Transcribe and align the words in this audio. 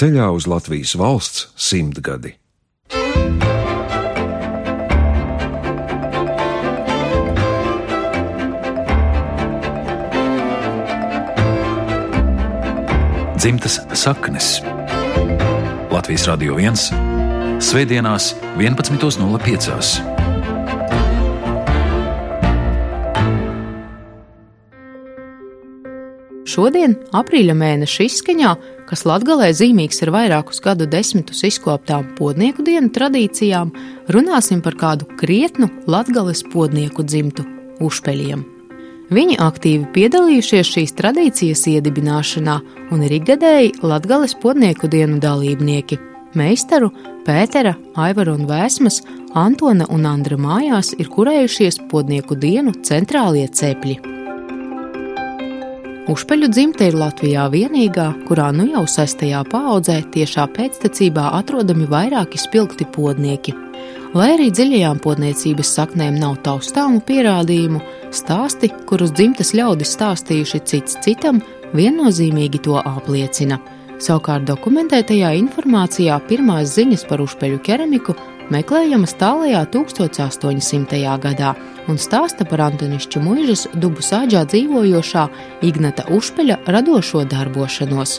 ceļā 0.00 0.30
uz 0.32 0.46
Latvijas 0.48 0.94
valsts 0.96 1.50
simtgadi. 1.60 2.30
Dzimtas 13.36 13.76
saknes 13.92 14.48
Latvijas 15.92 16.24
Radio 16.30 16.56
1 16.56 17.60
Svētdienās 17.60 18.32
11.05. 18.56 20.00
Šodien, 26.50 26.96
aprīļa 27.12 27.54
mēneša 27.54 28.06
izskaņā, 28.08 28.56
kas 28.90 29.06
latgalē 29.06 29.52
zīmīgs 29.54 30.02
ar 30.04 30.10
vairākus 30.16 30.58
gadu 30.64 30.88
desmitus 30.90 31.44
izkoptām 31.46 32.10
podnieku 32.18 32.64
dienu 32.66 32.90
tradīcijām, 32.90 33.70
runāsim 34.10 34.62
par 34.64 34.74
kādu 34.80 35.06
krietnu 35.20 35.70
latgales 35.86 36.42
podnieku 36.52 37.06
dzimtu- 37.06 37.46
Ušpeļiem. 37.86 38.42
Viņi 39.10 39.38
aktīvi 39.42 39.88
piedalījušies 39.94 40.68
šīs 40.74 40.94
tradīcijas 40.98 41.64
iedibināšanā 41.70 42.60
un 42.92 43.02
ir 43.02 43.16
ikgadēji 43.18 43.82
latgales 43.82 44.34
podnieku 44.34 44.90
dienu 44.90 45.18
dalībnieki. 45.18 45.98
Meistaru 46.34 46.92
Pētera, 47.26 47.74
Aivara 47.96 48.34
un 48.34 48.46
Vēsmas, 48.46 49.02
Antona 49.34 49.86
un 49.90 50.06
Andra 50.06 50.36
mājās 50.36 50.94
ir 50.98 51.10
kurējušies 51.10 51.88
podnieku 51.90 52.38
dienu 52.38 52.72
centrālie 52.86 53.48
cepļi. 53.50 54.19
Ušpeļu 56.10 56.48
dzimte 56.50 56.88
ir 56.90 56.96
Latvijā 56.98 57.44
vienīgā, 57.52 58.08
kurā 58.26 58.48
nu 58.50 58.64
jau 58.66 58.80
sestajā 58.90 59.44
paudzē 59.46 60.00
tiešā 60.10 60.48
pēctecībā 60.56 61.28
atrodami 61.38 61.84
vairāki 61.86 62.40
spilgti 62.40 62.86
podnieki. 62.96 63.54
Lai 64.18 64.32
arī 64.32 64.48
dziļajām 64.50 64.98
podniecības 65.04 65.70
saknēm 65.76 66.18
nav 66.18 66.40
taustāmu 66.42 66.98
pierādījumu, 67.06 67.78
stāsti, 68.10 68.72
kurus 68.90 69.14
dzimtas 69.14 69.54
ļaudis 69.54 69.94
stāstījuši 69.94 70.62
cits 70.72 70.98
citam, 71.06 71.38
viennozīmīgi 71.78 72.64
to 72.66 72.80
apliecina. 72.82 73.60
Savukārt 74.02 74.48
dokumentētajā 74.50 75.30
informācijā 75.44 76.18
pirmās 76.26 76.74
ziņas 76.74 77.06
par 77.06 77.22
ušpeļu 77.22 77.62
keramiku 77.62 78.18
meklējamas 78.54 79.14
tālajā 79.20 79.62
1800. 79.74 81.00
gadā 81.22 81.54
un 81.88 81.98
stāsta 81.98 82.46
par 82.48 82.64
Antonišķu 82.68 83.22
mūžas 83.24 83.66
dubu 83.74 84.04
sāģā 84.04 84.44
dzīvojošā 84.50 85.26
Ignata 85.66 86.06
Ušpeļa 86.14 86.60
radošo 86.70 87.24
darbošanos. 87.30 88.18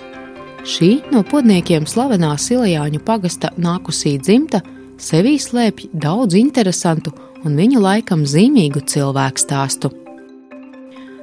Šī 0.67 0.91
no 1.13 1.23
podniekiem 1.25 1.87
slavenā 1.89 2.35
Silajāņu 2.37 3.01
pagasta 3.05 3.49
nākusī 3.57 4.17
dzimta 4.21 4.61
sevī 5.01 5.37
slēpj 5.41 5.89
daudz 5.93 6.37
interesantu 6.37 7.15
un 7.45 7.57
viņu 7.57 7.81
laikam 7.81 8.27
zīmīgu 8.29 8.85
cilvēku 8.85 9.41
stāstu. 9.41 10.00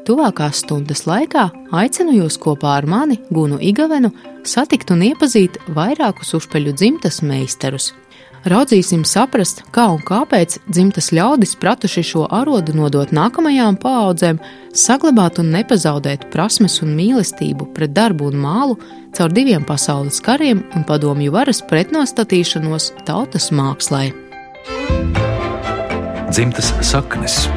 Tuvākās 0.08 0.62
stundas 0.64 1.04
laikā 1.04 1.50
aicinu 1.76 2.16
jūs 2.22 2.40
kopā 2.40 2.78
ar 2.80 2.88
mani, 2.88 3.20
Gunu 3.28 3.60
Igavenu, 3.60 4.10
satikt 4.48 4.94
un 4.94 5.04
iepazīt 5.10 5.60
vairākus 5.76 6.34
uzpeļu 6.40 6.76
dzimtas 6.80 7.20
meistarus– 7.20 7.92
Raudzīsim 8.46 9.02
saprast, 9.04 9.64
kā 9.74 9.88
un 9.90 9.98
kāpēc 10.06 10.60
dzimtas 10.70 11.10
ļaudis 11.16 11.56
pratuši 11.58 12.04
šo 12.06 12.26
arodu 12.32 12.74
nodot 12.76 13.10
nākamajām 13.14 13.76
paaudzēm, 13.82 14.38
saglabāt 14.70 15.40
un 15.42 15.50
nepazaudēt 15.56 16.28
prasmes 16.32 16.78
un 16.84 16.94
mīlestību 16.96 17.72
pret 17.74 17.96
darbu 17.96 18.30
un 18.30 18.38
mālu 18.44 18.78
caur 19.16 19.34
diviem 19.34 19.66
pasaules 19.66 20.22
kariem 20.22 20.62
un 20.78 20.86
padomju 20.86 21.34
varas 21.34 21.64
pretnostatīšanos 21.66 22.92
tautas 23.08 23.50
mākslai. 23.50 24.12
Dzimtas 26.28 26.70
saknes 26.84 27.48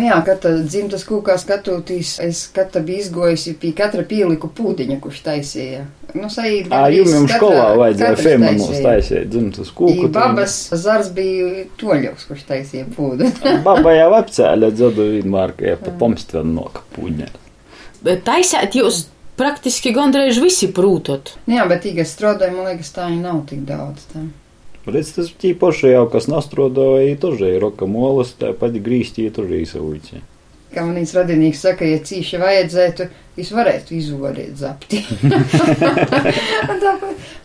Nu 0.00 0.06
jā, 0.08 0.16
katra 0.24 0.54
dzimtas 0.64 1.02
kūkā 1.04 1.34
skatoties, 1.40 2.14
es 2.24 2.46
katra 2.56 2.80
biju 2.84 3.02
izgojusi 3.02 3.52
pie 3.60 3.74
katra 3.76 4.00
pieliku 4.08 4.48
pūdiņa, 4.56 4.96
kurš 5.04 5.18
taisīja. 5.26 5.82
Nu, 6.16 6.30
saīt, 6.32 6.70
Ā, 6.72 6.86
jums 6.94 7.28
skolā 7.34 7.66
vajadzēja 7.76 8.16
feminus 8.18 8.80
taisīt 8.80 9.28
dzimtas 9.30 9.68
kūku. 9.76 10.08
I 10.08 10.10
babas 10.14 10.56
zars 10.80 11.12
bija 11.14 11.66
toļovs, 11.80 12.24
kurš 12.30 12.46
taisīja 12.48 12.88
pūdu. 12.96 13.28
Baba 13.66 13.92
jau 13.92 14.08
apcēla 14.22 14.72
dzadu 14.72 15.10
vienmēr, 15.18 15.54
ka 15.58 15.76
pa 15.84 15.94
pomstvenu 16.00 16.56
noka 16.56 16.86
pūņa. 16.96 17.28
Bet 18.06 18.24
taisēt 18.24 18.80
jūs 18.80 19.04
praktiski 19.36 19.92
gandrīz 19.96 20.40
visi 20.40 20.72
prūtot. 20.72 21.34
Nu 21.44 21.60
jā, 21.60 21.68
bet 21.68 21.84
tikai 21.84 22.08
strādāja, 22.08 22.56
man 22.56 22.72
liekas, 22.72 22.94
tā 22.96 23.10
jau 23.12 23.20
nav 23.20 23.44
tik 23.52 23.66
daudz. 23.68 24.08
Tā. 24.14 24.24
Redz, 24.85 25.15
tas 25.15 25.31
tīpaši 25.41 25.95
jau, 25.95 26.05
kas 26.13 26.27
nastrodoja, 26.29 27.17
тоже 27.17 27.55
roka 27.61 27.87
molas, 27.89 28.35
tāpat 28.37 28.77
grīstī 28.85 29.31
тоже 29.33 29.63
izauģi. 29.63 30.21
Kā 30.75 30.83
manīs 30.85 31.13
radinieks 31.15 31.61
saka, 31.63 31.87
ja 31.87 32.01
cīši 32.03 32.37
vajadzētu, 32.41 33.05
es 33.39 33.49
varētu 33.55 33.95
izvarēt 33.95 34.57
zapti. 34.59 34.99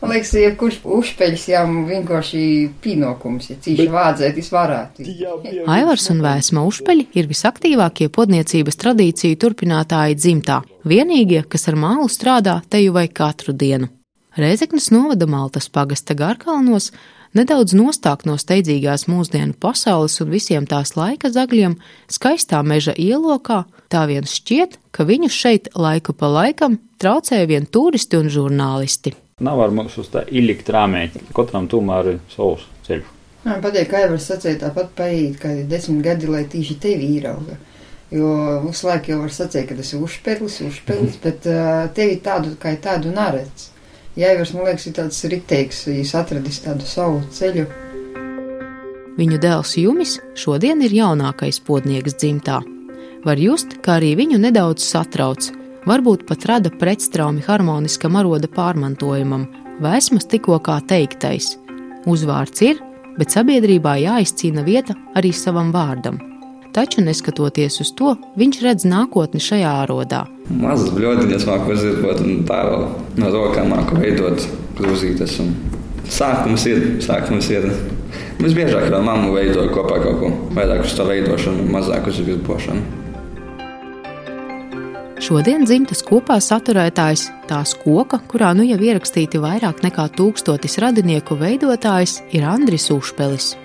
Man 0.00 0.12
liekas, 0.12 0.32
ja 0.36 0.50
kurš 0.58 0.80
uzpeļs 0.98 1.44
jau 1.52 1.62
vienkārši 1.88 2.42
pienākums, 2.82 3.52
ja 3.52 3.56
cīši 3.62 3.86
vajadzētu, 3.92 4.42
es 4.42 4.50
varētu. 4.52 5.06
Aivars 5.70 6.08
un 6.12 6.20
Vēsma 6.24 6.64
uzpeļi 6.66 7.06
ir 7.20 7.30
visaktīvākie 7.30 8.10
podniecības 8.12 8.80
tradīciju 8.82 9.38
turpinātāji 9.46 10.18
dzimtā. 10.18 10.60
Vienīgie, 10.90 11.44
kas 11.48 11.70
ar 11.70 11.78
mālu 11.78 12.10
strādā 12.12 12.58
teju 12.68 12.98
vai 12.98 13.06
katru 13.08 13.54
dienu. 13.54 13.88
Reizeknas 14.36 14.90
novada 14.94 15.26
Maltas 15.30 15.70
pagasta 15.70 16.14
Garkalnos 16.18 16.90
Nedaudz 17.35 17.73
nostāk 17.75 18.21
no 18.23 18.37
steidzīgās 18.39 19.09
mūsdienu 19.11 19.57
pasaules 19.59 20.13
un 20.23 20.29
visiem 20.31 20.63
tās 20.71 20.93
laika 20.95 21.27
zagļiem, 21.35 21.73
skaistā 22.07 22.61
meža 22.63 22.93
ielokā, 22.95 23.65
tā 23.91 24.05
vien 24.07 24.23
šķiet, 24.23 24.77
ka 24.95 25.03
viņus 25.03 25.35
šeit 25.35 25.67
laiku 25.75 26.15
pa 26.15 26.29
laikam 26.31 26.77
traucēja 27.03 27.49
vien 27.51 27.67
turisti 27.67 28.15
un 28.21 28.31
žurnālisti. 28.31 29.17
Nav 29.43 29.65
ar 29.65 29.75
mums 29.75 29.97
uz 29.99 30.07
tā 30.13 30.23
ilikt 30.31 30.71
rāmēt, 30.71 31.19
katram 31.35 31.67
tomēr 31.67 32.13
ir 32.13 32.23
savs 32.31 32.63
ceļš. 32.87 33.11
Man 33.43 33.59
patīk, 33.61 33.91
kā 33.91 34.05
jau 34.05 34.13
var 34.15 34.23
sacīt, 34.23 34.61
tāpat 34.63 34.95
paiet, 34.95 35.35
ka 35.43 35.51
ir 35.51 35.67
desmit 35.67 36.05
gadi, 36.07 36.31
lai 36.31 36.45
tīši 36.47 36.79
tevi 36.87 37.11
īrauga. 37.17 37.59
Jo 38.15 38.31
visu 38.63 38.87
laiku 38.87 39.11
jau 39.11 39.19
var 39.25 39.35
sacīt, 39.35 39.67
ka 39.67 39.75
tas 39.75 39.91
ir 39.91 40.07
uzspēlis, 40.07 40.61
uzspēlis, 40.69 41.19
bet 41.27 41.51
uh, 41.51 41.83
tevi 41.99 42.21
tādu 42.23 42.55
kā 42.63 42.77
tādu 42.79 43.11
neredz. 43.11 43.73
Jāivars, 44.15 44.53
man 44.55 44.69
liekas, 44.69 44.85
ir 44.87 44.95
tāds 44.95 45.17
riteiks, 45.27 45.81
viņš 45.89 46.13
atradis 46.15 46.61
tādu 46.63 46.87
savu 46.87 47.19
ceļu. 47.35 47.65
Viņu 49.15 49.39
dēls 49.43 49.73
Jumis 49.79 50.17
šodien 50.39 50.83
ir 50.83 50.95
jaunākais 50.95 51.59
podnieks 51.67 52.15
dzimtā. 52.19 52.61
Var 53.25 53.41
just, 53.41 53.77
kā 53.83 53.97
arī 53.99 54.13
viņu 54.19 54.39
nedaudz 54.39 54.85
satrauc, 54.87 55.49
varbūt 55.87 56.23
pat 56.29 56.47
rada 56.47 56.71
pretstraumi 56.71 57.43
harmoniskam 57.47 58.15
aroda 58.19 58.47
pārmantojumam, 58.51 59.47
vēsmas 59.83 60.29
tikko 60.31 60.61
kā 60.63 60.77
teiktais. 60.87 61.55
Uzvārds 62.07 62.63
ir, 62.63 62.79
bet 63.19 63.35
sabiedrībā 63.35 63.97
jāizcīna 64.03 64.63
vieta 64.67 64.95
arī 65.15 65.33
savam 65.35 65.75
vārdam 65.75 66.21
taču 66.75 67.03
neskatoties 67.05 67.79
uz 67.83 67.93
to, 67.95 68.15
viņš 68.39 68.61
redz 68.65 68.87
nākotni 68.89 69.41
šajā 69.43 69.71
arodā. 69.85 70.25
Mazas 70.51 70.91
bļodiņas 70.95 71.47
māku 71.47 71.73
uzzīmēt, 71.75 72.21
un 72.25 72.43
tā 72.49 72.59
vēl 72.67 72.85
no 73.21 73.31
rokām 73.33 73.71
māku 73.71 74.01
veidot 74.01 74.43
krūzītes. 74.77 75.39
Sākums 76.11 76.67
ir, 76.69 76.83
sākums 77.01 77.49
ir. 77.53 77.71
Visbiežāk 78.37 78.91
ar 78.91 79.01
mammu 79.03 79.31
veidoju 79.33 79.71
kopā 79.73 79.97
kaut 80.03 80.21
ko 80.21 80.29
vairāk 80.55 80.85
uz 80.85 80.93
to 80.97 81.07
veidošanu, 81.07 81.65
mazāk 81.71 82.11
uz 82.11 82.21
izbošanu. 82.21 83.03
Šodien 85.25 85.63
dzimtas 85.65 86.03
kopā 86.05 86.35
saturētājs 86.43 87.29
tās 87.49 87.71
koka, 87.81 88.19
kurā 88.29 88.51
nu 88.53 88.67
jau 88.67 88.77
ierakstīti 88.77 89.39
vairāk 89.41 89.79
nekā 89.85 90.09
tūkstotis 90.19 90.77
radinieku 90.83 91.39
veidotājs, 91.39 92.19
ir 92.35 92.45
Andris 92.45 92.91
Užpelis. 92.93 93.55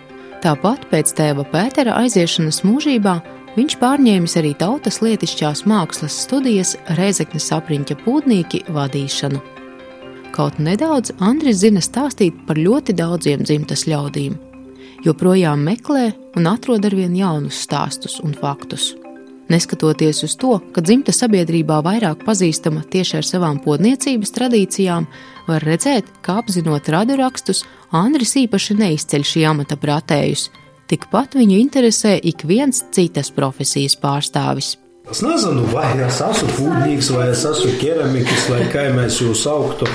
Tāpat 0.40 0.86
pēc 0.88 1.10
tēva 1.18 1.44
Pētera 1.52 1.98
aiziešanas 2.00 2.62
mūžībā 2.64 3.12
viņš 3.58 3.74
pārņēmis 3.76 4.36
arī 4.40 4.54
tautas 4.56 5.02
lietišķās 5.04 5.66
mākslas 5.68 6.16
studijas 6.24 6.78
Reizeknes 6.96 7.50
apriņķa 7.52 7.98
pūtnieki 8.06 8.62
vadīšanu. 8.72 9.42
Kaut 10.32 10.56
nedaudz 10.62 11.12
Andris 11.20 11.60
zina 11.60 11.82
stāstīt 11.84 12.38
par 12.48 12.56
ļoti 12.56 12.96
daudziem 12.96 13.44
dzimtas 13.44 13.84
ļaudīm, 13.90 14.38
joprojām 15.04 15.60
meklē 15.66 16.08
un 16.40 16.48
atrod 16.48 16.88
arvien 16.88 17.12
jaunus 17.20 17.60
stāstus 17.66 18.16
un 18.24 18.32
faktus. 18.32 18.94
Neskatoties 19.50 20.22
uz 20.22 20.36
to, 20.38 20.60
ka 20.70 20.82
dzimta 20.84 21.10
sabiedrībā 21.10 21.80
vairāk 21.82 22.20
pazīstama 22.22 22.84
tieši 22.92 23.16
ar 23.18 23.26
savām 23.26 23.56
podniecības 23.64 24.30
tradīcijām, 24.36 25.08
var 25.48 25.66
redzēt, 25.66 26.06
ka 26.22 26.38
apzinot 26.38 26.86
radurakstus, 26.94 27.64
Andris 27.90 28.36
īpaši 28.38 28.78
neizceļ 28.78 29.26
šī 29.26 29.42
amata 29.50 29.74
pratējus. 29.80 30.46
Tikpat 30.90 31.34
viņu 31.38 31.58
interesē 31.58 32.14
ik 32.30 32.46
viens 32.46 32.84
citas 32.94 33.32
profesijas 33.34 33.98
pārstāvis. 33.98 34.76
Es 35.10 35.24
nezinu, 35.26 35.66
vai 35.74 35.88
es 36.06 36.22
esmu 36.22 36.54
pūļņīgs, 36.54 37.10
vai 37.16 37.28
es 37.32 37.42
esmu 37.50 37.74
keramikas, 37.82 38.46
vai 38.52 38.62
kā 38.70 38.86
mēs 38.94 39.18
jūs 39.24 39.42
augtu. 39.50 39.90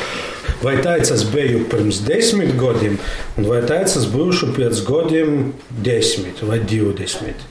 Vai 0.65 0.75
tāds 0.83 1.15
es 1.15 1.23
biju 1.31 1.63
pirms 1.71 2.03
desmit 2.03 2.51
gadiem, 2.59 2.99
vai 3.39 3.63
tāds 3.63 3.95
es 4.01 4.11
būšu 4.11 4.51
pēc 4.55 4.83
gadiem 4.87 5.53
desmit 5.83 6.43
vai 6.43 6.59
divdesmit. 6.59 7.47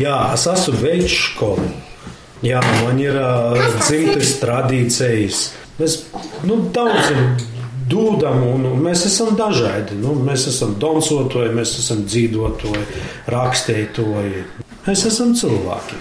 Jā, 0.00 0.14
es 0.34 0.46
esmu 0.50 0.80
beidzis 0.82 1.18
skolu. 1.30 1.68
Jā, 2.44 2.60
man 2.82 2.98
ir 3.00 3.14
uh, 3.16 3.54
dzimtas 3.78 4.34
tradīcijas. 4.42 5.44
Mēs 5.78 5.94
nu, 6.44 6.58
daudziem 6.74 7.36
dūdam, 7.90 8.42
un, 8.50 8.66
un 8.72 8.82
mēs 8.84 9.06
esam 9.08 9.32
dažādi. 9.38 9.96
Nu, 10.00 10.16
mēs 10.18 10.48
esam 10.50 10.74
dansotoji, 10.82 11.54
mēs 11.54 11.76
esam 11.80 12.02
dzīvotoji, 12.08 12.84
rakstītoji. 13.32 14.44
Mēs 14.84 15.04
esam 15.08 15.32
cilvēki. 15.38 16.00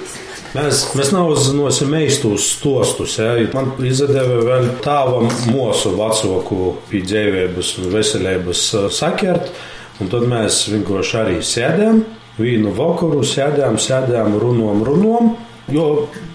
Mēs, 0.54 0.82
mēs 0.98 1.14
neuzzināsim 1.16 1.94
īstos 1.98 2.50
stostus. 2.58 3.16
Ja? 3.22 3.38
Man 3.56 3.72
izdeva 3.86 4.42
vēl 4.46 4.68
tāvam 4.86 5.30
mūsu 5.50 5.94
vecāku 5.98 6.74
pie 6.90 7.06
dzīvības 7.06 7.72
un 7.82 7.94
veselības 7.94 8.66
sakert, 8.94 9.54
un 10.02 10.12
tad 10.12 10.28
mēs 10.30 10.66
vienkārši 10.74 11.18
arī 11.24 11.40
sēdējām. 11.46 12.04
Vienu 12.40 12.74
vakaru 12.74 13.22
sēdējām, 13.28 13.78
sēdējām, 13.82 14.38
runājām, 14.42 14.86
runājām. 14.90 15.34
Jo 15.72 15.86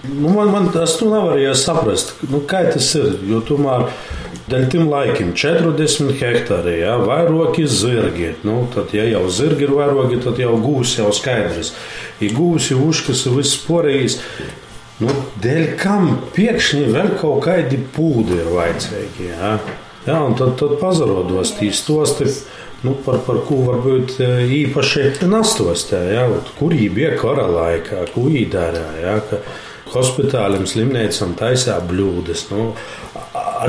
nu, 0.09 0.31
man, 0.33 0.49
man 0.55 0.71
tas 0.73 0.95
nu 1.03 1.11
nevarēja 1.13 1.53
saprast, 1.59 2.15
nu, 2.33 2.41
kā 2.49 2.63
tas 2.73 2.95
ir. 2.97 3.19
Jo 3.29 3.43
tomēr 3.45 3.91
Dēļ 4.49 4.63
tam 4.73 4.87
laikam 4.89 5.35
40 5.37 6.15
hektāri, 6.17 6.79
ja, 6.81 6.95
vairogi 7.05 7.67
zirgi. 7.69 8.31
Nu, 8.49 8.63
tad, 8.73 8.95
ja 8.97 9.05
jau 9.05 9.27
zirgi 9.29 9.67
ir 9.67 9.75
vairogi, 9.77 10.21
tad 10.25 10.41
jau 10.41 10.55
gūs 10.63 10.95
jau 10.97 11.11
skaidrs. 11.13 11.75
Ja 12.23 12.31
gūs 12.33 12.71
jau 12.73 12.81
uzkas 12.89 13.27
viss 13.29 13.59
porējis. 13.67 14.17
Nu, 15.05 15.13
dēļ 15.45 15.67
kam 15.79 16.09
pēkšņi 16.33 16.87
vēl 16.95 17.13
kaut 17.21 17.45
kādi 17.45 17.83
pūdi 17.93 18.41
ir 18.41 18.49
vajadzīgi. 18.55 19.29
Ja? 19.35 19.53
Ja, 20.07 20.23
un 20.25 20.39
tad, 20.39 20.57
tad 20.63 20.79
pazarodos 20.81 21.53
tīs 21.59 21.83
stosti. 21.85 22.33
Nu, 22.87 22.93
par, 23.03 23.19
par 23.27 23.41
ko 23.49 23.63
varbūt 23.67 24.21
e, 24.23 24.27
īpaši 24.61 25.09
nastostē, 25.27 26.03
ja? 26.15 26.27
kur 26.61 26.71
viņi 26.77 26.93
bija 26.95 27.17
kara 27.19 27.49
laikā, 27.51 28.05
ko 28.15 28.29
darīja. 28.31 29.17
Ja? 29.19 29.41
Hospitālim, 29.89 30.67
slimnīcam 30.69 31.33
taisā 31.39 31.79
bļūdas. 31.89 32.45
Nu, 32.53 32.71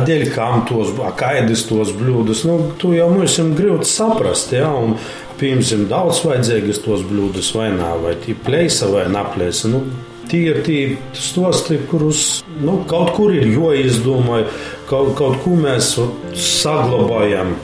Dēļ 0.06 0.28
kam 0.36 0.62
tos, 0.70 0.92
kādas 1.18 1.64
tos 1.66 1.90
blūdus, 1.98 2.44
nu, 2.46 2.60
tu 2.78 2.92
jau 2.94 3.08
mums 3.10 3.40
ir 3.42 3.50
grūti 3.58 3.90
saprast, 3.90 4.54
ja, 4.54 4.68
un 4.70 4.94
piemēram, 5.40 5.88
daudz 5.90 6.22
vajadzīgas 6.28 6.84
tos 6.84 7.02
blūdus 7.10 7.50
vai 7.58 7.72
nav, 7.74 8.04
vai 8.06 8.14
tie 8.22 8.36
plēsa 8.38 8.92
vai 8.94 9.08
naplēsa. 9.10 9.72
Nu, 9.74 9.82
tie 10.30 10.44
ir 10.52 10.62
tie 10.68 10.82
stosti, 11.18 11.80
kurus 11.90 12.44
nu, 12.62 12.84
kaut 12.90 13.16
kur 13.18 13.34
ir 13.34 13.50
jāizdomā, 13.50 14.44
kaut, 14.92 15.16
kaut 15.18 15.42
ko 15.46 15.58
mēs 15.58 15.96
saglabājam. 16.38 17.56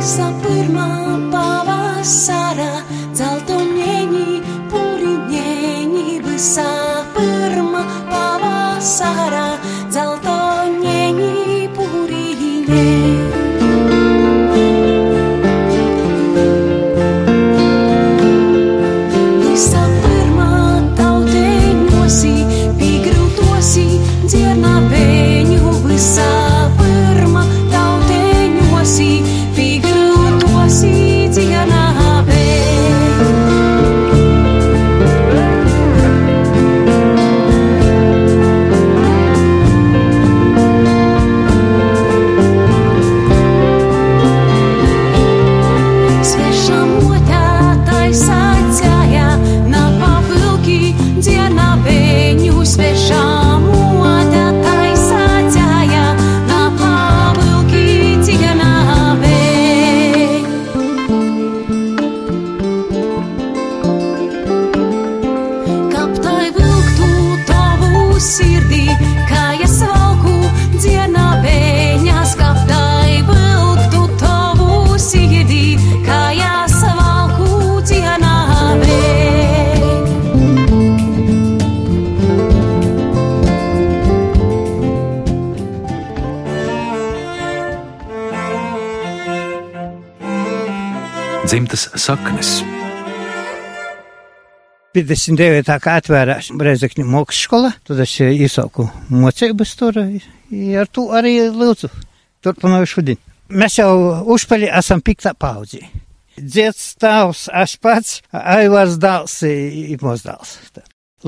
Dzimtas 0.00 1.78
saknes. 92.08 92.62
59. 94.96 95.74
kā 95.84 95.98
atvērās 96.00 96.48
Brezekņu 96.56 97.04
mūks 97.04 97.42
skola, 97.44 97.74
tad 97.84 98.00
es 98.00 98.14
īsāku 98.24 98.86
mocības 99.12 99.74
tur, 99.76 99.98
ar 100.80 100.88
to 100.88 101.04
arī 101.18 101.34
lūdzu 101.52 101.90
turpināju 102.44 102.88
šodien. 102.94 103.20
Mēs 103.52 103.76
jau 103.80 103.92
uzpaļi 104.34 104.70
esam 104.80 105.04
piktā 105.04 105.34
paudzī. 105.36 105.82
Dziets 106.38 106.94
tavs, 107.02 107.46
aš 107.52 107.76
pats, 107.82 108.18
aivars 108.32 108.96
dāls, 109.02 109.36
imos 109.44 110.24
dāls. 110.24 110.56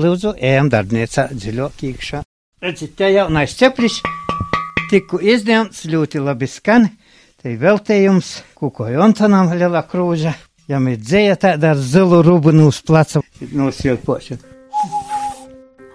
Lūdzu, 0.01 0.33
ejam 0.39 0.71
darbniecā 0.71 1.29
dziļāk 1.35 1.85
iekšā. 1.91 2.25
Redziet, 2.61 2.95
te 2.97 3.09
jaunais 3.11 3.53
ceplis, 3.57 3.99
tikku 4.89 5.21
izņemts, 5.21 5.85
ļoti 5.93 6.25
labi 6.25 6.49
skan. 6.49 6.89
Te 7.41 7.55
veltījums 7.57 8.39
Kuko 8.53 8.85
Jontanam 8.93 9.49
liela 9.57 9.81
krūža, 9.89 10.35
jam 10.69 10.87
ir 10.91 10.99
dzēja 11.01 11.37
tāda 11.39 11.73
ar 11.73 11.81
zilu 11.81 12.21
rubinu 12.25 12.67
uz 12.69 12.81
placa 12.85 13.21
nosiet 13.53 14.03
pošu. 14.05 14.37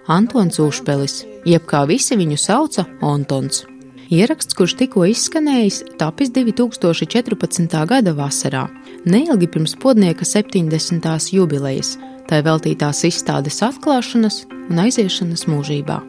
Antons 0.07 0.59
Užpelis, 0.63 1.23
jeb 1.45 1.65
kā 1.67 1.83
visi 1.87 2.15
viņu 2.15 2.37
sauca, 2.39 2.85
Antons. 3.03 3.65
Ieraksts, 4.07 4.55
kurš 4.55 4.77
tikko 4.79 5.03
izskanējis, 5.11 5.81
tapis 5.99 6.31
2014. 6.31 7.73
gada 7.89 8.13
vasarā, 8.15 8.69
neilgi 9.03 9.49
pirms 9.51 9.75
podnieka 9.75 10.23
70. 10.23 11.09
jubilejas, 11.35 11.97
tai 12.29 12.39
veltītās 12.45 13.03
izstādes 13.09 13.59
atklāšanas 13.67 14.45
un 14.69 14.79
aiziešanas 14.85 15.43
mūžībā. 15.51 15.99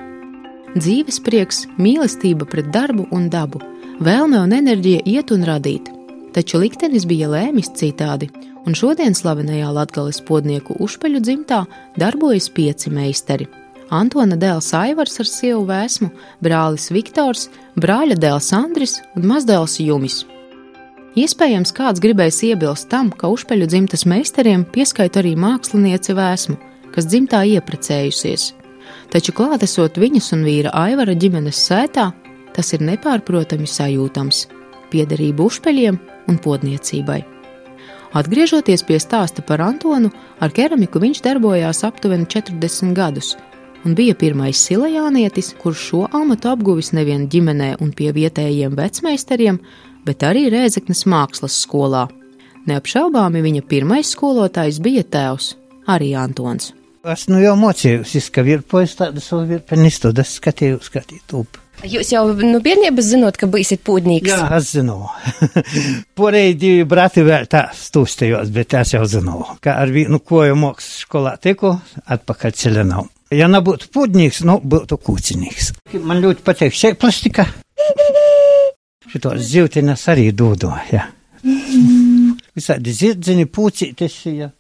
Dzīves 0.79 1.19
prieks, 1.27 1.65
mīlestība 1.79 2.47
pret 2.47 2.71
darbu 2.71 3.09
un 3.11 3.27
dabu– 3.35 3.65
Vēlme 3.99 4.39
un 4.39 4.53
enerģija 4.55 5.01
iet 5.11 5.33
un 5.35 5.43
radīt, 5.43 5.89
taču 6.39 6.61
liktenis 6.63 7.03
bija 7.09 7.27
lēmis 7.33 7.73
citādi, 7.75 8.29
un 8.63 8.77
šodien 8.79 9.17
slavenajā 9.17 9.73
latgales 9.75 10.21
podnieku 10.23 10.77
užpeļu 10.85 11.19
dzimtā 11.25 11.65
darbojas 11.99 12.47
pieci 12.55 12.93
meistari. 12.95 13.49
Antona 13.91 14.37
dēls 14.39 14.69
Aivars 14.77 15.19
ar 15.19 15.27
sievu 15.27 15.65
vēsmu, 15.67 16.13
brālis 16.45 16.91
Viktors, 16.95 17.49
brāļa 17.75 18.19
dēls 18.23 18.53
Andris 18.55 18.99
un 19.17 19.27
mazdēls 19.27 19.79
Jumis. 19.83 20.21
Iespējams, 21.19 21.73
kāds 21.75 22.03
gribēs 22.05 22.39
iebilst 22.47 22.87
tam, 22.93 23.09
ka 23.11 23.31
užpeļu 23.33 23.67
dzimtas 23.73 24.05
meistariem 24.07 24.63
pieskaita 24.77 25.19
arī 25.19 25.33
mākslinieci 25.41 26.15
vēsmu, 26.15 26.55
kas 26.95 27.09
dzimtā 27.09 27.41
ieprecējusies. 27.57 28.53
Taču 29.11 29.35
klātesot 29.35 29.99
viņas 29.99 30.31
un 30.37 30.47
vīra 30.47 30.71
Aivara 30.85 31.17
ģimenes 31.19 31.65
sētā, 31.67 32.13
tas 32.55 32.71
ir 32.77 32.87
nepārprotami 32.93 33.67
sajūtams- 33.67 34.45
piederība 34.93 35.49
uzpeļiem 35.49 35.99
un 36.29 36.39
podniecībai. 36.45 37.23
Atgriežoties 38.17 38.87
pie 38.89 38.97
stāsta 39.03 39.45
par 39.45 39.61
Antonu, 39.61 40.09
ar 40.41 40.53
keramiku 40.55 41.01
viņš 41.03 41.21
darbojās 41.27 41.85
aptuveni 41.85 42.29
40 42.31 42.97
gadus 42.97 43.35
un 43.85 43.95
bija 43.95 44.15
pirmais 44.19 44.59
silajānietis, 44.67 45.53
kurš 45.61 45.83
šo 45.91 46.01
amatu 46.13 46.51
apguvis 46.53 46.93
nevien 46.97 47.29
ģimenē 47.31 47.77
un 47.85 47.93
pie 47.97 48.11
vietējiem 48.15 48.77
vecmeistariem, 48.79 49.61
bet 50.07 50.25
arī 50.27 50.49
Rēzeknes 50.53 51.05
mākslas 51.09 51.57
skolā. 51.63 52.07
Neapšaubāmi 52.69 53.43
viņa 53.45 53.63
pirmais 53.69 54.11
skolotājs 54.13 54.81
bija 54.85 55.05
tēvs, 55.05 55.55
arī 55.89 56.13
Antons. 56.19 56.73
Es 57.09 57.29
nu 57.31 57.39
jau 57.41 57.55
mocījos, 57.57 58.29
ka 58.35 58.43
virpojas 58.45 58.99
tādas 58.99 59.31
vēl 59.33 59.47
virpenistu, 59.55 60.13
es 60.21 60.35
skatījos, 60.41 60.91
skatīt 60.91 61.33
upi. 61.39 61.68
Jūs 61.87 62.09
jau 62.11 62.25
no 62.35 62.59
bērnības 62.63 63.07
zinot, 63.13 63.37
ka 63.39 63.47
būsiet 63.51 63.85
pūdnīgs? 63.87 64.33
Jā, 64.33 64.49
es 64.57 64.73
zinu. 64.75 64.97
Porēji 66.19 66.57
divi 66.59 66.87
brati 66.91 67.23
vēl 67.23 67.47
tā 67.51 67.69
stūstējos, 67.77 68.51
bet 68.55 68.75
es 68.81 68.97
jau 68.97 69.05
zinu, 69.07 69.45
ka 69.63 69.77
ar 69.85 69.93
vienu 69.95 70.19
koju 70.19 70.57
mākslas 70.59 71.05
skolā 71.05 71.37
tiku, 71.39 71.77
atpakaļ 72.11 72.57
ceļa 72.59 72.85
nav. 72.89 73.07
Ja 73.31 73.47
nebūtu 73.53 73.93
pūdnīgs, 73.95 74.43
nu, 74.49 74.59
būtu 74.59 74.99
kūcinīgs. 75.07 75.71
Man 76.03 76.23
ļoti 76.25 76.43
patīk 76.47 76.75
šeit 76.75 76.99
plastika. 76.99 77.47
Šitos 79.09 79.47
zivtiņas 79.53 80.07
arī 80.11 80.31
dodo, 80.35 80.73
jā. 80.91 81.07
Visādi 82.59 82.97
zirdziņi, 82.97 83.47
pūcītes, 83.55 84.19
jā. 84.35 84.51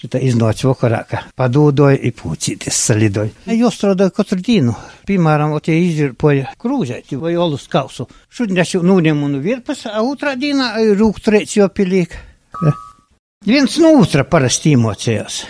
Šitą 0.00 0.18
iznoć 0.18 0.64
vokoraka. 0.64 1.18
Pa 1.36 1.48
dudoj 1.48 1.98
i 2.02 2.10
pucite 2.10 2.70
salidoj. 2.70 3.28
E 3.46 3.56
jo 3.56 3.70
stradoj 3.70 4.10
kotrdinu. 4.16 4.74
Pimaram, 5.06 5.52
ote 5.52 5.76
izir 5.76 6.14
polje 6.14 6.46
kružajti, 6.58 7.16
voj 7.16 7.36
olu 7.36 7.58
skausu. 7.60 8.06
Šudnja 8.30 8.64
se 8.64 8.78
nunemu 8.78 9.28
nu 9.28 9.38
virpas, 9.38 9.84
a 9.86 10.00
utra 10.02 10.34
dina 10.34 10.72
rūk 10.78 11.20
trecio 11.20 11.68
pilik. 11.68 12.16
E. 12.16 12.68
Eh. 12.68 12.80
Viens 13.46 13.76
nu 13.76 13.92
utra 14.00 14.24
parasti 14.24 14.72
mocējos. 14.76 15.42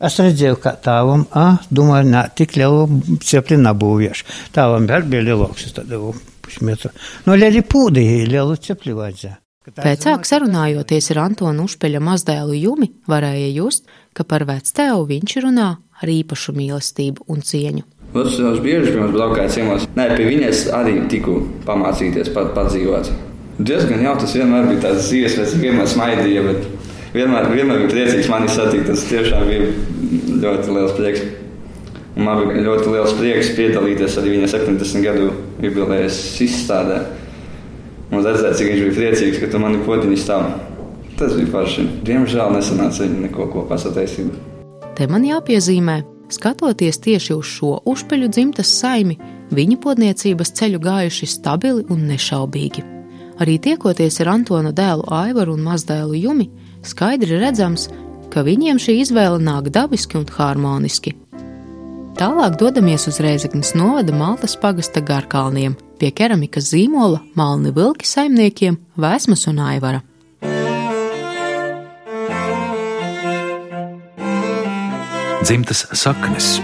Aš 0.00 0.22
redzėjau, 0.22 0.62
kad 0.62 0.80
tavam, 0.86 1.26
a, 1.34 1.58
domāju, 1.70 2.12
ne, 2.14 2.22
tik 2.34 2.54
lielu 2.56 2.86
ceplina 3.26 3.74
buvo 3.74 3.98
vieš. 4.04 4.22
Tavam 4.54 4.86
berbėlė 4.86 5.34
loksis 5.34 5.74
tada 5.76 5.98
buvo 5.98 6.14
pusmetro. 6.46 6.94
Nu, 7.26 7.34
lieli 7.34 7.66
pūdai, 7.66 8.06
lielu 8.30 8.56
ceplivadzė. 8.56 9.34
Pēcāk 9.60 10.22
sarunājoties 10.24 11.10
ar 11.12 11.18
Antonu 11.26 11.66
Užpeļa 11.68 12.00
mazdēlu 12.00 12.54
Jumi, 12.56 12.86
varēja 13.04 13.50
just, 13.52 13.90
ka 14.16 14.24
par 14.24 14.46
vectēvu 14.48 15.02
viņš 15.10 15.34
runā 15.44 15.66
ar 16.00 16.08
īpašu 16.08 16.54
mīlestību 16.56 17.26
un 17.28 17.44
cieņu. 17.44 17.84
Es 18.22 18.38
jau 18.40 18.54
bieži 18.64 18.94
pirms 18.94 19.12
braukāju 19.12 19.52
ciemos. 19.52 19.84
Nē, 19.98 20.08
pie 20.16 20.30
viņas 20.30 20.64
arī 20.78 20.96
tiku 21.12 21.36
pamācīties, 21.68 22.32
pat 22.32 22.54
padzīvot. 22.56 23.12
Diezgan 23.60 24.00
jau 24.00 24.16
tas 24.24 24.32
vienmēr 24.40 24.64
bija 24.70 24.86
tāds 24.86 25.10
dzīves, 25.10 25.36
pēc 25.42 25.54
vienmēr 25.60 25.92
smaidīja, 25.92 26.48
bet 26.48 26.66
vienmēr, 27.18 27.52
vienmēr 27.52 27.84
bija 27.84 27.92
priecīgs 27.92 28.32
mani 28.32 28.48
satikt. 28.48 28.88
Tas 28.88 29.04
tiešām 29.12 29.44
bija 29.44 29.70
ļoti 30.40 30.78
liels 30.78 30.96
prieks. 30.96 31.28
Un 32.16 32.24
man 32.24 32.46
bija 32.48 32.64
ļoti 32.64 32.96
liels 32.96 33.12
prieks 33.20 33.52
piedalīties 33.60 34.22
arī 34.24 34.38
viņa 34.38 34.54
70 34.56 35.04
gadu 35.04 35.34
jubilejas 35.60 36.24
izstādē. 36.48 37.04
Un 38.10 38.24
redzēt, 38.26 38.56
cik 38.58 38.72
viņš 38.72 38.80
bija 38.84 38.96
priecīgs, 38.96 39.40
ka 39.42 39.48
tu 39.52 39.60
mani 39.62 39.82
podziņi 39.86 40.18
stāv. 40.18 40.48
Tas 41.18 41.34
bija 41.36 41.50
paši. 41.52 41.84
Diemžēl 42.06 42.54
nesanāca 42.56 43.04
viņa 43.04 43.26
neko 43.26 43.46
kopā 43.52 43.78
sataisīt. 43.78 44.32
Te 44.98 45.06
man 45.10 45.24
jāpiezīmē, 45.24 46.00
skatoties 46.32 46.98
tieši 47.04 47.36
uz 47.36 47.50
šo 47.54 47.76
uzpeļu 47.88 48.30
dzimtas 48.32 48.72
saimi, 48.80 49.18
viņa 49.54 49.78
podniecības 49.84 50.54
ceļu 50.58 50.80
gājuši 50.82 51.28
stabili 51.30 51.86
un 51.92 52.06
nešaubīgi. 52.10 52.84
Arī 53.40 53.56
tiekoties 53.62 54.20
ar 54.20 54.34
Antona 54.34 54.72
dēlu 54.76 55.06
Aivaru 55.16 55.54
un 55.56 55.64
mazdēlu 55.64 56.18
Jumi, 56.18 56.50
skaidri 56.84 57.38
redzams, 57.40 57.88
ka 58.32 58.44
viņiem 58.46 58.80
šī 58.82 58.98
izvēle 59.04 59.40
nāk 59.42 59.70
dabiski 59.72 60.18
un 60.20 60.26
harmoniski. 60.28 61.14
Tālāk 62.20 62.58
dodamies 62.60 63.06
uz 63.08 63.20
Rēzeknas 63.22 63.72
novada 63.78 64.12
Maltas 64.12 64.58
pagasta 64.60 65.00
garkalniem, 65.00 65.78
pie 66.00 66.10
keramikas 66.16 66.70
zīmola 66.72 67.20
Malni 67.36 67.74
Vilki 67.76 68.08
saimniekiem 68.08 68.78
Vēsmas 69.00 69.46
un 69.50 69.60
Aivara. 69.60 70.00
Dzimtas 75.44 75.86
saknes. 75.96 76.58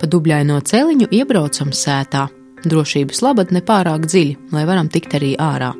Pa 0.00 0.08
dubļaino 0.08 0.56
celiņu 0.64 1.10
iebraucam 1.12 1.72
sētā. 1.76 2.26
Drošības 2.60 3.20
labad 3.24 3.52
nepārāk 3.56 4.04
dziļi, 4.08 4.34
lai 4.52 4.64
varam 4.68 4.88
tikt 4.92 5.14
arī 5.16 5.34
ārā. 5.40 5.70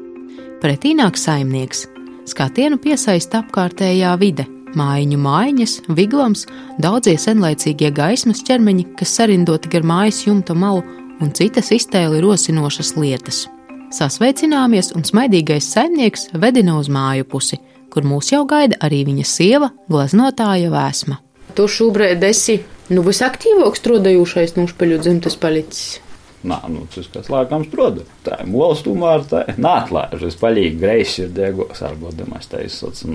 Pretī 0.60 0.92
nāk 0.96 1.16
saimnieks. 1.20 1.86
Skatienu 2.28 2.76
piesaista 2.80 3.40
apkārtējā 3.42 4.12
vide, 4.20 4.44
mājiņu 4.78 5.18
mājiņas, 5.20 5.76
viglams, 5.96 6.46
daudzie 6.82 7.16
senlaicīgie 7.18 7.90
gaismas 7.94 8.42
ķermeņi, 8.46 8.86
kas 8.98 9.14
sarindoti 9.18 9.70
gar 9.72 9.86
mājas 9.86 10.22
jumta 10.26 10.54
malu, 10.54 10.84
un 11.20 11.32
citas 11.36 11.72
iztēli 11.74 12.22
rosinošas 12.24 12.94
lietas. 12.98 13.46
Sasveicināmies, 13.90 14.92
un 14.94 15.02
smaidīgais 15.06 15.66
saimnieks 15.74 16.28
vedina 16.38 16.76
uz 16.78 16.90
māju 16.92 17.26
pusi, 17.32 17.58
kur 17.90 18.06
mūs 18.06 18.30
jau 18.30 18.44
gaida 18.48 18.78
arī 18.86 19.02
viņa 19.08 19.26
sieva, 19.26 19.72
gleznotāja 19.90 20.70
vēsma. 20.70 21.18
Tu 21.58 21.66
šobrīd 21.66 22.22
esi 22.28 22.60
nu, 22.94 23.02
visaktīvāks 23.06 23.82
strādājošais 23.82 24.54
nušpeļu 24.60 25.00
dzimtas 25.02 25.36
palicis. 25.40 25.98
Nā, 26.46 26.56
nu, 26.72 26.86
tas 26.94 27.10
kas 27.12 27.28
lēkams 27.28 27.68
proda. 27.72 28.06
Tā 28.24 28.38
ir 28.40 28.48
molas 28.48 28.80
tomēr, 28.86 29.26
tā 29.28 29.42
ir 29.50 29.58
nāklāžas, 29.60 30.38
palīgi 30.40 30.78
greisi 30.80 31.26
ir 31.26 31.34
degos, 31.36 31.82
arba 31.84 32.14
demās 32.16 32.48
tā 32.48 32.62
izsaca 32.64 33.10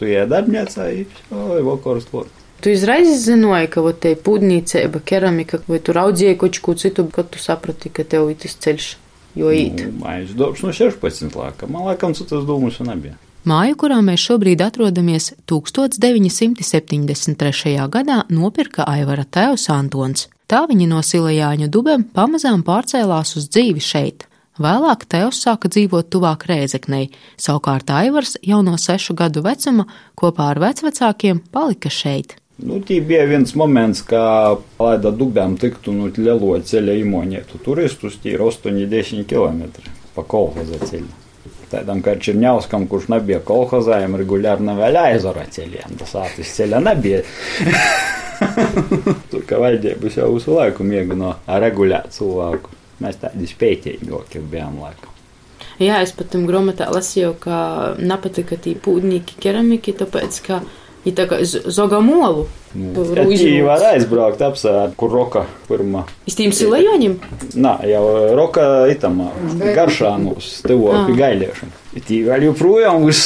Tu 0.00 0.06
iedarbņēcā, 0.16 0.82
oi, 1.30 1.62
vakars 1.66 2.06
klot. 2.10 2.28
Tu 2.60 2.68
izreiz 2.74 3.08
zināji, 3.24 3.70
ka 3.72 3.80
te 3.92 4.10
ir 4.12 4.18
pūdnīcība, 4.20 5.00
keramika, 5.04 5.58
vai 5.68 5.78
tu 5.80 5.92
raudzēji 5.96 6.38
kaut 6.40 6.58
ko 6.60 6.74
citu, 6.74 7.08
kad 7.12 7.30
tu 7.32 7.38
saprati, 7.40 7.88
ka 7.88 8.04
tev 8.04 8.28
ir 8.28 8.36
tas 8.40 8.54
ceļš, 8.60 8.96
jo 9.40 9.48
īt. 9.48 9.80
Nu, 9.86 9.92
Mājas 10.02 10.34
darbs 10.36 10.62
no 10.64 10.72
16 10.76 11.36
lēkam, 11.36 11.70
man 11.72 11.84
lēkam 11.88 12.14
citas 12.16 12.44
domas 12.44 12.80
nebija. 12.84 13.14
Māju, 13.48 13.74
kurā 13.80 13.98
mēs 14.04 14.20
šobrīd 14.20 14.60
atrodamies, 14.60 15.32
1973. 15.48 17.88
gadā 17.88 18.28
nopirka 18.28 18.84
Aivara 18.84 19.24
tēvs 19.24 19.72
Antons. 19.72 20.28
Tā 20.50 20.66
viņi 20.68 20.86
no 20.90 21.00
Silajāņu 21.00 21.68
dubem 21.72 22.04
pamazām 22.04 22.60
pārcēlās 22.66 23.36
uz 23.40 23.48
dzīvi 23.48 23.80
šeit. 23.80 24.29
Vēlāk 24.60 25.06
Tevs 25.08 25.38
sāka 25.40 25.70
dzīvot 25.72 26.10
tuvāk 26.12 26.42
Rēzeknei, 26.50 27.06
savukārt 27.40 27.88
Aivars 27.96 28.34
jau 28.44 28.58
no 28.60 28.74
sešu 28.76 29.14
gadu 29.16 29.40
vecuma 29.46 29.86
kopā 30.20 30.50
ar 30.52 30.58
vecvecākiem 30.60 31.38
palika 31.48 31.88
šeit. 31.88 32.34
Nu, 32.60 32.76
tī 32.84 32.98
bija 33.00 33.22
viens 33.24 33.54
moments, 33.56 34.02
kā 34.04 34.20
laida 34.76 35.14
dubēm 35.16 35.54
tiktu 35.62 35.94
nu 35.96 36.10
lielo 36.12 36.52
ceļa 36.60 36.98
imoņētu 37.00 37.60
turistus, 37.64 38.18
tī 38.20 38.34
ir 38.34 38.44
8-10 38.44 39.24
km 39.30 39.62
pa 40.12 40.26
kolhoza 40.28 40.80
ceļu. 40.90 41.08
Tādam 41.70 42.02
kā 42.04 42.18
Čirņauskam, 42.20 42.84
kurš 42.90 43.06
nebija 43.14 43.38
kolhozājiem, 43.46 44.18
regulāri 44.20 44.66
nevēļā 44.66 45.06
ezera 45.14 45.46
ceļiem, 45.56 45.94
tas 46.02 46.12
ātris 46.20 46.52
ceļa 46.58 46.82
nebija. 46.84 47.22
Tur 49.30 49.48
kā 49.48 49.62
valdības 49.62 50.20
jau 50.20 50.28
visu 50.34 50.52
laiku 50.58 50.84
mēģina 50.84 51.32
regulēt 51.64 52.12
cilvēku. 52.18 52.76
Mēs 53.00 53.20
tādi 53.22 53.48
spēcīgi 53.48 54.10
bijām 54.50 54.80
laikam. 54.82 55.16
Jā, 55.80 56.02
es 56.04 56.12
pat 56.12 56.28
tam 56.34 56.44
grāmatā 56.48 56.90
lasīju, 56.92 57.34
ka 57.40 57.56
nepatika 57.96 58.58
tī 58.60 58.74
pūdnīgi 58.76 59.38
keramiki, 59.40 59.94
tāpēc, 59.96 60.40
ka 60.44 60.58
ir 61.08 61.14
tā 61.16 61.24
kā 61.30 61.38
zogamolu. 61.48 62.46
Nu, 62.76 63.04
Viņi 63.30 63.62
var 63.64 63.86
aizbraukt 63.94 64.44
apsvērt, 64.44 64.92
kur 65.00 65.12
roka 65.14 65.46
pirmā. 65.70 66.04
Iz 66.28 66.36
tīm 66.38 66.52
silajoņiem? 66.54 67.16
Nā, 67.56 67.72
jau 67.88 68.04
roka 68.36 68.66
itamā, 68.92 69.30
garšānos, 69.78 70.52
tevo 70.66 70.92
pie 71.08 71.16
gailiešiem. 71.18 71.72
Tī 71.96 72.20
vēl 72.28 72.50
joprojām 72.50 73.08
uz 73.08 73.24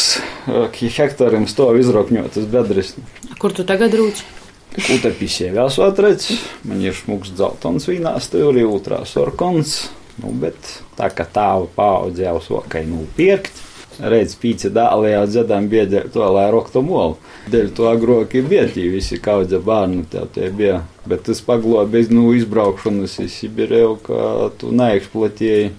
hektariem 0.70 1.50
stov 1.50 1.76
izrokņotas 1.82 2.48
bedres. 2.54 2.94
Kur 3.42 3.52
tu 3.52 3.66
tagad 3.66 3.98
rūci? 3.98 4.43
Kutapisē 4.74 5.52
vēl 5.54 5.68
sotrēc, 5.70 6.24
man 6.66 6.80
ir 6.82 6.96
šmuks 6.98 7.30
dzeltons 7.36 7.86
vīnā 7.86 8.16
stūri, 8.22 8.64
otrā 8.66 9.04
sorkons, 9.06 9.76
nu, 10.18 10.32
bet 10.42 10.58
tā 10.98 11.12
kā 11.14 11.26
tāva 11.30 11.68
paudze 11.76 12.26
jau 12.26 12.40
sokai 12.42 12.82
nupirkt. 12.88 13.62
Redz, 13.94 14.32
pīci 14.42 14.72
dāli 14.74 15.12
jau 15.12 15.22
dziedām 15.30 15.68
biedē 15.70 16.00
to, 16.10 16.24
lai 16.34 16.48
roktu 16.50 16.82
molu. 16.82 17.14
Dēļ 17.52 17.68
to 17.78 17.86
agroki 17.86 18.42
biedī 18.42 18.88
visi 18.90 19.20
kaudze 19.22 19.60
bērnu 19.62 20.08
tev 20.10 20.26
tie 20.34 20.48
bija. 20.50 20.80
Bet 21.06 21.22
tas 21.28 21.38
paglobēs 21.46 22.10
nu 22.10 22.32
izbraukšanas 22.34 23.14
iz 23.22 23.36
Sibirēju, 23.38 23.94
ka 24.02 24.18
tu 24.58 24.72
neeksploatēji 24.74 25.70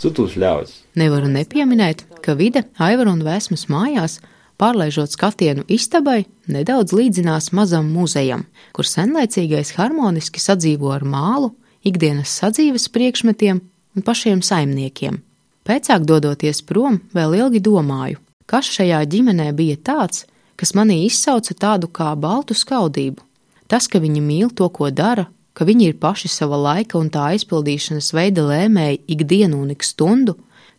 citus 0.00 0.38
ļaudis. 0.40 0.78
Nevaru 0.96 1.28
nepieminēt, 1.34 2.06
ka 2.24 2.38
vide 2.38 2.64
Aivara 2.80 3.12
un 3.12 3.20
Vēsmas 3.26 3.68
mājās 3.68 4.16
pārlaižot 4.58 5.14
skatienu 5.14 5.64
istabai, 5.70 6.26
nedaudz 6.50 6.92
līdzinās 6.96 7.52
mazam 7.54 7.88
muzejam, 7.94 8.44
kur 8.74 8.86
senlaicīgais 8.86 9.74
harmoniski 9.78 10.42
sadzīvo 10.42 10.90
ar 10.94 11.06
mālu, 11.06 11.52
ikdienas 11.86 12.34
sadzīves 12.40 12.88
priekšmetiem 12.94 13.60
un 13.62 14.04
pašiem 14.04 14.42
saimniekiem. 14.42 15.22
Pēcāk 15.68 16.04
dodoties 16.08 16.62
prom, 16.64 17.02
vēl 17.14 17.36
ilgi 17.42 17.60
domāju, 17.60 18.18
kas 18.48 18.68
šajā 18.72 19.02
ģimenē 19.12 19.50
bija 19.56 19.76
tāds, 19.90 20.24
kas 20.58 20.74
manī 20.74 21.04
izsauca 21.06 21.54
tādu 21.54 21.90
kā 21.92 22.14
baltu 22.16 22.56
skaudību. 22.56 23.22
Tas, 23.68 23.86
ka 23.86 24.00
viņi 24.00 24.22
mīl 24.24 24.50
to, 24.56 24.66
ko 24.72 24.88
dara, 24.90 25.26
ka 25.52 25.66
viņi 25.68 25.90
ir 25.90 25.98
paši 26.00 26.30
sava 26.32 26.56
laika 26.56 26.96
un 26.98 27.10
tā 27.12 27.26
aizpildīšanas 27.34 28.14
veida 28.16 28.46
lēmēji 28.48 29.02
ikdienu 29.14 29.60
un 29.60 29.74
ik 29.74 29.84
stundu, 29.84 30.38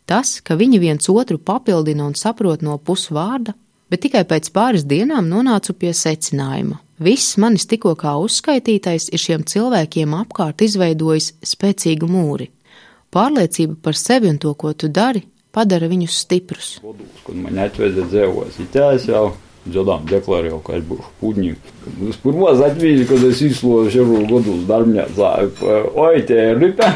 tas, 0.10 0.40
ka 0.42 0.58
viņi 0.58 0.82
viens 0.82 1.10
otru 1.14 1.38
papildina 1.38 2.08
un 2.10 2.16
saprot 2.18 2.66
no 2.66 2.80
pusvārda, 2.82 3.54
bet 3.90 4.06
tikai 4.06 4.24
pēc 4.30 4.52
pāris 4.56 4.86
dienām 4.88 5.28
nonācu 5.30 5.76
pie 5.78 5.92
secinājuma. 5.98 6.80
Viss 7.00 7.38
manis 7.40 7.68
tikko 7.70 7.94
kā 7.96 8.18
uzskaitītais 8.20 9.08
ir 9.14 9.22
šiem 9.24 9.44
cilvēkiem 9.48 10.16
apkārt 10.18 10.64
izveidojis 10.66 11.34
spēcīgu 11.48 12.10
mūri. 12.12 12.50
Pārliecība 13.10 13.78
par 13.82 13.98
sevi 13.98 14.30
un 14.30 14.38
to, 14.38 14.52
ko 14.54 14.74
tu 14.78 14.90
dari, 14.94 15.24
padara 15.56 15.88
viņus 15.90 16.18
stiprus. 16.26 16.74
Kad 17.26 17.38
man 17.40 17.62
atveda 17.64 18.04
dzīvos, 18.12 18.60
itās 18.66 19.08
jau 19.10 19.30
dzirdām 19.70 20.06
deklarēju, 20.10 20.60
ka 20.66 20.76
es 20.78 20.86
būšu 20.90 21.16
pūģņīgi. 21.22 21.74
Es 22.12 22.20
pirmo 22.24 22.52
atbīdi, 22.52 23.08
kad 23.10 23.26
es 23.30 23.42
izslovu 23.48 23.90
šeru 23.94 24.22
godus 24.30 24.68
darbņā, 24.70 25.08
oi, 25.96 26.22
tie 26.28 26.52
ir 26.52 26.62
ripe. 26.62 26.92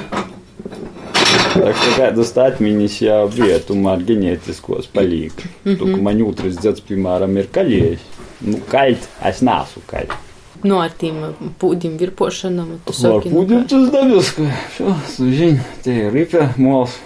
Tā 1.54 1.72
kā 1.78 1.94
kādas 1.98 2.34
atmiņas 2.40 2.98
jau 3.04 3.22
bija, 3.34 3.60
tomēr 3.68 4.04
ģenētiskos 4.08 4.90
paliek. 4.94 5.34
Mm 5.64 5.74
-hmm. 5.74 5.78
Tu, 5.80 6.02
man 6.08 6.20
jūtas 6.20 6.60
dzirds, 6.60 6.84
piemēram, 6.88 7.38
ir 7.38 7.50
kaļieši. 7.54 8.12
Nu, 8.44 8.60
kaļt, 8.72 9.08
es 9.30 9.42
nesu 9.42 9.84
kaļt. 9.88 10.16
Nu, 10.64 10.80
ar 10.80 10.92
tiem 10.98 11.20
pūdim 11.60 11.98
virpošanam, 12.00 12.80
tu 12.86 12.94
saki. 12.94 13.30
Ar 13.30 13.36
pūdim 13.36 13.68
tas 13.68 13.90
dabiski. 13.92 14.48
Šo, 14.78 14.96
sužiņ, 15.16 15.60
te 15.84 15.96
ir 16.06 16.12
ripe, 16.16 16.50
mols. 16.58 16.98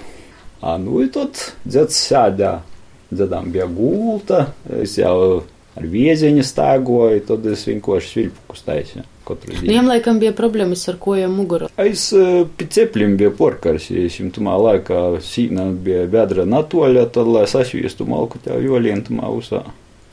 A, 0.61 0.77
nu, 0.77 1.01
i 1.01 1.09
tot 1.13 1.53
dzirds 1.65 1.97
sēdā. 2.09 2.59
Dzirdām 3.07 3.51
bija 3.51 3.65
gulta, 3.71 4.49
es 4.81 4.97
jau 4.97 5.43
ar 5.77 5.85
vieziņu 5.87 6.43
stāgoju, 6.43 7.21
tad 7.29 7.45
es 7.45 7.63
vienkārši 7.69 8.09
svilpu 8.11 8.49
kustaisu 8.51 9.05
katru 9.27 9.53
dienu. 9.53 9.67
Viņam 9.67 9.91
laikam 9.91 10.21
bija 10.21 10.33
problēmas 10.37 10.85
ar 10.91 10.99
kojām 11.01 11.35
mugurā. 11.37 11.69
Es 11.81 12.07
uh, 12.15 12.45
piceplim 12.59 13.17
biju 13.19 13.33
porkarsījis, 13.37 14.21
un 14.23 14.31
tumā 14.35 14.55
laikā 14.61 15.03
sīna 15.23 15.69
bija 15.83 16.07
bedra 16.11 16.47
natoļa, 16.47 17.07
tad, 17.15 17.29
lai 17.35 17.45
sasviestu 17.49 18.07
malku 18.09 18.41
tev 18.43 18.63
jolientumā 18.65 19.29
usā. 19.35 19.63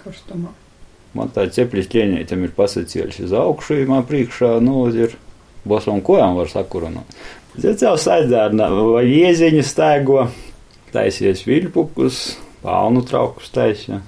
Karstumā. 0.02 0.52
Man 1.14 1.30
tā 1.30 1.46
ceplis 1.54 1.86
ķēņētam 1.92 2.42
ir 2.42 2.54
pasacījuši 2.56 3.28
uz 3.28 3.34
augšu, 3.38 3.78
man 3.86 4.02
priekšā, 4.08 4.56
nu, 4.64 4.88
ir 4.90 5.14
bosam 5.64 6.02
kojām 6.04 6.34
var 6.40 6.50
sakurunāt. 6.50 7.14
Tad 7.54 7.82
jau 7.86 7.94
saidārna 8.00 8.66
vai 8.74 9.04
ieziņu 9.06 9.62
stēgo, 9.62 10.24
taisies 10.94 11.44
viļpukus, 11.46 12.24
paunu 12.64 13.04
traukus 13.06 13.52
taisīja. 13.54 14.02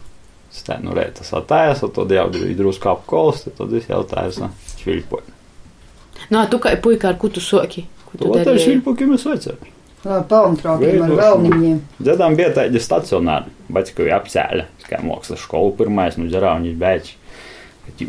Tā 0.66 0.78
nu 0.80 0.94
rēta 0.96 1.20
satājas, 1.20 1.82
tad 1.94 2.12
jau 2.16 2.24
drusku 2.32 2.88
apkolst, 2.88 3.50
tad 3.58 3.74
es 3.76 3.90
jau 3.90 4.00
taisu 4.08 4.48
šviļpoju. 4.86 5.34
Nā, 6.30 6.40
Nu, 6.40 6.46
tu 6.50 6.58
kā 6.62 6.72
puika, 6.80 7.10
ar 7.12 7.18
ko 7.20 7.28
tu 7.28 7.42
soki? 7.44 7.84
Ko 8.06 8.16
tu 8.18 8.30
ir 8.30 8.46
darīji? 8.46 8.64
šviļpuki 8.64 9.10
mēs 9.10 9.26
vecāki. 9.28 9.72
Palmtraukiem 10.06 11.02
ar 11.02 11.12
vēlniņiem. 11.18 11.78
Dzirdām, 11.98 12.36
bija 12.38 12.52
tādi 12.54 12.80
stacionāri, 12.82 13.50
jau 14.06 14.06
apcēla, 14.20 14.66
kā 14.86 15.00
mākslas 15.02 15.42
skola 15.42 15.72
pirmais, 15.78 16.18
nu, 16.20 16.28
dzerāņi 16.30 16.74
beidz. 16.78 17.14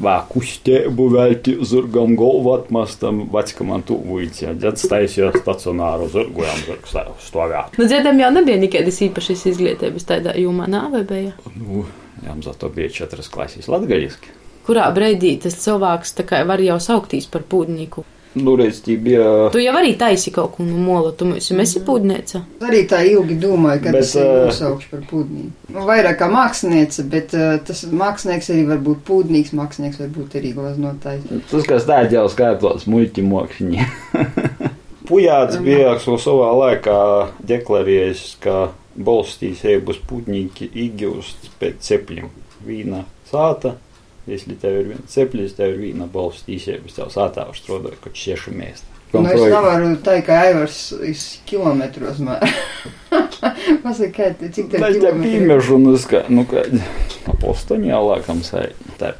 Vā, 0.01 0.15
kustēbu 0.25 1.05
velti 1.13 1.53
zurgam 1.65 2.15
galvu 2.17 2.55
atmastam, 2.55 3.19
vecka 3.34 3.65
man 3.65 3.84
tu 3.86 3.98
uīcija. 3.98 4.55
Dzird 4.57 4.81
staisīja 4.81 5.29
stacionāru 5.38 6.07
zurgojām, 6.10 6.63
zurg 6.65 6.89
stāvēt. 7.22 7.77
Nu, 7.77 7.86
dzirdam, 7.86 8.17
jau 8.24 8.31
nebija 8.34 8.57
nekādas 8.63 8.98
īpašas 9.05 9.46
izglītības 9.53 10.07
tādā 10.10 10.34
jomā, 10.41 10.65
nā, 10.72 10.88
vai 10.93 11.03
bija? 11.07 11.36
Nu, 11.53 11.86
jām 12.25 12.41
zato 12.46 12.72
bija 12.74 12.89
četras 13.03 13.29
klases 13.29 13.69
latgaļiski. 13.69 14.34
Kurā 14.67 14.89
brīdī 14.91 15.38
tas 15.39 15.55
cilvēks 15.63 16.15
var 16.47 16.59
jau 16.59 16.77
sauktīs 16.83 17.27
par 17.31 17.47
pūdnieku? 17.47 18.03
Nu, 18.38 18.53
redz, 18.59 18.81
tī 18.86 18.97
bija. 19.01 19.24
Tu 19.53 19.62
jau 19.63 19.74
arī 19.79 19.93
taisi 19.97 20.31
kaut 20.36 20.57
ko 20.57 20.65
no 20.65 20.77
mola, 20.81 21.12
tu 21.17 21.25
mums 21.25 21.47
esi 21.63 21.81
pūdniece. 21.86 22.41
Arī 22.67 22.83
tā 22.89 23.00
ilgi 23.07 23.38
domāju, 23.41 23.81
ka 23.86 23.93
Bet, 23.95 24.03
tas 24.03 24.13
ir 24.19 24.27
nosaukts 24.27 24.89
par 24.91 25.03
pūdnīcu. 25.09 25.71
Nu, 25.74 25.86
vairāk 25.88 26.19
kā 26.19 26.27
māksliniece, 26.31 27.05
bet 27.09 27.33
uh, 27.38 27.55
tas 27.65 27.86
mākslinieks 27.89 28.51
arī 28.53 28.65
var 28.70 28.83
būt 28.85 29.01
pūdnīgs, 29.07 29.55
mākslinieks 29.57 30.01
var 30.03 30.11
būt 30.20 30.37
arī 30.37 30.53
glaznotājs. 30.57 31.25
Tas, 31.50 31.68
kas 31.72 31.87
tā 31.89 32.01
jau 32.13 32.27
skaitos 32.33 32.85
multimokšņi. 32.92 33.87
Pujāts 35.07 35.57
bija 35.63 35.96
so 36.03 36.18
savā 36.20 36.51
laikā 36.59 37.00
deklarējis, 37.48 38.25
ka 38.44 38.68
balstīs 38.98 39.63
uz 39.63 40.01
putnīgi 40.09 40.70
iegūst 40.74 41.53
pēc 41.61 41.79
cepļiem. 41.89 42.29
Vīna 42.68 43.05
sāta, 43.29 43.77
если 44.26 44.54
tev 44.54 44.78
ir 44.80 44.88
viena 44.93 45.08
cepļas, 45.10 45.56
tev 45.58 45.75
ir 45.75 45.80
vīna 45.82 46.06
balstīsies, 46.12 46.95
tev 46.97 47.10
sātā 47.15 47.49
uzstrodoja 47.50 47.99
kaut 48.02 48.19
šiešu 48.19 48.54
mēstu. 48.54 48.88
Nu, 49.12 49.26
es 49.28 49.43
nevaru 49.45 49.91
tā, 50.00 50.15
ka 50.25 50.38
Aivars 50.47 50.78
iz 51.04 51.25
kilometros 51.45 52.23
mēr. 52.25 52.47
Pasaka, 53.82 54.08
kā 54.15 54.28
te, 54.38 54.49
cik 54.54 54.71
tev 54.73 54.86
Es 54.86 54.95
te 54.95 55.00
kilometri? 55.02 55.32
pīmežu, 55.34 55.76
nu, 55.82 55.93
ska, 56.00 56.23
nu, 56.32 56.47
ka, 56.49 56.62
apostoņā 57.34 57.99
laikam 58.06 58.41
sai. 58.47 58.71
Tā 58.98 59.12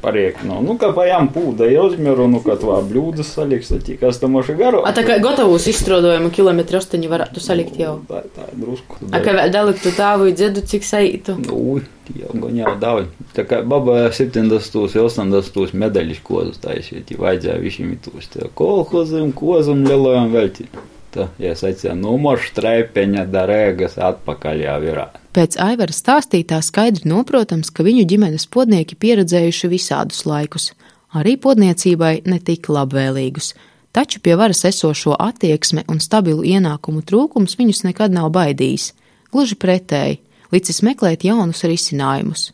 nu, 0.42 0.56
nu, 0.66 0.74
ka 0.74 0.88
pajām 0.90 1.28
pūda 1.30 1.68
rozmieru, 1.70 2.26
nu, 2.30 2.40
ka 2.42 2.56
tvā 2.58 2.80
bļūdas 2.88 3.28
saliks, 3.36 3.70
tad 3.70 3.84
tikas 3.86 4.18
tam 4.18 4.34
maši 4.34 4.56
garo. 4.58 4.80
A 4.82 4.90
tā 4.96 5.04
kā 5.06 5.20
gatavus 5.22 5.68
izstrādājumu 5.70 6.32
kilometru 6.34 6.80
astoņi 6.80 7.10
varētu 7.12 7.42
salikt 7.42 7.78
jau. 7.78 8.00
Tā, 8.08 8.24
tā 8.34 8.48
ir 8.50 8.58
drusku. 8.64 8.98
A 9.14 9.22
kā 9.22 9.36
daliktu 9.54 9.94
tāvu 9.94 10.32
dziedu, 10.34 10.64
cik 10.66 10.86
saitu? 10.88 11.36
Nu, 11.44 11.78
jau 12.18 12.50
jau 12.58 12.74
daudz. 12.82 13.14
Tā 13.36 13.46
kā 13.46 13.62
baba 13.62 14.00
70, 14.10 14.98
80 14.98 15.78
medaļas 15.78 16.22
kozas 16.26 16.58
taisīt, 16.64 17.14
ja 17.14 17.22
vajadzēja 17.22 17.62
visiem 17.62 17.94
te 18.02 18.50
kolhozim, 18.58 19.30
kozam 19.36 19.86
lielajam 19.86 20.34
veltīt. 20.34 20.74
Tā, 21.14 21.30
ja 21.40 21.54
sacīja, 21.56 21.94
nu, 21.96 22.18
moš 22.20 22.50
trēpeņa 22.58 23.28
darēgas 23.32 23.94
atpakaļ 24.10 24.66
jau 24.66 24.80
ir. 24.90 25.00
Pēc 25.38 25.54
Aivara 25.62 25.94
stāstītā 25.94 26.56
skaidri 26.66 27.06
noprotams, 27.06 27.68
ka 27.70 27.84
viņu 27.86 28.02
ģimenes 28.10 28.48
podnieki 28.50 28.96
pieredzējuši 28.98 29.68
visādus 29.70 30.24
laikus, 30.26 30.64
arī 31.14 31.36
podniecībai 31.38 32.24
ne 32.26 32.40
tik 32.42 32.66
labvēlīgus. 32.74 33.52
Taču 33.94 34.18
pie 34.18 34.34
varas 34.34 34.64
esošo 34.66 35.12
attieksme 35.14 35.84
un 35.86 36.00
stabilu 36.02 36.42
ienākumu 36.42 37.04
trūkums 37.06 37.54
viņus 37.60 37.84
nekad 37.86 38.16
nav 38.16 38.32
baidījis. 38.34 38.88
Gluži 39.30 39.54
pretēji, 39.62 40.16
licis 40.50 40.82
meklēt 40.82 41.22
jaunus 41.28 41.62
risinājumus. 41.70 42.48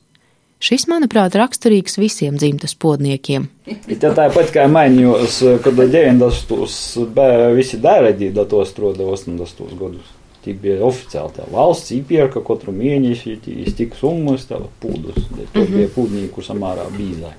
Šis, 0.60 0.84
manuprāt, 0.92 1.38
raksturīgs 1.40 1.96
visiem 1.96 2.36
dzimtas 2.36 2.76
podniekiem. 2.76 3.46
Ja 3.88 4.12
tāpat 4.20 4.52
kā 4.52 4.66
mainījos, 4.68 5.40
kad 5.64 5.80
90. 5.80 7.08
bija 7.16 7.48
visi 7.56 7.80
dārēdī, 7.80 8.28
da 8.36 8.44
to 8.44 8.60
stroda 8.68 9.08
80. 9.08 9.72
gadus. 9.80 10.12
Bija 10.52 10.84
oficiāli 10.84 11.32
tā 11.38 11.46
valsts 11.48 11.94
īpērka 11.96 12.42
katru 12.44 12.74
mēnesi, 12.76 13.38
tik 13.78 13.96
summas, 13.96 14.44
tā 14.50 14.60
pūdus. 14.82 15.30
Tur 15.54 15.70
bija 15.70 15.88
pūdnieku 15.94 16.44
samārā 16.44 16.84
bīzai. 16.92 17.32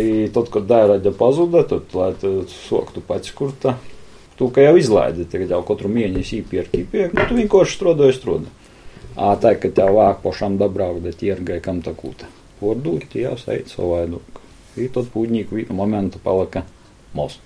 I 0.00 0.26
tad, 0.34 0.50
kad 0.50 0.66
dārēdī 0.66 1.12
pazuda, 1.14 1.62
tad, 1.70 1.92
lai 1.94 2.10
tu 2.18 2.32
soktu 2.50 3.04
pats 3.06 3.30
kurta, 3.36 3.76
tu 4.34 4.48
kā 4.50 4.66
jau 4.66 4.74
izlaidi, 4.80 5.28
tagad 5.30 5.54
jau 5.54 5.62
katru 5.68 5.92
mēnesi 5.94 6.40
īpērka, 6.42 6.80
īpērka, 6.82 7.14
nu 7.20 7.28
tu 7.30 7.38
vienkārši 7.38 7.78
strodoji, 7.78 8.16
strodoji. 8.18 8.54
A 9.14 9.36
tā, 9.38 9.54
ka 9.62 9.70
tev 9.70 9.94
vāk 9.94 10.24
pašam 10.24 10.58
dabraukda 10.58 11.14
tirgai, 11.14 11.60
kam 11.62 11.78
tā 11.86 11.94
kūta. 11.94 12.26
Vordūt, 12.58 13.06
tie 13.12 13.28
jau 13.28 13.36
sait 13.38 13.70
savādāk. 13.70 14.42
I 14.74 14.88
tad 14.90 15.06
pūdnieku 15.14 15.60
vienu 15.60 15.78
momentu 15.78 16.18
palika 16.22 16.64
mūsu. 17.14 17.38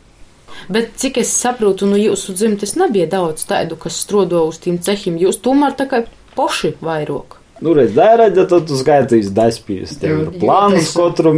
Bet 0.69 0.95
cik 1.01 1.19
es 1.23 1.33
saprotu, 1.33 1.87
no 1.87 1.97
jūsu 1.97 2.35
dzimtes 2.37 2.75
nebija 2.77 3.07
daudz 3.07 3.45
tādu, 3.49 3.77
kas 3.81 3.99
strodo 4.05 4.47
uz 4.49 4.59
tiem 4.59 4.79
cehiem. 4.79 5.19
Jūs 5.21 5.41
tomēr 5.45 5.77
tā 5.79 5.87
kā 5.91 6.03
poši 6.37 6.75
vairāk. 6.83 7.37
Nu, 7.61 7.73
redz, 7.75 7.91
dārēģi, 7.97 8.45
tad 8.53 8.67
tu 8.71 8.77
skaitīs 8.79 9.33
daspīs. 9.35 9.97
Tev 9.99 10.21
ir 10.21 10.29
plāns 10.39 10.93
katru 10.95 11.33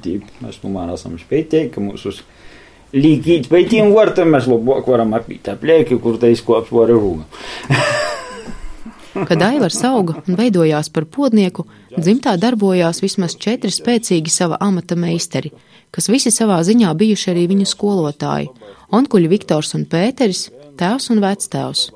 ti- 0.00 0.22
Mēs 0.40 0.56
tomēr 0.62 0.94
esam 0.94 1.18
spētīgi, 1.20 1.70
ka 1.74 1.80
mūsu 1.84 2.14
līgīt 2.94 3.48
pēc 3.48 3.68
tiem 3.68 3.92
vārtiem 3.92 4.32
mēs 4.32 4.48
labāk 4.48 4.86
varam 4.88 5.12
apīt 5.12 5.48
aplieki, 5.52 6.00
kur 6.00 6.16
te 6.18 6.30
izkops 6.32 6.72
var 6.72 6.88
rūga. 6.88 7.24
Kad 9.28 9.42
Aivars 9.44 9.76
auga 9.84 10.14
un 10.26 10.36
veidojās 10.38 10.88
par 10.92 11.04
podnieku, 11.04 11.66
dzimtā 11.98 12.32
darbojās 12.40 13.02
vismaz 13.04 13.34
četri 13.36 13.68
spēcīgi 13.70 14.32
sava 14.32 14.56
amata 14.64 14.96
meistari, 14.96 15.52
kas 15.92 16.08
visi 16.08 16.32
savā 16.32 16.58
ziņā 16.64 16.92
bijuši 16.98 17.30
arī 17.32 17.46
viņu 17.52 17.68
skolotāji- 17.68 18.50
onkuļi 18.98 19.28
Viktors 19.28 19.74
un 19.76 19.86
Pēteris, 19.86 20.48
tēvs 20.76 21.10
un 21.10 21.20
vectēvs. 21.20 21.90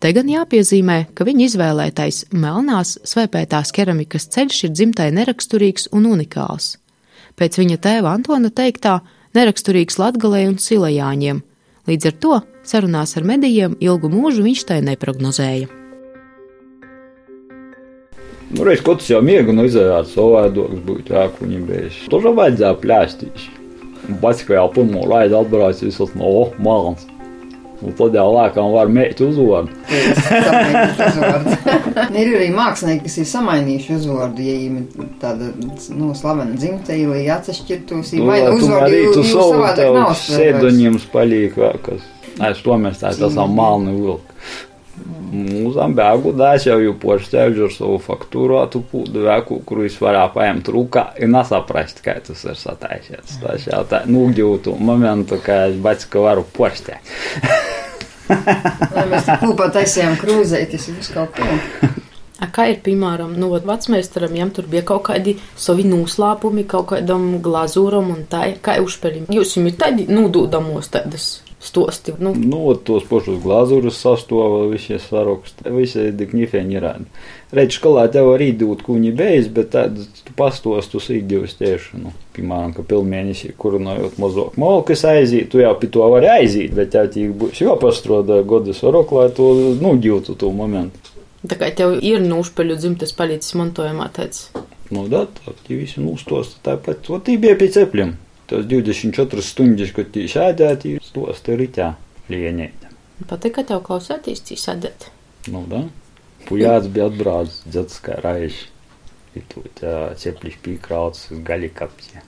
Te 0.00 0.12
gan 0.16 0.26
jāpiezīmē, 0.26 1.14
ka 1.14 1.24
viņa 1.24 1.42
izvēlētais 1.44 2.22
melnās, 2.32 2.98
svēpētās 3.04 3.72
keramikas 3.72 4.28
ceļš 4.32 4.64
ir 4.64 4.70
dzimtai 4.70 5.10
neraksturīgs 5.12 5.88
un 5.92 6.06
unikāls. 6.08 6.76
Pēc 7.36 7.58
viņa 7.60 7.76
tēva 7.84 8.14
Antona 8.16 8.50
teiktā, 8.50 9.00
neraksturīgs 9.34 10.00
Latgalē 10.00 10.46
un 10.48 10.56
Silajāņiem. 10.56 11.42
Līdz 11.86 12.06
ar 12.06 12.16
to 12.22 12.40
sarunās 12.64 13.16
ar 13.16 13.28
medijiem 13.28 13.76
ilgu 13.80 14.08
mūžu 14.08 14.42
viņš 14.46 14.64
tai 14.64 14.80
neprognozēja. 14.80 15.79
Nu, 18.50 18.64
reiz 18.66 18.80
katrs 18.82 19.06
jau 19.12 19.20
miega, 19.22 19.52
nu, 19.54 19.62
izējāt 19.68 20.10
savādāks 20.10 20.82
būtu 20.86 21.14
jākuņi 21.14 21.62
bēs. 21.68 22.02
Tur 22.10 22.24
jau 22.26 22.34
vajadzēja 22.34 22.74
plēstīt. 22.82 23.46
Bačka 24.20 24.56
jau 24.56 24.66
pirmo 24.74 25.04
raidu 25.06 25.38
atbrauc, 25.38 25.78
visas 25.84 26.16
no 26.18 26.26
oh, 26.42 26.56
malns. 26.58 27.06
Un 27.80 27.94
tad 27.96 28.16
jau 28.18 28.26
lēkām 28.34 28.74
var 28.74 28.90
mēģināt 28.92 29.20
uzvārdu. 29.24 29.70
ir 32.20 32.32
arī 32.36 32.48
mākslinieki, 32.52 33.04
kas 33.06 33.16
ir 33.22 33.28
samainījuši 33.30 33.94
uzvārdu, 33.96 34.44
ja 34.44 34.56
viņiem 34.58 34.74
ir 34.80 35.06
tāda 35.22 35.52
nu, 35.96 36.10
slavena 36.18 36.58
dzimta, 36.58 36.98
lai 37.08 37.22
atsevišķirtos. 37.36 38.12
Nu, 38.18 38.26
Vai 38.28 38.40
nu 38.44 38.58
uzvārdu 38.58 38.90
arī 38.90 39.04
tu 39.14 39.24
savu 39.30 39.62
sēdoņiem 40.26 40.98
spalīgi 41.06 41.70
kas. 41.86 42.02
Es 42.50 42.60
to 42.64 42.76
mēs 42.80 43.00
tā 43.00 43.14
esam 43.14 43.56
malni 43.56 43.94
vilki. 45.10 45.54
Mūzām 45.60 45.94
bēgu 45.98 46.32
dāš 46.38 46.66
jau 46.70 46.78
jau 46.82 46.94
pošķēļu 47.02 47.66
ar 47.66 47.74
savu 47.74 47.98
faktūrotu 48.04 48.82
pūdu 48.90 49.24
vēku, 49.26 49.60
kuru 49.66 49.86
es 49.88 49.98
varētu 50.00 50.36
paņemt 50.38 50.70
rūkā 50.74 51.04
un 51.24 51.34
nesaprast, 51.36 52.02
kā 52.04 52.16
tas 52.26 52.44
ir 52.44 52.58
sataisies. 52.58 53.38
Tas 53.42 53.66
jau 53.68 53.82
tā 53.90 54.04
nūģūtu 54.10 54.76
momentu, 54.78 55.40
ka 55.44 55.66
es 55.70 55.78
baķi 55.82 56.24
varu 56.26 56.46
pošķēt. 56.56 57.14
Lai 58.94 59.06
mēs 59.10 59.26
tā 59.26 59.40
kopā 59.42 59.70
taisījām 59.74 60.14
krūzēties 60.20 60.92
uz 60.94 61.10
kaut 61.14 61.34
ko. 61.38 61.90
A 62.40 62.48
Kā 62.48 62.70
ir, 62.72 62.78
piemēram, 62.80 63.34
nu, 63.36 63.50
vecmeistaram, 63.52 64.32
jām 64.38 64.48
tur 64.56 64.64
bija 64.70 64.86
kaut 64.88 65.04
kādi 65.10 65.34
savi 65.60 65.84
noslēpumi, 65.84 66.64
kaut 66.70 66.88
kādam 66.94 67.34
glazūram 67.44 68.14
un 68.14 68.24
tā, 68.30 68.46
kā 68.64 68.78
uzpeļam. 68.80 69.28
Jūs 69.34 69.58
jums 69.58 69.74
ir 69.74 69.78
tādi 69.82 70.08
nūdūdamos 70.08 70.88
tādas 70.94 71.28
stosti, 71.65 72.13
nu, 72.19 72.33
Nu, 72.35 72.57
вот 72.67 72.83
tos 72.85 73.05
pašus 73.09 73.39
glazūrus 73.43 73.97
sastāvā, 73.97 74.65
visi 74.69 74.99
saraksti, 75.01 75.71
visi 75.73 76.11
dikņifēņi 76.19 76.77
ir. 76.77 76.87
Redz, 77.55 77.77
skolā 77.79 78.05
tev 78.11 78.29
arī 78.35 78.51
dūt 78.57 78.83
kuņi 78.85 79.13
beidz, 79.15 79.49
bet 79.55 79.71
tad 79.73 79.97
tu 79.97 80.35
pastostus 80.37 81.09
īdījus 81.15 81.57
tieši, 81.61 82.01
nu, 82.03 82.13
piemēram, 82.35 82.75
ka 82.75 82.85
pilnmēnesī 82.85 83.53
kurunājot 83.57 84.19
mazāk 84.21 84.59
malkas 84.61 85.05
aiziet, 85.09 85.49
tu 85.53 85.63
jau 85.63 85.73
pie 85.79 85.89
to 85.89 86.05
vari 86.11 86.29
aiziet, 86.35 86.75
bet 86.77 86.93
tev 86.93 87.09
tīk 87.15 87.33
būs 87.39 87.63
jāpastroda 87.63 88.41
godas 88.43 88.83
sarok, 88.83 89.15
lai 89.17 89.29
tu, 89.33 89.49
nu, 89.81 89.95
ģiltu 90.01 90.37
to 90.37 90.51
momentu. 90.53 91.15
tā 91.45 91.57
kā 91.61 91.71
tev 91.73 91.97
ir 92.01 92.21
nūšpeļu 92.25 92.77
dzimtes 92.77 93.13
palicis 93.17 93.57
mantojumā 93.57 94.09
tāds. 94.13 94.49
Nu, 94.93 95.07
da, 95.09 95.25
tā, 95.25 95.55
tie 95.65 95.79
visi 95.79 96.01
nūstosta 96.03 96.61
tāpat, 96.65 97.09
o 97.09 97.17
tī 97.17 97.39
bija 97.41 97.57
pie 97.57 97.71
cepļiem. 97.73 98.13
Tas 98.50 98.66
24 98.66 99.44
stundas, 99.46 99.92
kad 99.94 100.08
tī 100.10 100.24
sēdēti, 100.26 100.96
stosta 101.06 101.54
ritā 101.54 101.92
lienēt. 102.32 102.88
Patīk, 103.30 103.54
ka 103.60 103.62
tev 103.68 103.84
klausēties, 103.86 104.42
cīs 104.48 104.64
sadēt. 104.66 105.06
Nu, 105.52 105.62
da. 105.70 105.84
Pujāts 106.48 106.88
bija 106.90 107.06
atbraucis, 107.10 107.60
dzats 107.70 108.00
kā 108.02 108.16
raiši. 108.24 108.66
Ir 109.38 109.44
tu 109.52 109.62
tā 109.78 109.92
cepļš 110.18 110.56
pīkrauts 110.64 111.28
uz 111.30 111.44
gaļi 111.46 111.70
kapsi. 111.76 112.24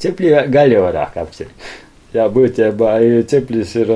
Cepļi 0.00 0.32
gaļi 0.54 0.80
varāk 0.80 1.12
kapsi. 1.18 1.50
Jā, 2.16 2.24
būtībā 2.32 2.94
ja 3.02 3.20
cepļis 3.28 3.76
ir 3.82 3.92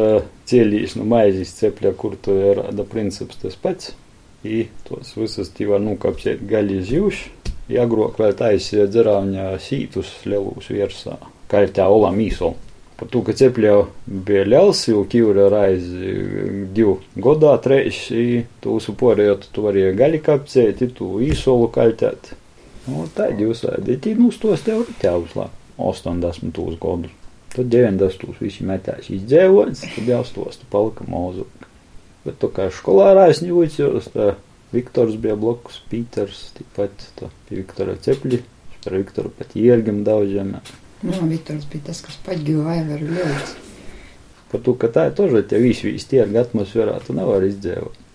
cielīs 0.50 0.98
no 1.00 1.06
maizes 1.08 1.54
cepļa, 1.62 1.94
kur 1.96 2.18
tu 2.20 2.36
ir 2.50 2.60
da 2.76 2.84
princips 2.84 3.40
tas 3.40 3.56
pats. 3.56 3.94
I 4.44 4.66
tos 4.84 5.14
visas 5.16 5.48
tī 5.56 5.68
var 5.68 5.80
nukapsēt 5.84 6.44
gaļi 6.48 6.82
zivši. 7.70 7.78
Jāgrok 7.78 8.18
vēl 8.18 8.34
taisīja 8.34 8.88
dzerāņa 8.88 9.58
sītus 9.58 10.26
lielūs 10.26 10.70
virsā. 10.70 11.18
Kā 11.48 11.62
ir 11.64 11.72
tā 11.72 11.88
olam 11.88 12.18
īsola. 12.20 12.54
Par 12.96 13.08
to, 13.08 13.22
ka 13.22 13.32
cepļā 13.32 13.86
bija 14.06 14.44
liels, 14.44 14.88
jau 14.88 15.06
kīvra 15.08 15.48
raiz 15.48 15.86
divu 16.74 17.00
godā, 17.16 17.56
treis, 17.62 18.10
i 18.10 18.44
tu 18.60 18.76
uzupārējot, 18.76 19.48
tu 19.52 19.62
varēji 19.64 19.96
gaļi 19.96 20.20
kapcēt, 20.20 20.82
i 20.82 20.90
tu 20.92 21.20
īsolu 21.24 21.70
kaļtēt. 21.72 22.34
Nu, 22.88 23.06
tā 23.14 23.30
ir 23.32 23.48
visādi. 23.48 23.96
Tī 23.96 24.14
nu 24.18 24.30
stos 24.30 24.60
tev 24.66 24.84
ir 24.84 24.92
tēvs 25.00 25.32
lā, 25.34 25.48
80 25.78 26.52
gadus. 26.80 27.16
Tad 27.50 27.66
90 27.72 28.36
visi 28.38 28.62
metās 28.68 29.08
izdzēvots, 29.10 29.80
tad 29.96 30.06
jau 30.12 30.20
stos 30.28 30.60
tu 30.60 30.68
palika 30.70 31.08
mūzika. 31.08 31.66
Bet 32.26 32.36
tu 32.38 32.52
kā 32.52 32.68
skolā 32.70 33.14
raiz 33.16 33.40
ņūcījos, 33.42 34.12
tā 34.12 34.34
Viktors 34.70 35.16
bija 35.18 35.34
blakus, 35.38 35.80
Pīters, 35.90 36.44
tāpat 36.54 37.08
tā, 37.18 37.30
pie 37.48 37.58
Viktora 37.58 37.96
cepļi, 37.98 38.38
par 38.84 38.94
Viktoru 38.94 39.32
pat 39.34 39.56
iergam 39.58 40.04
daudziem. 40.06 40.52
Nu, 41.02 41.10
no, 41.10 41.26
Viktors 41.30 41.66
bija 41.72 41.88
tas, 41.88 42.04
kas 42.06 42.20
paģīva 42.26 42.68
vaivaru 42.68 43.08
ļauts. 43.16 43.56
Par 44.50 44.62
to, 44.66 44.76
ka 44.78 44.90
tā 44.94 45.08
ir 45.08 45.16
toža, 45.18 45.42
tie 45.46 45.58
visi 45.62 45.90
visi 45.90 46.08
tierga 46.12 46.44
atmosfērā, 46.44 46.96
tu 47.06 47.14
nevar 47.16 47.44
izdzēvot. 47.46 48.06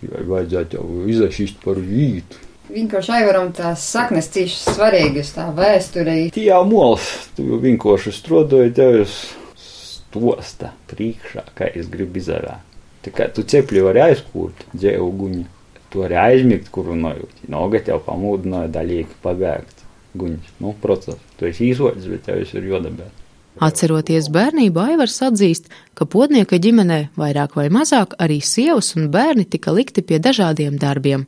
Vai 0.00 0.22
vajadzētu 0.30 0.78
jau 0.78 1.02
izašīst 1.12 1.60
par 1.64 1.78
vītu. 1.82 2.46
Vienkārši 2.70 3.12
aivaram 3.18 3.50
tās 3.54 3.82
saknes 3.90 4.30
cīši 4.30 4.58
svarīgas 4.70 5.34
tā 5.34 5.48
vēsturei. 5.54 6.30
Tī 6.34 6.46
jau 6.46 6.62
mols, 6.70 7.06
tu 7.34 7.44
jau 7.50 7.58
vienkārši 7.62 8.14
strodoji, 8.14 8.72
tev 8.78 9.00
jūs 9.00 9.16
stosta 9.58 10.70
priekšā, 10.90 11.48
kā 11.58 11.70
es 11.74 11.90
gribu 11.90 12.22
izarā. 12.22 12.60
Tā 13.04 13.12
kā 13.16 13.26
tu 13.34 13.42
cepļi 13.42 13.82
vari 13.86 14.04
aizkūt 14.10 14.68
dzēvu 14.74 15.10
guņu 15.18 15.48
tu 15.90 16.04
vari 16.04 16.18
aizmigt, 16.20 16.70
kur 16.74 16.90
runājot. 16.92 17.46
Noga 17.52 17.80
tev 17.84 18.02
pamūdināja 18.06 18.70
daļīgi 18.74 19.18
pabēgt 19.24 19.84
guņus. 20.18 20.52
Nu, 20.62 20.74
process. 20.82 21.18
Tu 21.38 21.50
esi 21.50 21.70
īsots, 21.70 22.06
bet 22.10 22.26
tev 22.28 22.42
ir 22.44 22.70
jodabēt. 22.70 23.16
Atceroties 23.60 24.30
bērnību, 24.32 24.78
Aivars 24.92 25.18
atzīst, 25.26 25.66
ka 25.98 26.06
podnieka 26.08 26.60
ģimenē 26.62 27.00
vairāk 27.18 27.56
vai 27.58 27.66
mazāk 27.72 28.14
arī 28.22 28.38
sievas 28.40 28.94
un 28.96 29.10
bērni 29.12 29.44
tika 29.50 29.74
likti 29.74 30.04
pie 30.06 30.20
dažādiem 30.22 30.78
darbiem. 30.80 31.26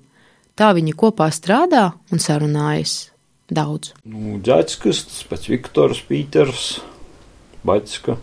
Tā 0.57 0.71
viņi 0.77 0.95
kopā 0.97 1.29
strādā 1.35 1.91
un 2.13 2.23
sarunājas 2.23 3.11
daudz. 3.51 3.93
Nu, 4.05 4.39
tas 4.45 5.25
pats 5.29 5.49
Viktors, 5.51 6.03
Pīters, 6.09 6.67
Baļska, 7.67 8.17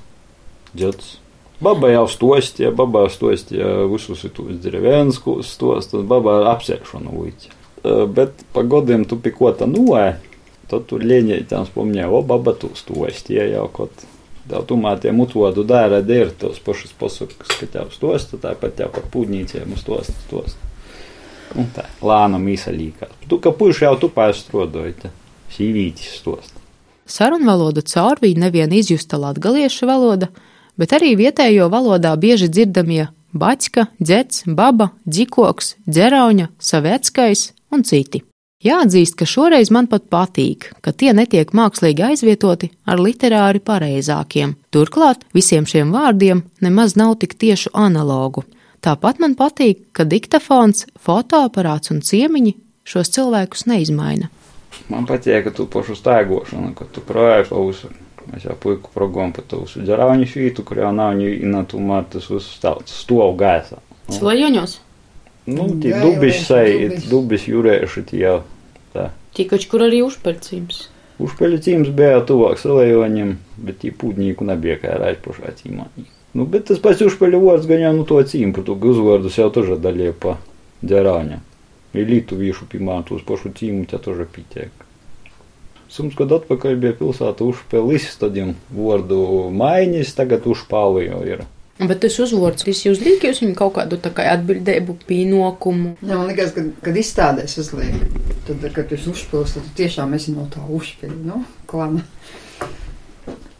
Džats. 0.75 1.17
Baba 1.59 1.89
jau 1.91 2.05
stostie, 2.07 2.69
baba 2.71 3.09
stostie 3.11 3.63
visus 3.91 4.23
tos 4.31 4.59
drevenskus 4.63 5.49
stos, 5.57 5.89
tad 5.91 6.05
baba 6.07 6.37
apsēšanu 6.53 7.15
līdzi. 7.19 7.51
Bet 8.15 8.45
pa 8.55 8.63
godiem 8.63 9.03
tu 9.07 9.17
pikota 9.19 9.67
noē, 9.67 10.13
tad 10.71 10.87
tur 10.87 11.03
lieņētām 11.03 11.67
spomņē, 11.67 12.07
o 12.07 12.21
baba 12.23 12.55
tu 12.55 12.71
stostie 12.79 13.43
jau 13.51 13.67
kaut. 13.75 14.07
Tā 14.49 14.63
tumā 14.65 14.95
tie 14.97 15.11
mutvodu 15.13 15.61
dēra 15.67 15.99
ir 16.09 16.31
tos 16.39 16.57
pašus 16.63 16.95
pasakas, 16.97 17.51
ka 17.59 17.67
tev 17.69 17.91
stosta, 17.93 18.39
tāpat 18.41 18.79
tev 18.79 18.89
par 18.95 19.05
pūdnīciem 19.11 19.75
stosta, 19.77 20.15
stosta. 20.25 20.69
Un 21.59 21.67
tā, 21.75 21.83
lāna 22.01 22.39
mīsa 22.41 22.73
līkās. 22.73 23.11
Tu, 23.29 23.37
ka 23.37 23.51
puši 23.53 23.85
jau 23.85 23.93
tu 24.01 24.09
pārstrodoji, 24.13 25.11
sīvītis 25.53 26.15
stosta. 26.21 26.57
Sarunvalodu 27.09 27.83
caur 27.89 28.21
bija 28.21 28.41
nevien 28.47 28.73
izjusta 28.73 29.17
latgaliešu 29.21 29.89
valoda, 29.89 30.29
bet 30.79 30.95
arī 30.95 31.13
vietējo 31.19 31.67
valodā 31.71 32.15
bieži 32.15 32.49
dzirdamie 32.49 33.09
baķka, 33.33 33.87
dzets, 33.99 34.43
baba, 34.47 34.91
dzikoks, 35.05 35.75
dzerauņa, 35.87 36.49
saveckais 36.57 37.51
un 37.73 37.83
citi. 37.83 38.23
Jāatzīst, 38.59 39.15
ka 39.15 39.23
šoreiz 39.23 39.69
man 39.71 39.87
pat 39.87 40.09
patīk, 40.11 40.73
ka 40.83 40.91
tie 40.91 41.13
netiek 41.15 41.53
mākslīgi 41.55 42.03
aizvietoti 42.09 42.67
ar 42.83 42.99
literāri 42.99 43.61
pareizākiem. 43.63 44.57
Turklāt 44.75 45.23
visiem 45.31 45.63
šiem 45.63 45.93
vārdiem 45.95 46.43
nemaz 46.59 46.97
nav 46.99 47.15
tik 47.21 47.37
tiešu 47.39 47.71
analogu. 47.71 48.43
Tāpat 48.83 49.21
man 49.23 49.37
patīk, 49.39 49.85
ka 49.95 50.03
diktafons, 50.03 50.85
fotoaparāts 50.99 51.93
un 51.93 52.03
ciemiņi 52.03 52.57
šos 52.83 53.13
cilvēkus 53.15 53.63
neizmaina. 53.71 54.27
Man 54.91 55.07
patīk, 55.07 55.45
ka 55.47 55.55
tu 55.55 55.67
pašu 55.71 55.95
staigošanu, 55.95 56.73
ka 56.75 56.87
tu 56.91 57.03
projāji 57.07 57.47
pa 57.53 57.63
visu. 57.63 57.95
Mēs 58.32 58.46
jau 58.48 58.54
puiku 58.56 58.88
progom 58.94 59.34
pa 59.36 59.42
to 59.46 59.60
visu 59.66 59.82
dzerauņu 59.84 60.26
šītu, 60.30 60.64
kur 60.64 60.80
jau 60.80 60.92
nav 60.96 61.12
viņa 61.20 61.66
tomēr 61.68 62.06
tas 62.14 62.30
viss 62.32 62.54
stāvs 62.56 62.94
stov 63.04 63.36
gaisā. 63.40 63.82
Slojoņos, 64.08 64.78
Nu, 65.46 65.66
tie 65.76 65.92
Jā, 65.92 66.00
dubiši 66.00 66.38
jau, 66.40 66.46
sai, 66.48 66.68
dubiši. 66.88 67.08
dubiši 67.10 67.52
jūrēši 67.52 68.02
tie 68.08 68.20
jau 68.22 68.36
tā. 68.94 69.10
tikač, 69.36 69.66
kur 69.68 69.84
arī 69.84 70.00
uzpercības. 70.06 70.78
Užpeļcīms 71.20 71.90
bija 71.94 72.22
tuvāk 72.26 72.56
salējoņiem, 72.58 73.34
bet 73.60 73.82
tie 73.82 73.92
pūdņīku 73.92 74.46
nebija 74.48 74.78
kā 74.80 74.96
raiz 74.98 75.20
pašā 75.22 75.52
cīmā. 75.60 75.84
Nu, 76.34 76.46
bet 76.48 76.64
tas 76.70 76.80
pats 76.82 77.04
užpeļu 77.04 77.42
vārds 77.44 77.68
gan 77.68 77.84
jau 77.84 77.92
nu 77.94 78.06
to 78.08 78.18
cīm, 78.24 78.54
par 78.56 78.64
to 78.64 78.74
uzvārdus 78.74 79.36
jau 79.38 79.50
тоже 79.54 79.76
daļie 79.78 80.14
pa 80.16 80.38
dzerāņa. 80.82 81.38
Ir 81.94 82.08
lietuviešu 82.08 82.66
piemēram 82.72 83.04
tos 83.06 83.22
pašu 83.22 83.52
cīmu, 83.54 83.84
tie 83.86 84.00
тоже 84.02 84.24
pītiek. 84.26 84.72
Sums, 85.89 86.13
kad 86.17 86.29
atpakaļ 86.35 86.75
bija 86.83 86.95
pilsēta 86.99 87.45
užpelis, 87.49 88.11
tādiem 88.21 88.53
vārdu 88.69 89.49
maiņas, 89.57 90.13
tagad 90.17 90.45
užpāli 90.49 91.07
jau 91.07 91.23
ir. 91.25 91.47
Bet 91.79 92.01
tas 92.03 92.17
uzvārds, 92.19 92.65
kas 92.67 92.81
jūs 92.83 92.99
liek, 92.99 93.23
jūs 93.23 93.39
viņam 93.39 93.55
kaut 93.57 93.77
kādu 93.77 93.97
tā 94.03 94.11
kā 94.11 94.25
atbildību, 94.33 94.97
pienākumu. 95.07 95.93
Jā, 96.03 96.11
man 96.11 96.27
liekas, 96.27 96.51
ka, 96.51 96.65
kad 96.83 96.99
izstādēs 96.99 97.55
uzliek, 97.61 97.95
tad, 98.49 98.65
kad 98.75 98.91
tu 98.91 98.99
uzpilsi, 98.99 99.55
tad 99.55 99.65
tu 99.65 99.75
tiešām 99.79 100.13
esi 100.17 100.35
no 100.35 100.43
tā 100.51 100.61
uzpili, 100.75 101.15
nu, 101.23 101.39
klana. 101.71 102.03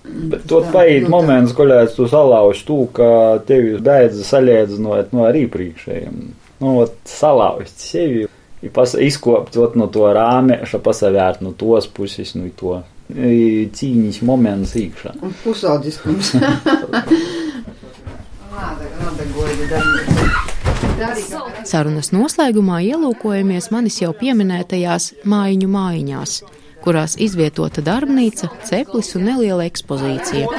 Bet 0.04 0.44
tur 0.50 0.68
paiet 0.74 1.08
moments, 1.10 1.56
kad 1.56 1.96
tu 1.96 2.10
salauž 2.12 2.62
to, 2.68 2.82
ka 2.94 3.10
tevi 3.48 3.78
daidza 3.84 4.26
salīdzinot 4.28 5.16
no 5.16 5.26
arī 5.30 5.46
priekšējiem. 5.52 6.20
Nu, 6.60 6.76
ot, 6.84 6.98
salauzt 7.08 7.80
sevi, 7.80 8.26
izkopt 8.62 9.58
ot, 9.58 9.76
no 9.80 9.88
to 9.88 10.08
rāmēša, 10.16 10.82
pasavērt 10.84 11.44
no 11.46 11.54
tos 11.58 11.88
puses, 11.88 12.36
no 12.36 12.50
to 12.56 12.82
i 13.16 13.70
cīņas 13.74 14.22
moments 14.28 14.76
iekšā. 14.78 15.16
Darbi. 19.70 20.20
Sarunas 21.64 22.12
noslēgumā 22.12 22.82
ielūkojamies 22.84 23.70
manis 23.72 24.02
jau 24.02 24.12
pieminētajās 24.20 25.14
mājiņu 25.30 25.70
mājiņās, 25.72 26.34
kurās 26.84 27.16
izvietota 27.22 27.84
darbnīca, 27.86 28.50
ceplis 28.68 29.14
un 29.16 29.30
neliela 29.30 29.64
ekspozīcija. 29.70 30.50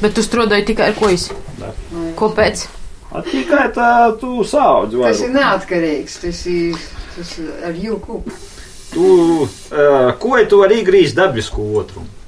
Bet 0.00 0.16
tu 0.16 0.24
strādāji 0.24 0.70
tikai 0.72 0.90
ar 0.92 0.98
ko 0.98 1.12
es? 1.12 1.28
Kāpēc? 2.18 2.66
A 3.08 3.22
tikai 3.24 3.70
tā 3.72 3.90
tu 4.20 4.42
saudz 4.44 4.92
Tas 5.00 5.24
ir 5.24 5.32
neatkarīgs, 5.32 6.20
tas 6.26 6.44
ir, 6.50 6.76
tas 7.16 7.32
ir 7.40 7.66
ar 7.70 7.80
jūku. 7.86 8.20
Tu, 8.92 9.08
uh, 9.44 10.12
ko 10.20 10.36
tu 10.48 10.60
vari 10.62 10.82
grīzt 10.84 11.16
dabisku 11.16 11.64
otrumu? 11.80 12.18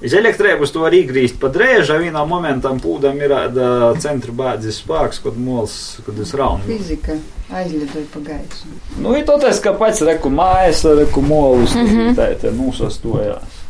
Iz 0.00 0.14
elektrības 0.16 0.70
to 0.72 0.80
var 0.80 0.94
izgriezt 0.96 1.36
pa 1.40 1.50
drēžu, 1.52 1.98
vienā 2.00 2.22
momentā 2.24 2.70
pūdam 2.80 3.18
ir 3.20 3.34
āda 3.36 3.66
centra 4.00 4.32
bāzes 4.32 4.78
spēks, 4.80 5.20
kad 5.20 5.36
mols, 5.36 5.74
kad 6.06 6.16
es 6.24 6.32
raunu. 6.40 6.64
Fizika 6.64 7.18
aizlidoja 7.52 8.08
pa 8.14 8.24
gaisu. 8.30 8.72
Nu, 8.96 9.12
ir 9.18 9.28
tas, 9.28 9.60
ka 9.60 9.74
pats 9.76 10.00
reku 10.08 10.32
mājas, 10.32 10.86
reku 11.02 11.20
molus, 11.20 11.76
mm 11.76 11.92
-hmm. 11.92 12.16
tā 12.16 12.32
te 12.40 12.56
nūsastojās. 12.56 13.60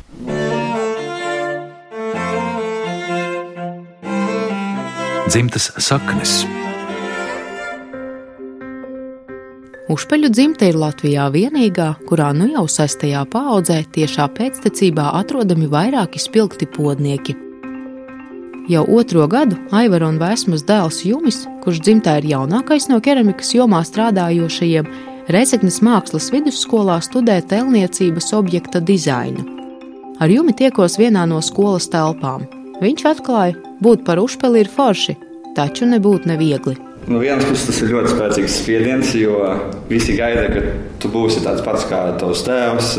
Dzimtas 5.31 5.69
saknes. 5.79 6.40
Užpeļu 9.95 10.27
dzimte 10.35 10.66
ir 10.73 10.79
Latvijā 10.81 11.29
vienīgā, 11.31 11.87
kurā 12.09 12.33
nu 12.35 12.49
jau 12.51 12.64
sestajā 12.66 13.23
paaudzē 13.31 13.77
tiešā 13.95 14.27
pēctecībā 14.35 15.07
atrodami 15.21 15.71
vairāki 15.71 16.19
spilgti 16.19 16.66
podnieki. 16.75 17.37
Jau 18.75 18.85
otro 18.99 19.31
gadu 19.31 19.55
Aivara 19.71 20.11
un 20.11 20.19
Vēsmas 20.19 20.66
dēls 20.66 21.05
Jumis, 21.07 21.45
kurš 21.62 21.79
dzimtē 21.87 22.19
ir 22.25 22.31
jaunākais 22.35 22.90
no 22.90 22.99
keramikas 22.99 23.55
jomā 23.55 23.85
strādājošajiem, 23.87 24.90
Reizeknas 25.31 25.79
mākslas 25.79 26.33
vidusskolā 26.35 26.99
studē 27.07 27.38
tēlniecības 27.47 28.35
objekta 28.35 28.83
dizainu. 28.83 29.47
Ar 30.19 30.27
Jumi 30.27 30.59
tiekos 30.59 30.99
vienā 30.99 31.23
no 31.31 31.38
skolas 31.38 31.87
telpām. 31.87 32.51
Viņš 32.81 33.03
atklāja, 33.05 33.59
būt 33.85 34.07
par 34.07 34.16
užpeli 34.23 34.62
ir 34.62 34.69
forši, 34.73 35.12
taču 35.53 35.85
nebūt 35.85 36.25
neviegli. 36.25 36.79
No 37.12 37.19
vienas 37.21 37.45
puses 37.45 37.66
tas 37.69 37.81
ir 37.85 37.90
ļoti 37.93 38.12
spēcīgs 38.14 38.55
spiediens, 38.62 39.11
jo 39.21 39.35
visi 39.90 40.14
gaida, 40.16 40.47
ka 40.49 40.62
tu 41.03 41.11
būsi 41.12 41.43
tāds 41.45 41.61
pats 41.66 41.85
kā 41.90 41.99
tavs 42.16 42.40
tēvs. 42.47 42.95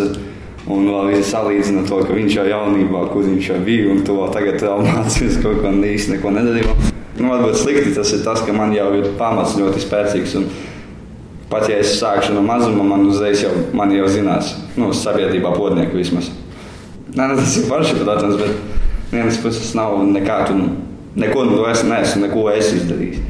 Un 0.69 0.85
vēl 0.85 1.07
visi 1.15 1.31
salīdzina 1.31 1.87
to, 1.89 1.97
ka 2.05 2.13
viņš 2.13 2.35
jau 2.37 2.43
jaunībā, 2.45 3.01
kur 3.09 3.25
viņš 3.25 3.47
jau 3.49 3.57
bija, 3.65 3.87
un 3.89 4.03
tu 4.05 4.19
vēl 4.19 4.29
tagad 4.35 4.61
vēl 4.61 4.83
mācījies 4.85 5.39
kaut 5.41 5.63
ko 5.63 5.71
īsti 5.73 6.13
neko 6.13 6.33
nedarīt. 6.35 6.91
Nu, 7.17 7.31
varbūt 7.31 7.57
slikti 7.63 7.95
tas 7.95 8.13
ir 8.13 8.21
tas, 8.27 8.43
ka 8.45 8.53
man 8.53 8.75
jau 8.77 8.91
ir 8.99 9.09
pamats 9.17 9.57
ļoti 9.57 9.81
spēcīgs. 9.81 10.35
Un 10.37 10.45
pat 11.49 11.65
ja 11.73 11.79
es 11.81 11.95
sākšu 11.97 12.37
no 12.37 12.45
mazuma, 12.45 12.85
man 12.93 13.07
uzreiz 13.09 13.41
jau, 13.41 13.55
man 13.73 13.89
jau 13.97 14.05
zinās, 14.13 14.53
nu, 14.77 14.93
sabiedrībā 14.93 15.55
podnieku 15.57 15.97
vismaz. 15.97 16.29
Nē, 17.17 17.25
nu, 17.25 17.41
tas 17.41 17.57
ir 17.57 17.65
forši, 17.65 17.97
protams, 17.97 18.37
bet 18.37 18.80
vienas 19.11 19.39
puses 19.43 19.73
nav 19.77 19.99
nekā, 20.07 20.45
tu, 20.47 20.57
neko 21.19 21.45
no 21.47 21.59
to 21.59 21.67
es 21.71 21.83
neesmu, 21.87 22.25
neko 22.27 22.47
es 22.53 22.71
izdarījis. 22.79 23.27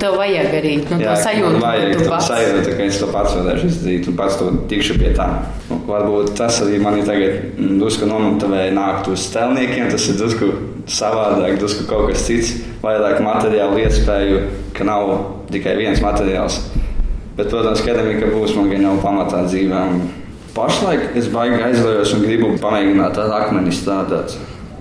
Tev 0.00 0.14
vajag 0.16 0.54
arī 0.56 0.70
nu, 0.80 0.86
to 0.88 0.98
Jā, 1.02 1.14
sajūtu, 1.20 1.58
man 1.60 1.64
vajag 1.66 1.98
to 2.00 2.18
sajūtu, 2.24 2.70
ka 2.72 2.84
es 2.86 2.98
to 3.02 3.08
pats 3.12 3.34
varēšu 3.36 3.66
izdarīt 3.68 4.06
un 4.08 4.14
pats 4.16 4.38
to 4.40 4.46
tikšu 4.70 4.96
pie 4.96 5.10
tā. 5.16 5.26
Nu, 5.68 5.76
Varbūt 5.90 6.32
tas 6.38 6.62
arī 6.64 6.78
mani 6.80 7.04
tagad 7.04 7.50
mm, 7.50 7.74
drusku 7.82 8.08
nomotivēja 8.08 8.72
nākt 8.72 9.10
uz 9.12 9.26
stelniekiem. 9.28 9.90
Tas 9.92 10.06
ir 10.08 10.16
drusku 10.16 10.48
savādāk, 10.88 11.58
drusku 11.60 11.84
kaut 11.90 12.08
kas 12.08 12.24
cits, 12.24 12.54
vairāk 12.80 13.20
materiālu 13.26 13.82
iespēju, 13.82 14.40
ka 14.78 14.88
nav 14.88 15.12
tikai 15.52 15.76
viens 15.76 16.00
materiāls. 16.00 16.62
Bet, 17.36 17.50
protams, 17.52 17.84
akadēmija 17.84 18.32
būs 18.32 18.56
man 18.56 18.72
gan 18.72 18.88
jau 18.88 18.96
pamatā 19.04 19.44
dzīvē. 19.50 19.84
Un 19.92 20.00
Pašlaik 20.56 21.12
es 21.18 21.28
baigi 21.30 21.60
aizvējos 21.62 22.16
un 22.16 22.24
gribu 22.24 22.54
pamēģināt 22.62 23.20
ar 23.22 23.36
akmeni 23.36 23.70
strādāt. 23.74 24.34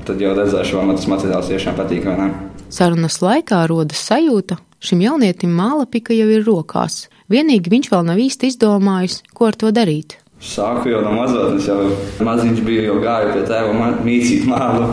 Tad 0.10 0.22
jau 0.24 0.32
redzēšu, 0.34 0.80
vai 0.80 0.88
man 0.90 0.98
tas 0.98 1.06
materiāls 1.06 1.52
tiešām 1.52 1.76
patīk 1.78 2.08
vai 2.10 2.16
nē. 2.18 2.30
Sarunas 2.74 3.20
laikā 3.22 3.60
rodas 3.70 4.02
sajūta, 4.08 4.56
šim 4.82 5.04
jaunietim 5.06 5.52
māla 5.54 5.86
pika 5.86 6.16
jau 6.18 6.26
ir 6.34 6.42
rokās. 6.48 7.04
Vienīgi 7.30 7.70
viņš 7.70 7.92
vēl 7.92 8.08
nav 8.08 8.18
īsti 8.24 8.50
izdomājis, 8.50 9.20
ko 9.38 9.52
ar 9.52 9.58
to 9.62 9.70
darīt. 9.76 10.18
Sāku 10.42 10.90
jau 10.90 11.04
no 11.06 11.12
mazotnes, 11.14 11.68
jau 11.68 11.92
maziņš 12.26 12.64
bija, 12.66 12.88
jau 12.88 12.98
gāju 13.04 13.36
pie 13.36 13.46
tēva 13.52 13.92
mīcīt 14.08 14.50
mālu. 14.50 14.90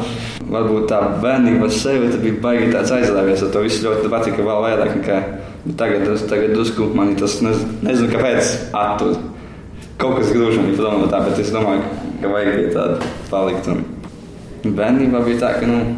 Varbūt 0.52 0.88
tā 0.90 1.00
bērnība 1.24 1.70
sevi 1.72 2.12
tad 2.12 2.20
bija 2.26 2.42
baigi 2.44 2.68
tāds 2.74 2.92
aizrāvies, 2.98 3.46
ar 3.46 3.56
to 3.56 3.64
visu 3.64 3.86
ļoti 3.86 4.12
patika 4.12 4.44
vēl 4.44 4.62
vairāk 4.66 4.94
nekā 4.98 5.20
tagad. 5.80 6.12
Tagad 6.28 6.52
drusku 6.58 6.92
man 6.98 7.16
tas 7.16 7.40
nez, 7.46 7.64
nezinu, 7.80 8.12
kāpēc 8.12 8.52
attur. 8.76 9.16
Kaut 9.96 10.20
kas 10.20 10.28
grūž 10.34 10.60
man 10.60 10.76
prom 10.76 11.00
no 11.00 11.08
tā, 11.08 11.24
bet 11.24 11.40
es 11.40 11.54
domāju, 11.54 11.88
ka 12.20 12.36
vajag 12.36 12.56
pie 12.58 12.72
tāda 12.76 13.14
palikt. 13.30 13.70
Un 13.72 13.86
bērnībā 14.74 15.22
bija 15.26 15.42
tā, 15.44 15.54
ka, 15.60 15.70
nu, 15.70 15.96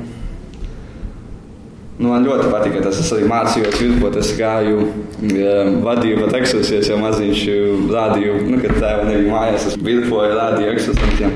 Nu, 1.99 2.13
man 2.13 2.23
ļoti 2.23 2.51
patīk 2.53 2.77
tas. 2.79 3.01
Es 3.03 3.09
arī 3.15 3.27
mācījos, 3.27 3.81
jūtot, 3.83 4.17
es 4.21 4.29
gāju, 4.39 4.85
ja, 5.35 5.55
vadīju 5.83 6.21
pat 6.23 6.37
eksorsijas, 6.39 6.93
jau 6.93 6.99
maziņš 7.03 7.41
rādīju, 7.91 8.37
nu, 8.53 8.61
kad 8.63 8.77
tēva 8.79 9.07
nebija 9.09 9.33
mājās. 9.33 9.67
Es 9.73 9.79
virpoju, 9.83 10.37
rādīju 10.39 10.77
eksorsiem. 10.77 11.35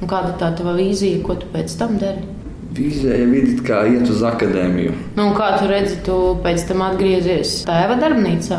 Un 0.00 0.10
Kāda 0.10 0.34
tā 0.40 0.50
tava 0.58 0.74
vīzija, 0.76 1.22
ko 1.22 1.38
tu 1.38 1.46
pēc 1.54 1.76
tam 1.78 1.94
dari? 2.02 2.26
Vīzēja 2.76 3.28
vidīt, 3.30 3.62
kā 3.64 3.84
iet 3.88 4.10
uz 4.10 4.26
akadēmiju. 4.26 4.96
Nu, 5.16 5.30
kā 5.38 5.52
tu 5.60 5.70
redzi, 5.70 6.00
tu 6.04 6.18
pēc 6.44 6.66
tam 6.68 6.82
atgriezies 6.88 7.60
tēva 7.68 7.96
darbnīcā? 8.02 8.58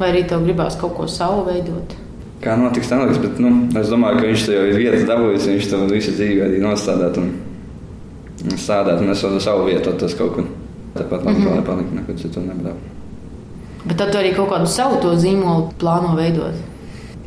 Vai 0.00 0.10
arī 0.10 0.26
tev 0.26 0.42
gribās 0.44 0.74
kaut 0.80 0.96
ko 0.98 1.06
savu 1.08 1.46
veidot? 1.46 1.94
Kā 2.42 2.56
notiks, 2.58 2.90
neliks, 2.90 3.20
bet 3.22 3.38
nu, 3.38 3.52
es 3.78 3.90
domāju, 3.92 4.18
ka 4.18 4.30
viņš 4.30 4.46
to 4.48 4.54
jau 4.56 4.62
ir 4.66 4.80
vietas 4.80 5.04
dabūjis, 5.06 5.44
viņš 5.46 5.68
to 5.70 5.78
visu 5.92 6.14
dzīvi 6.16 6.40
arī 6.42 6.58
nostādāt 6.62 7.20
un, 7.22 7.28
un 8.42 8.58
strādāt, 8.58 8.98
un 8.98 9.14
es 9.14 9.22
varu 9.22 9.38
savu 9.44 9.68
vietu 9.68 9.92
tas 10.00 10.16
kaut 10.18 10.34
kur. 10.34 10.48
Tāpat 10.96 11.22
man 11.24 11.34
mm 11.34 11.46
-hmm. 11.46 11.60
nepalika, 11.60 11.94
nekur 11.94 12.18
citur 12.18 12.42
nebrauc. 12.42 12.76
Bet 13.84 13.96
tad 13.96 14.12
tu 14.12 14.18
arī 14.18 14.34
kaut 14.34 14.50
kādu 14.50 14.66
savu 14.66 15.00
to 15.02 15.14
zīmolu 15.16 15.70
plāno 15.78 16.16
veidot. 16.16 16.54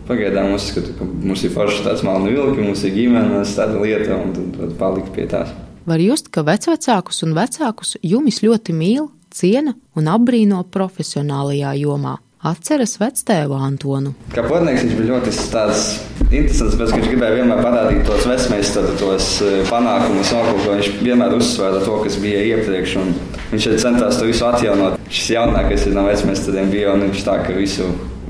Pagaidām 0.07 0.53
uzskatu, 0.53 0.93
ka 0.99 1.05
mums 1.05 1.43
ir 1.43 1.51
forši 1.51 1.83
tāds 1.83 2.03
malnu 2.03 2.29
vilki, 2.29 2.61
mums 2.61 2.83
ir 2.83 2.93
ģimenes, 2.93 3.55
tāda 3.57 3.81
lieta, 3.81 4.15
un 4.15 4.33
tad 4.33 4.59
var 4.59 4.69
palikt 4.77 5.15
pie 5.15 5.25
tās. 5.25 5.49
Var 5.85 5.99
just, 5.99 6.29
ka 6.29 6.41
vecvecākus 6.41 7.23
un 7.23 7.33
vecākus 7.33 7.95
jumis 8.03 8.43
ļoti 8.43 8.73
mīl, 8.73 9.09
ciena 9.31 9.73
un 9.95 10.07
apbrīno 10.07 10.63
profesionālajā 10.71 11.73
jomā. 11.81 12.17
Atceras 12.45 12.99
vectēvu 13.01 13.55
Antonu. 13.57 14.11
Kā 14.35 14.43
podnieks 14.45 14.83
viņš 14.83 14.97
bija 14.99 15.15
ļoti 15.15 15.31
tāds 15.49 15.85
interesants, 16.29 16.75
bet 16.77 16.91
viņš 16.93 17.07
gribēja 17.09 17.39
vienmēr 17.39 17.61
parādīt 17.65 18.03
tos 18.05 18.27
vesmēs, 18.29 18.73
tos 18.99 19.29
eh, 19.41 19.63
panākumus, 19.69 20.33
un 20.35 20.51
ko 20.51 20.75
viņš 20.75 20.91
vienmēr 20.99 21.33
uzsvēra 21.39 21.81
to, 21.85 21.95
kas 22.03 22.19
bija 22.21 22.43
iepriekš. 22.51 22.99
un 23.01 23.15
Viņš 23.55 23.67
centās 23.81 24.17
to 24.19 24.27
visu 24.29 24.45
atjaunot. 24.45 24.99
Šis 25.09 25.31
jaunākais 25.35 25.87
ir 25.87 25.93
no 25.95 26.05
vecmēstiem 26.05 26.69
bija, 26.73 26.93
un 26.93 27.07
viņš 27.07 27.25
tā, 27.25 27.39
ka 27.45 27.53
visu, 27.55 27.87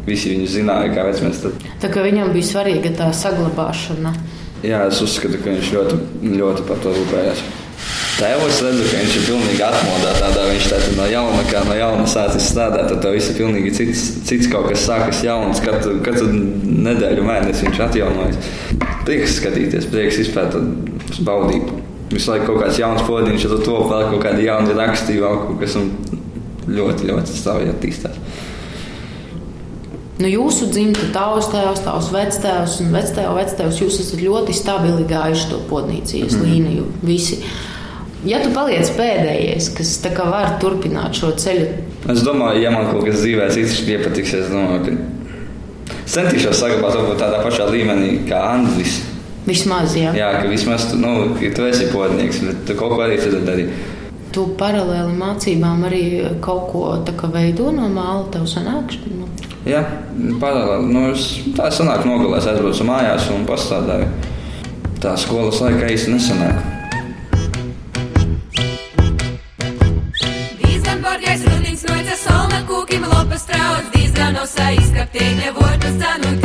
visi 0.08 0.32
viņu 0.34 0.48
zināja, 0.54 0.92
kā 0.96 1.06
vecmēstiem. 1.08 1.60
Tā 1.82 1.92
kā 1.92 2.04
viņam 2.06 2.32
bija 2.36 2.50
svarīga 2.52 2.92
tā 3.00 3.12
saglabāšana. 3.16 4.16
Jā, 4.66 4.86
es 4.90 5.02
uzskatu, 5.04 5.40
ka 5.44 5.52
viņš 5.52 5.72
ļoti, 5.76 6.02
ļoti 6.40 6.68
par 6.68 6.80
to 6.84 6.94
rūpējās. 6.96 7.44
Tēvs 8.16 8.62
redzu, 8.64 8.84
ka 8.88 9.00
viņš 9.02 9.16
ir 9.20 9.26
pilnīgi 9.28 9.64
atmodā. 9.66 10.14
Tādā 10.20 10.46
viņš 10.48 10.68
tā 10.72 10.78
no 10.96 11.08
jauna, 11.12 11.42
kā 11.50 11.64
no 11.68 11.76
jauna 11.76 12.06
sācis 12.08 12.48
strādāt. 12.52 12.88
Tad 12.92 13.08
viss 13.12 13.32
ir 13.32 13.40
pilnīgi 13.40 13.74
cits, 13.76 14.06
cits 14.28 14.48
kaut 14.52 14.70
kas 14.72 14.86
sākas 14.88 15.20
jauns. 15.26 15.60
Katru, 15.64 15.98
katru 16.06 16.30
nedēļu, 16.32 17.26
mēnesi 17.28 17.68
viņš 17.68 17.82
atjaunojas. 17.90 18.50
Prieks 19.04 19.36
skatīties, 19.42 19.90
prieks 19.92 20.22
izpētīt, 20.24 21.20
baudīt. 21.28 21.76
Visu 22.14 22.32
laiku 22.32 22.54
kaut 22.54 22.64
kāds 22.64 22.80
jauns 22.80 23.04
podiņš, 23.04 23.50
tad 23.52 23.68
to 23.68 23.78
vēl 23.90 24.10
kaut 24.14 24.24
kādi 24.24 24.48
jauni 24.48 24.76
raksti, 24.78 25.20
vēl 25.20 25.40
kaut 25.42 25.60
kas 25.60 25.76
ļoti, 25.76 27.10
ļoti 27.12 27.36
strauji 27.36 27.72
attīstās. 27.74 28.20
Nu, 30.16 30.30
jūsu 30.32 30.70
dzimta, 30.72 31.10
tavs 31.12 31.50
tēvs, 31.52 31.82
tavs 31.84 32.06
vectēvs 32.14 32.78
un 32.86 32.94
vectēvs, 32.96 33.36
vectēvs, 33.36 33.80
jūs 33.84 33.98
esat 34.00 34.22
ļoti 34.24 34.56
stabili 34.56 35.04
gājuši 35.10 35.50
to 35.52 35.60
podnīcijas 35.68 36.38
mm 36.38 36.40
-hmm. 36.40 36.54
līniju. 36.54 36.86
Visi. 37.04 37.42
Ja 38.26 38.40
tu 38.42 38.50
paliec 38.56 38.90
pēdējais, 38.98 39.70
kas 39.78 39.92
var 40.18 40.56
turpināt 40.62 41.14
šo 41.20 41.32
ceļu, 41.38 41.68
Es 42.10 42.22
domāju, 42.22 42.62
ja 42.62 42.70
man 42.70 42.92
kaut 42.92 43.06
kas 43.08 43.24
dzīvē 43.24 43.48
cits 43.50 43.80
iepatiks, 43.90 44.34
es 44.38 44.50
domāju, 44.54 44.84
ka 44.86 45.96
centīšos 46.10 46.60
saglabāt 46.60 46.94
varbūt 47.00 47.18
tādā 47.22 47.40
pašā 47.42 47.66
līmenī 47.72 48.28
kā 48.30 48.42
Andris. 48.54 49.00
vismaz, 49.46 49.96
ja 49.98 50.14
Jā, 50.14 50.42
ka 50.42 50.50
vismaz 50.50 50.92
tu, 50.92 50.98
nu, 51.02 51.34
tu 51.38 51.66
esi 51.66 51.90
podnieks, 51.94 52.44
bet 52.46 52.66
tu 52.68 52.76
kaut 52.78 52.94
ko 52.94 53.02
arī 53.02 53.18
tad 53.18 53.46
dari. 53.46 53.70
tu 54.32 54.48
paralēli 54.60 55.18
mācībām 55.18 55.86
arī 55.88 56.04
kaut 56.42 56.70
ko 56.72 57.30
veido 57.34 57.72
no 57.72 57.90
māla, 57.90 58.30
tev 58.32 58.46
sanāk. 58.46 58.98
Nu, 59.10 59.26
Jā, 59.66 59.82
paralēli. 60.42 60.92
Nu, 60.94 61.12
es 61.12 61.40
tā 61.58 61.72
sanāk 61.74 62.06
nogalēs 62.06 62.46
aizbraucu 62.46 62.86
mājās 62.86 63.30
un 63.34 63.46
pastādāju. 63.50 64.10
Tā 65.02 65.18
skolas 65.18 65.62
laika 65.62 65.90
īsti 65.90 66.14
nesanāk. 66.14 66.75
Trauc, 74.16 74.26
diezgan 74.26 74.38
osa 74.42 74.72
izkaptēņa 74.72 75.54
vortas 75.60 76.00
cenu 76.00 76.45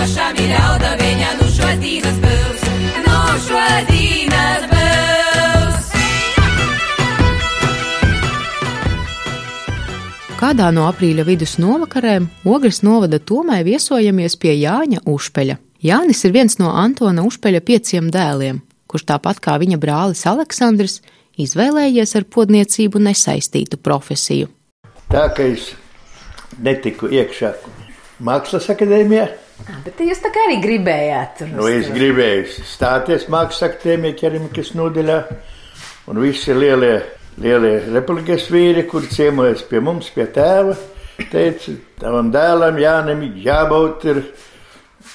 pašām 0.00 0.38
ir 0.40 0.52
auda 0.56 0.94
viņa, 0.96 1.30
nu 1.36 1.46
šos 1.52 1.80
dīnas 1.80 2.18
būs, 2.22 2.62
nu 3.04 3.16
šos 3.44 3.88
dīnas 3.90 4.62
būs. 4.70 5.88
Kādā 10.40 10.70
no 10.72 10.86
aprīļa 10.88 11.26
vidus 11.28 11.58
novakarēm 11.60 12.30
Ogres 12.48 12.80
novada 12.86 13.20
tomē 13.20 13.58
viesojamies 13.66 14.38
pie 14.40 14.54
Jāņa 14.62 15.02
Užpeļa. 15.04 15.58
Jānis 15.84 16.24
ir 16.24 16.32
viens 16.32 16.56
no 16.60 16.72
Antona 16.72 17.26
Užpeļa 17.28 17.60
pieciem 17.60 18.08
dēliem, 18.14 18.62
kurš 18.88 19.04
tāpat 19.12 19.42
kā 19.44 19.58
viņa 19.60 19.76
brālis 19.82 20.24
Aleksandrs 20.28 21.02
izvēlējies 21.40 22.16
ar 22.16 22.24
podniecību 22.24 23.04
nesaistītu 23.04 23.76
profesiju. 23.84 24.48
Tā 25.12 25.28
kā 25.36 25.52
es 25.52 25.74
netiku 26.56 27.12
iekšā 27.12 27.52
Mākslas 28.24 28.66
akadēmijā, 28.72 29.28
Bet 29.84 30.00
jūs 30.02 30.20
tā 30.22 30.30
kā 30.34 30.44
arī 30.48 30.58
gribējāt 30.62 31.42
nu 31.52 31.66
es 31.70 31.88
gribēju 31.92 32.64
stāties 32.68 33.26
Mākslas 33.32 33.70
akadēmijā, 33.70 34.16
ķeramikas 34.20 34.72
nodaļā, 34.78 35.18
un 36.10 36.20
visi 36.22 36.54
lielie, 36.56 36.94
lielie 37.40 37.74
republikas 37.90 38.48
vīri, 38.52 38.86
kur 38.90 39.06
ciemojas 39.10 39.64
pie 39.68 39.82
mums, 39.84 40.10
pie 40.14 40.26
tēva, 40.34 40.76
teica, 41.30 41.76
tavam 42.00 42.32
dēlam 42.34 42.80
Jānim 42.80 43.26
jābūt 43.44 44.08
ir 44.12 44.22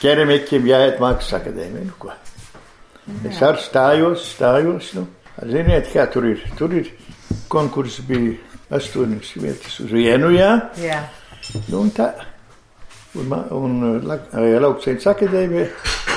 ķeramikiem 0.02 0.70
jāiet 0.70 1.02
Mākslas 1.04 1.40
akadēmijā. 1.42 1.88
Nu, 1.90 1.98
ko? 2.00 2.14
es 3.30 3.42
ar 3.46 3.60
stājos, 3.62 4.30
stājos, 4.36 4.94
nu, 4.98 5.08
ziniet, 5.46 5.90
kā 5.94 6.08
tur 6.12 6.30
ir, 6.32 6.46
tur 6.58 6.74
ir 6.74 6.90
konkurss 7.52 8.02
bija 8.08 8.38
astoņas 8.76 9.36
vietas 9.42 9.82
uz 9.84 9.92
vienu, 9.94 10.32
jā. 10.34 10.54
Jā. 10.82 11.04
Nu, 11.70 11.84
un 11.84 11.92
tā. 11.94 12.10
Un, 13.16 13.28
ma- 13.32 13.46
un 13.56 13.78
Lauksaimnes 14.04 15.06
akadēmija, 15.08 15.70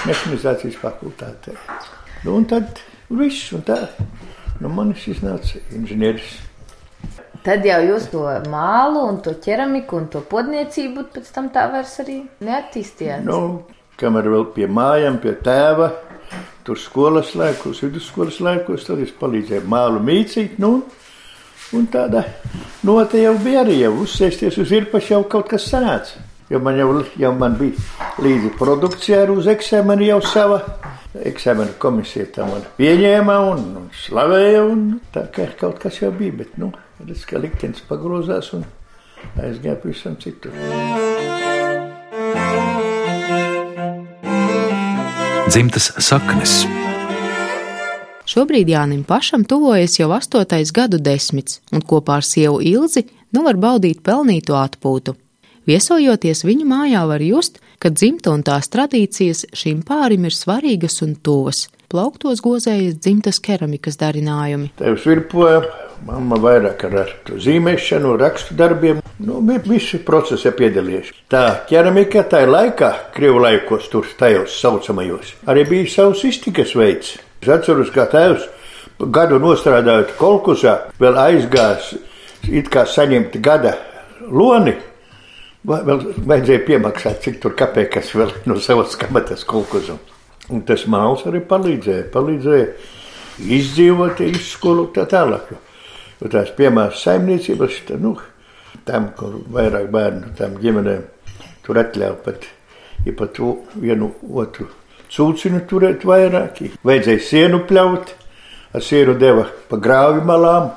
mehanizācijas 0.08 0.78
fakultātē. 0.82 1.54
Nu, 2.24 2.34
un 2.34 2.46
tad 2.50 2.80
viss, 3.14 3.52
un 3.54 3.62
tā. 3.66 3.76
Nu, 4.58 4.70
manis 4.74 5.04
iznāca 5.06 5.60
inženieris. 5.76 6.32
Tad 7.46 7.62
jau 7.64 7.78
jūs 7.86 8.08
to 8.10 8.24
mālu 8.50 9.04
un 9.12 9.20
to 9.22 9.36
ķeramiku 9.44 10.00
un 10.00 10.08
to 10.10 10.24
podniecību 10.26 11.06
pēc 11.14 11.30
tam 11.36 11.46
tā 11.54 11.68
vairs 11.70 11.94
arī 12.02 12.18
neattīstījāt. 12.44 13.22
Nu, 13.24 13.62
kamēr 14.00 14.26
vēl 14.34 14.48
pie 14.56 14.66
mājām, 14.66 15.20
pie 15.22 15.36
tēva, 15.46 15.92
tur 16.66 16.76
skolas 16.82 17.30
laikos, 17.38 17.84
vidusskolas 17.86 18.40
laikos, 18.44 18.88
tad 18.90 19.00
es 19.06 19.14
palīdzēju 19.22 19.70
mālu 19.70 20.02
mīcīt. 20.02 20.58
Nu, 20.58 20.82
un 21.78 21.86
tāda 21.94 22.24
note 22.82 23.22
jau 23.22 23.36
bija 23.44 23.62
arī, 23.62 23.78
jau 23.84 23.94
uzsēsties 24.02 24.58
uz 24.58 24.74
irpašu 24.74 25.14
jau 25.14 25.22
kaut 25.30 25.48
kas 25.54 25.70
sanāca. 25.70 26.26
Jo 26.48 26.58
man 26.64 26.78
jau, 26.80 27.02
jau 27.20 27.34
man 27.36 27.58
bija 27.60 27.76
līdzi 28.24 28.54
produkcija 28.56 29.20
ar 29.26 29.32
uz 29.34 29.48
eksāmenu 29.52 30.06
jau 30.06 30.20
sava. 30.24 30.62
Eksāmena 31.28 31.74
komisija 31.80 32.24
tam 32.32 32.54
man 32.54 32.64
pieņēma 32.78 33.36
un, 33.50 33.64
un 33.82 33.90
slavēja, 33.92 34.62
un 34.64 34.86
tā 35.12 35.26
kā 35.34 35.44
kaut 35.60 35.76
kas 35.82 36.00
jau 36.00 36.08
bija, 36.14 36.38
bet, 36.40 36.56
nu, 36.60 36.70
redz, 37.02 37.26
ka 37.28 37.40
liktenis 37.42 37.84
pagrozās 37.88 38.54
un 38.56 38.64
aizgāja 39.36 39.76
pavisam 39.82 40.16
citur. 40.22 40.56
Dzimtas 45.48 45.92
saknes. 46.00 46.62
Šobrīd 48.28 48.68
Jānim 48.72 49.04
pašam 49.08 49.44
tuvojas 49.48 50.00
jau 50.00 50.10
astotais 50.16 50.72
gadu 50.72 51.00
desmits, 51.00 51.60
un 51.72 51.84
kopā 51.84 52.22
ar 52.22 52.24
sievu 52.24 52.60
Ilzi 52.64 53.04
nu 53.36 53.44
var 53.44 53.60
baudīt 53.60 54.04
pelnīto 54.04 54.56
atpūtu. 54.56 55.16
Viesojoties 55.68 56.46
viņu 56.48 56.64
mājā, 56.64 57.02
var 57.04 57.20
just, 57.20 57.58
ka 57.76 57.90
dzimta 57.92 58.32
un 58.32 58.40
tās 58.40 58.70
tradīcijas 58.72 59.42
šīm 59.52 59.82
pārim 59.84 60.24
ir 60.24 60.32
svarīgas 60.32 61.02
un 61.04 61.12
tuvas. 61.20 61.66
Plauktos 61.92 62.40
gozējas 62.44 62.96
dzimtas 62.96 63.36
keramikas 63.44 64.00
darinājumi. 64.00 64.70
Tev 64.80 64.96
svirpoja, 65.02 65.60
mamma 66.08 66.38
vairāk 66.40 66.86
ar, 66.88 67.12
zīmēšanu, 67.28 68.14
rakstu 68.20 68.56
darbiem. 68.56 69.04
Nu, 69.20 69.42
bija 69.44 69.60
visi 69.68 70.00
procesi 70.08 70.54
piedalījušies. 70.56 71.20
Tā 71.32 71.44
ķeramika 71.68 72.24
tajā 72.32 72.48
laikā, 72.48 72.90
Krievu 73.12 73.44
laikos, 73.44 73.92
tur 73.92 74.08
tajos 74.16 74.56
saucamajos, 74.62 75.36
arī 75.52 75.68
bija 75.68 75.92
savs 75.98 76.24
iztikas 76.28 76.72
veids. 76.80 77.18
Es 77.44 77.52
atceros, 77.52 77.92
kā 77.92 78.08
tēvs 78.08 78.48
gadu 79.12 79.36
nostrādājot 79.42 80.16
kolkusā, 80.16 80.78
vēl 80.96 81.24
aizgājis 81.28 81.96
it 82.48 82.72
kā 82.72 82.88
saņemt 82.88 83.36
gada 83.44 83.76
loni. 84.32 84.78
Vēl 85.68 86.04
vajadzēja 86.24 86.64
piemaksāt, 86.64 87.18
cik 87.26 87.42
tur 87.42 87.52
kapeikas 87.58 88.14
vēl 88.16 88.30
no 88.48 88.56
savas 88.64 88.94
kabatas 88.96 89.44
kolkuzu. 89.48 89.98
Un 90.48 90.62
tas 90.64 90.86
māls 90.88 91.26
arī 91.28 91.42
palīdzēja, 91.44 92.06
palīdzēja 92.14 92.68
izdzīvot, 93.58 94.22
izskolot 94.24 94.94
tā 94.96 95.04
tālāk. 95.10 95.50
Jo, 96.22 96.30
tās 96.32 96.54
piemērs 96.56 97.02
saimniecības, 97.04 97.82
tā, 97.90 97.98
nu, 98.00 98.14
tam, 98.88 99.10
kur 99.18 99.36
vairāk 99.52 99.90
bērnu, 99.92 100.32
tam 100.38 100.56
ģimenēm, 100.62 101.04
tur 101.66 101.82
atļauj 101.84 102.16
pat, 102.24 102.48
ja 103.04 103.14
pat 103.18 103.42
vienu 103.76 104.14
otru 104.32 104.70
cūcinu 105.12 105.60
turēt 105.68 106.08
vairāk, 106.08 106.62
vajadzēja 106.84 107.24
sienu 107.28 107.62
pļaut, 107.68 108.14
ar 108.72 108.84
sienu 108.84 109.14
deva 109.20 109.46
pa 109.68 109.76
grāvi 109.80 110.24
malām, 110.24 110.72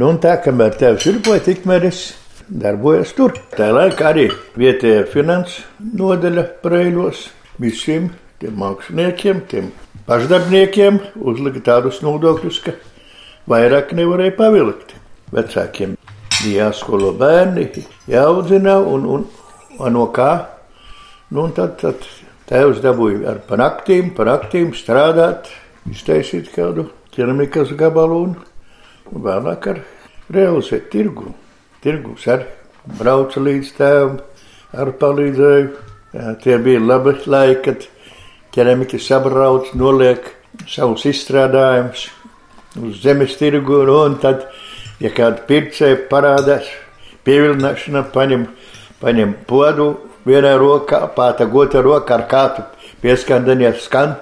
nu 0.00 0.08
un 0.08 0.18
tā, 0.24 0.38
kamēr 0.40 0.76
tevs 0.80 1.06
ir 1.12 1.20
poja, 1.24 1.44
tikmēr 1.44 1.88
es 1.92 2.04
darbojos 2.48 3.12
tur. 3.16 3.36
Tā 3.56 3.70
laikā 3.74 4.08
arī 4.12 4.26
vietējā 4.58 5.04
finanses 5.12 5.62
nodaļa 5.80 6.46
Breilos 6.62 7.28
visiem 7.62 8.10
tiem 8.42 8.56
māksliniekiem, 8.58 9.42
tiem 9.50 9.70
pašdarbniekiem 10.08 10.98
uzlika 11.22 11.62
tādus 11.68 12.00
nodokļus, 12.02 12.58
ka 12.64 12.74
vairāk 13.50 13.94
nevarēja 13.96 14.36
pavilkt. 14.38 14.96
Vecākiem 15.32 15.94
bija 16.42 16.66
jāskolo 16.66 17.12
bērni, 17.16 17.68
jāaudzina 18.10 18.78
un, 18.82 19.06
un, 19.06 19.28
un 19.78 19.96
no 19.96 20.08
kā. 20.14 20.32
Nu, 21.32 21.46
un 21.46 21.54
tad, 21.56 21.78
tad 21.80 22.02
tēvs 22.50 22.82
dabūja 22.84 23.22
ar 23.30 23.38
panaktīm, 23.48 24.10
panaktīm 24.16 24.74
strādāt, 24.76 25.48
iztaisīt 25.88 26.50
kādu 26.52 26.90
ķeramikas 27.14 27.72
gabalu 27.78 28.18
un 28.26 28.36
vēlāk 29.12 29.70
ar 29.72 29.80
realizēt 30.32 30.90
tirgu. 30.92 31.32
Tirgus 31.82 32.28
arī 32.30 32.46
brauca 32.98 33.40
līdz 33.42 33.72
tēvam, 33.78 34.20
ar 34.78 34.92
palīdzēju. 35.00 35.70
Tie 36.44 36.58
bija 36.62 36.82
labi 36.82 37.14
laiki, 37.26 37.60
kad 37.64 37.86
ķeramiķi 38.52 39.00
sabrauc, 39.00 39.72
noliek 39.78 40.28
savus 40.68 41.06
izstrādājumus 41.08 42.08
uz 42.82 43.00
zemes 43.02 43.36
tirgu, 43.40 43.82
nu, 43.88 43.98
un 44.06 44.18
tad, 44.20 44.46
ja 45.02 45.10
kāda 45.12 45.44
pircēja 45.48 46.04
parādās, 46.10 46.68
pievilināšana, 47.26 48.06
paņem, 48.14 48.46
paņem 49.02 49.36
podu 49.48 49.88
vienā 50.28 50.54
rokā, 50.60 51.04
pāta 51.16 51.48
otrā 51.48 51.82
rokā 51.84 52.20
ar 52.20 52.26
kātu 52.30 52.66
pieskandanies 53.02 53.84
skan. 53.86 54.16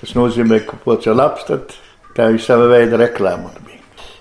Tas 0.00 0.14
nozīmē, 0.16 0.62
ka 0.68 0.78
pods 0.84 1.08
ir 1.08 1.16
labs, 1.16 1.46
tad 1.48 1.74
tā 2.16 2.30
ir 2.34 2.42
sava 2.42 2.68
veida 2.70 3.00
reklāma. 3.00 3.52
bija. 3.64 3.73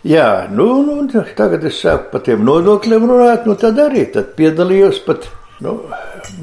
Jā, 0.03 0.49
nu, 0.51 0.81
nu, 0.83 1.23
tagad 1.37 1.63
es 1.63 1.77
sāku 1.79 2.09
par 2.11 2.23
tiem 2.25 2.41
nodokļiem 2.43 3.05
runāt, 3.07 3.45
nu 3.47 3.55
tad 3.55 3.77
arī 3.79 4.03
tad 4.11 4.33
piedalījos 4.35 4.99
pat, 5.05 5.29
nu, 5.63 5.77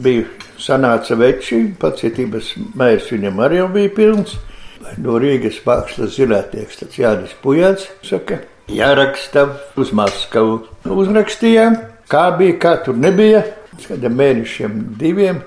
biju 0.01 0.25
sanāca 0.61 1.17
veči, 1.21 1.67
pacietības 1.81 2.55
mērs 2.79 3.11
viņam 3.13 3.43
arī 3.45 3.61
bija 3.75 3.93
pilns. 3.99 4.39
No 4.97 5.19
Rīgas 5.21 5.61
mākslas 5.67 6.17
zinātnieks, 6.17 6.81
tāds 6.81 6.97
Jānis 6.99 7.37
Pujāns, 7.43 7.85
saka, 8.03 8.41
jāraksta 8.73 9.45
uz 9.79 9.93
Maskavu. 9.95 10.63
Nu, 10.87 10.97
uzrakstījām, 11.05 11.77
kā 12.11 12.31
bija, 12.39 12.57
kā 12.65 12.77
tur 12.85 12.97
nebija. 12.99 13.45
Kādam 13.81 14.17
mēnešiem, 14.19 14.81
diviem, 15.01 15.39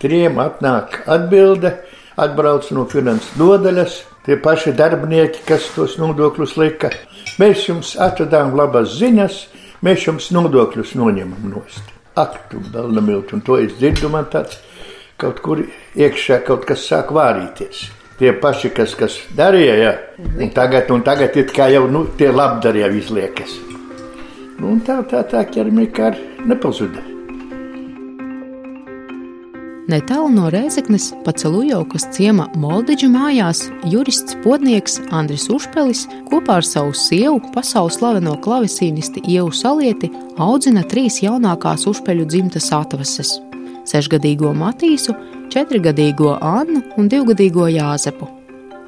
trim 0.00 0.38
atnāk 0.40 1.02
atbilde, 1.10 1.74
atbrauc 2.20 2.68
no 2.76 2.86
finanses 2.88 3.34
nodaļas. 3.40 3.98
Tie 4.24 4.36
paši 4.40 4.72
darbinieki, 4.72 5.42
kas 5.44 5.66
tos 5.74 5.98
nodokļus 6.00 6.54
lika, 6.56 6.88
mēs 7.40 7.66
jums 7.68 7.92
atradām 8.00 8.54
labas 8.56 8.94
ziņas, 8.96 9.36
mēs 9.84 10.06
jums 10.06 10.30
nodokļus 10.32 10.94
noņemam 10.96 11.50
nost. 11.52 11.92
Ak, 12.16 12.38
tu 12.48 12.62
belna 12.72 13.02
milti, 13.04 13.36
un 13.36 13.44
to 13.44 13.58
es 13.60 13.74
dzirdu, 13.76 14.08
man 14.08 14.30
tāds 14.32 14.56
kaut 15.20 15.44
kur 15.44 15.60
iekšā 15.60 16.40
kaut 16.46 16.64
kas 16.64 16.86
sāk 16.88 17.12
vārīties. 17.12 17.84
Tie 18.16 18.32
paši, 18.40 18.70
kas, 18.72 18.94
kas 18.96 19.18
darīja, 19.36 19.74
ja? 19.82 19.94
un 20.38 20.52
tagad, 20.54 20.88
un 20.94 21.02
tagad 21.04 21.36
it 21.36 21.52
kā 21.52 21.68
jau 21.74 21.84
nu, 21.90 22.06
tie 22.16 22.30
labdarīja 22.32 22.92
izliekas. 22.96 23.58
Nu, 24.60 24.70
un 24.70 24.78
tā, 24.86 25.02
tā, 25.10 25.26
tā 25.28 25.42
ķermīka 25.50 26.12
ar 26.12 26.22
nepazuda. 26.46 27.13
Netālu 29.84 30.30
no 30.32 30.46
Rēzeknes, 30.48 31.10
Pacelujaukas 31.26 32.06
ciema 32.16 32.46
Moldeģa 32.56 33.08
mājās, 33.12 33.58
jurists 33.92 34.32
podnieks 34.40 34.94
Andris 35.12 35.44
Užpelis 35.52 36.06
kopā 36.30 36.54
ar 36.62 36.64
savu 36.64 36.94
sievu, 36.96 37.42
pasaules 37.52 37.98
slaveno 37.98 38.32
klavesīnisti 38.40 39.20
Ievu 39.28 39.52
Salieti, 39.52 40.08
audzina 40.40 40.86
trīs 40.88 41.18
jaunākās 41.20 41.84
Užpeļu 41.90 42.24
dzimtas 42.32 42.70
atvases- 42.72 43.34
sešgadīgo 43.90 44.54
Matīsu, 44.56 45.12
četrgadīgo 45.52 46.38
Annu 46.40 46.80
un 46.96 47.10
divgadīgo 47.12 47.68
Jāzepu. 47.68 48.30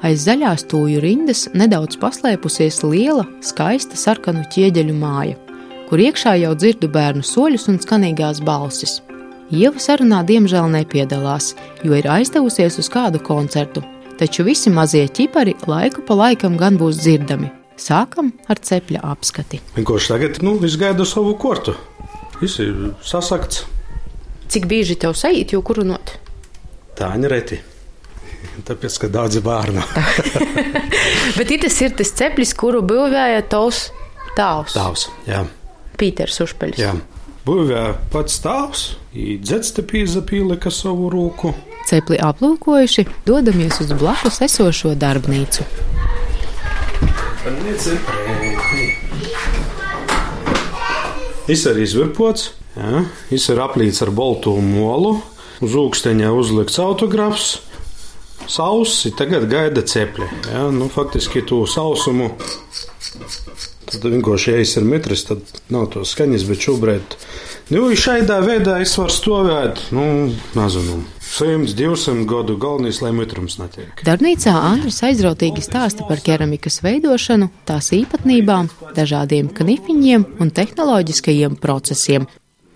Aiz 0.01 0.25
zaļās 0.25 0.65
tūju 0.65 0.99
rindas 0.99 1.47
nedaudz 1.53 1.95
paslēpusies 2.01 2.81
liela, 2.81 3.27
skaista 3.41 3.93
sarkanu 3.93 4.41
ķieģeļu 4.49 4.97
māja, 4.97 5.35
kur 5.89 5.99
iekšā 5.99 6.39
jau 6.41 6.55
dzirdu 6.55 6.89
bērnu 6.89 7.21
soļus 7.21 7.69
un 7.69 7.77
skanīgās 7.77 8.41
balsis. 8.41 9.01
Ieva 9.47 9.79
sarunā 9.79 10.25
diemžēl 10.27 10.65
nepiedalās, 10.73 11.53
jo 11.79 11.95
ir 11.95 12.07
aizdevusies 12.11 12.75
uz 12.81 12.89
kādu 12.91 13.21
koncertu, 13.23 13.79
taču 14.19 14.43
visi 14.43 14.67
mazie 14.73 15.05
ķipari 15.07 15.53
laiku 15.71 16.03
pa 16.03 16.17
laikam 16.19 16.57
gan 16.59 16.75
būs 16.75 16.99
dzirdami. 16.99 17.47
Sākam 17.79 18.33
ar 18.51 18.59
cepļa 18.59 19.05
apskati. 19.07 19.61
Kurš 19.77 20.09
tagad 20.11 20.41
nu, 20.43 20.57
gaida 20.59 21.05
savu 21.07 21.37
kortu? 21.39 21.77
Viss 22.41 22.59
ir 22.59 22.91
sasakts. 23.05 23.63
Cik 24.51 24.67
bieži 24.67 24.97
tev 24.99 25.15
sajūt, 25.15 25.55
jau 25.55 25.63
kur 25.63 25.79
runāt? 25.79 26.17
Tā 26.97 27.13
ir 27.15 27.31
reti. 27.31 27.61
Tāpēc, 28.67 28.99
ka 28.99 29.07
daudzi 29.13 29.39
bērnu. 29.45 29.83
Bet 31.37 31.55
tas 31.63 31.81
ir 31.85 31.95
tas 31.95 32.11
ceplis, 32.19 32.51
kuru 32.57 32.83
būvēja 32.83 33.45
tavs 33.47 33.87
tēvs. 34.35 34.75
Tēvs, 34.75 35.07
jā. 35.29 35.45
Pīters 35.97 36.43
Užpeļs. 36.43 36.81
Jā. 36.83 36.97
Būvēja 37.47 37.93
pats 38.11 38.41
tēvs, 38.43 38.81
Dzēstapīza 39.15 40.19
pielika 40.27 40.67
savu 40.73 41.07
roku. 41.13 41.53
Cepli 41.87 42.17
aplūkojuši, 42.19 43.05
dodamies 43.23 43.79
uz 43.85 43.93
blakus 43.95 44.41
esošo 44.43 44.91
darbnīcu. 44.99 45.63
Šis 51.47 51.63
ir 51.71 51.79
izvirpots, 51.85 52.49
šis 53.31 53.47
ir 53.55 53.63
aplīts 53.63 54.03
ar 54.03 54.11
boltu 54.11 54.57
molu, 54.59 55.15
uz 55.63 55.79
ūksteņa 55.79 56.35
uzlikts 56.35 56.83
autografs. 56.83 57.53
Sausi 58.47 59.13
tagad 59.15 59.47
gaida 59.47 59.87
cepļi. 59.87 60.27
Ja? 60.51 60.67
Nu, 60.75 60.91
faktiski 60.91 61.47
to 61.47 61.63
sausumu 61.67 62.33
Tad 63.87 64.03
vienkārši, 64.03 64.51
ja 64.51 64.63
es 64.63 64.73
ir 64.75 64.83
mitrs, 64.83 65.23
tad 65.29 65.51
nav 65.71 65.85
to 65.93 66.01
skaņas, 66.03 66.43
bet 66.49 66.63
šobrīd, 66.65 67.13
nu, 67.71 67.85
šādā 67.95 68.41
veidā 68.43 68.81
es 68.83 68.97
varu 68.99 69.13
stāvēt, 69.15 69.79
nu, 69.95 70.03
nezinu. 70.57 70.97
100, 71.27 71.71
200 71.75 72.25
gadu 72.27 72.57
galvenais, 72.59 72.99
lai 73.03 73.13
mitrums 73.15 73.57
netiek. 73.61 74.03
Darbnīcā 74.07 74.51
Andris 74.55 74.99
aizrautīgi 75.07 75.63
stāsta 75.63 76.07
par 76.07 76.19
keramikas 76.23 76.81
veidošanu, 76.83 77.49
tās 77.67 77.91
īpatnībām, 77.95 78.69
dažādiem 78.95 79.51
knifiņiem 79.55 80.27
un 80.43 80.51
tehnoloģiskajiem 80.59 81.59
procesiem. 81.63 82.27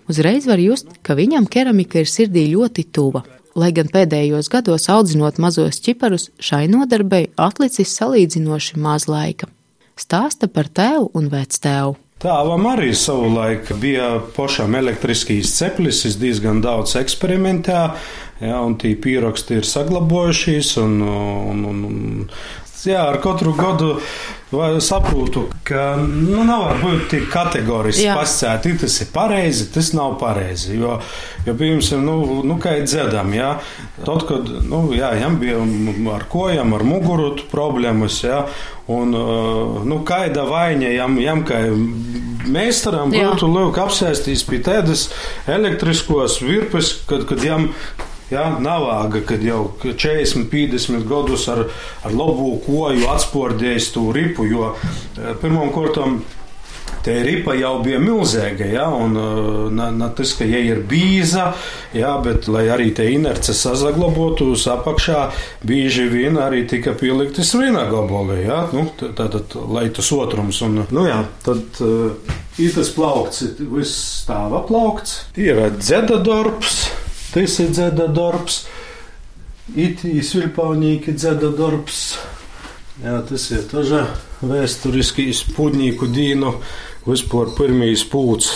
Uzreiz 0.08 0.48
var 0.48 0.60
just, 0.60 0.92
ka 1.04 1.16
viņam 1.16 1.48
keramika 1.48 2.02
ir 2.02 2.08
sirdī 2.08 2.48
ļoti 2.52 2.88
tuva. 2.92 3.24
Lai 3.56 3.72
gan 3.76 3.88
pēdējos 3.92 4.48
gados 4.52 4.88
audzinot 4.92 5.40
mazos 5.40 5.80
čiparus, 5.84 6.30
šai 6.40 6.68
nodarbei 6.72 7.26
atlicis 7.36 7.96
salīdzinoši 8.00 8.80
maz 8.80 9.08
laika 9.12 9.52
stāsta 10.02 10.48
par 10.50 10.68
tēvu 10.68 11.10
un 11.18 11.28
vectēvu. 11.32 11.96
Tēvam 12.22 12.68
arī 12.70 12.92
savulaik 12.94 13.72
bija 13.82 14.12
pašam 14.36 14.76
elektriskīs 14.78 15.56
ceplis, 15.56 16.04
es 16.06 16.20
diezgan 16.20 16.60
daudz 16.62 16.94
eksperimentēju, 17.00 17.96
ja, 18.44 18.60
un 18.62 18.76
tie 18.78 18.92
pieraksti 18.94 19.58
ir 19.58 19.66
saglabojušies, 19.66 20.76
un, 20.84 21.00
un, 21.02 21.64
un, 21.72 21.80
un 21.88 22.28
jā, 22.86 23.00
ar 23.08 23.18
katru 23.24 23.56
gadu 23.58 23.96
saprotu, 24.80 25.46
ka 25.64 25.96
nu, 26.02 26.42
nevar 26.44 26.76
būt 26.82 27.06
tik 27.12 27.28
kategoriski 27.32 28.10
pasakāt, 28.12 28.68
tas 28.82 28.98
ir 29.00 29.08
pareizi, 29.14 29.68
tas 29.72 29.92
nav 29.96 30.18
pareizi. 30.20 30.76
Jo, 30.76 30.98
jo 31.46 31.54
piemēram, 31.56 32.04
nu, 32.04 32.16
nu, 32.46 32.58
kā 32.60 32.76
ir 32.80 32.86
dzirdam, 32.88 33.32
ja, 33.36 33.54
tad, 34.04 34.26
kad 34.28 34.52
nu, 34.68 34.84
jā, 34.96 35.14
jām 35.22 35.40
bija 35.40 35.62
ar 36.14 36.28
kojām, 36.32 36.76
ar 36.76 36.84
muguru 36.84 37.32
problēmas, 37.52 38.20
ja, 38.26 38.44
un 38.92 39.16
nu, 39.88 40.00
kāda 40.06 40.44
vaina 40.48 40.92
jām, 40.92 41.16
jām 41.22 41.44
kā 41.48 41.64
meistaram 42.52 43.12
būtu 43.14 43.48
lūk 43.48 43.78
apsēsties 43.80 44.44
pie 44.48 44.60
tādas 44.64 45.08
elektriskos 45.48 46.40
virpes, 46.44 46.96
kad, 47.08 47.24
kad 47.30 47.44
jām 47.46 47.70
Ja, 48.32 48.46
nav 48.60 48.86
vāga, 48.88 49.20
kad 49.28 49.42
jau 49.44 49.66
40, 49.82 50.46
50 50.52 51.08
gadus 51.08 51.48
ar, 51.52 51.66
ar 52.02 52.14
labu 52.16 52.54
koju 52.64 53.10
atspordējis 53.12 53.90
to 53.92 54.06
ripu, 54.16 54.48
jo 54.48 54.70
eh, 54.72 55.34
pirmām 55.42 55.74
kārtām 55.74 56.22
Te 57.02 57.16
ripa 57.26 57.54
jau 57.58 57.80
bija 57.82 57.98
milzīga, 57.98 58.66
ja, 58.76 58.84
un 58.94 59.16
eh, 59.18 59.46
ne, 59.74 59.88
ne 59.98 60.08
tas, 60.14 60.36
ka 60.38 60.46
ja 60.46 60.60
ir 60.62 60.84
bīza, 60.86 61.48
ja, 61.98 62.12
bet 62.22 62.46
lai 62.46 62.68
arī 62.70 62.92
te 62.94 63.08
inerce 63.10 63.56
sazaglabotos 63.58 64.68
apakšā, 64.70 65.24
bieži 65.66 66.06
vien 66.12 66.38
arī 66.38 66.62
tika 66.70 66.94
pielikti 66.98 67.42
svina 67.46 67.88
gabali, 67.90 68.44
ja, 68.44 68.62
nu, 68.70 68.86
tātad, 69.02 69.58
lai 69.74 69.88
tas 69.94 70.12
otrums, 70.14 70.62
un, 70.62 70.84
nu 70.94 71.06
jā, 71.08 71.18
tad 71.42 71.82
uh, 71.82 72.36
ir 72.62 72.74
tas 72.76 72.94
plaukts, 72.94 73.42
viss 73.58 73.98
stāva 74.22 74.62
plaukts, 74.68 75.24
ir 75.34 75.58
dzeda 75.80 76.22
darbs, 76.22 76.84
Tas 77.32 77.54
ir 77.64 77.70
dzēda 77.72 78.10
darbs, 78.12 78.66
it 79.72 80.02
īsvilpaunīgi 80.04 81.14
dzēda 81.16 81.48
darbs. 81.56 82.02
Jā, 83.00 83.22
tas 83.24 83.46
ir 83.54 83.62
taža 83.70 84.02
vēsturiski 84.44 85.30
spūdnīku 85.32 86.10
dīnu, 86.12 86.52
vispār 87.08 87.54
pirmīs 87.56 88.04
pūts. 88.12 88.52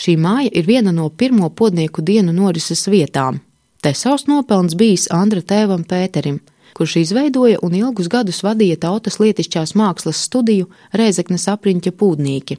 Šī 0.00 0.16
māja 0.18 0.50
ir 0.58 0.66
viena 0.66 0.90
no 0.96 1.06
pirmo 1.10 1.52
podnieku 1.54 2.02
dienu 2.02 2.34
norises 2.34 2.82
vietām. 2.90 3.38
Te 3.80 3.94
savs 3.94 4.26
nopelns 4.26 4.74
bijis 4.74 5.06
Andra 5.14 5.40
tēvam 5.40 5.86
Pēterim, 5.86 6.40
kurš 6.74 6.98
izveidoja 7.04 7.62
un 7.62 7.78
ilgus 7.78 8.10
gadus 8.10 8.42
vadīja 8.42 8.80
tautas 8.88 9.20
lietišķās 9.22 9.76
mākslas 9.78 10.26
studiju 10.26 10.66
Rēzeknes 10.98 11.46
apriņķa 11.54 11.94
pūdnīki. 12.02 12.58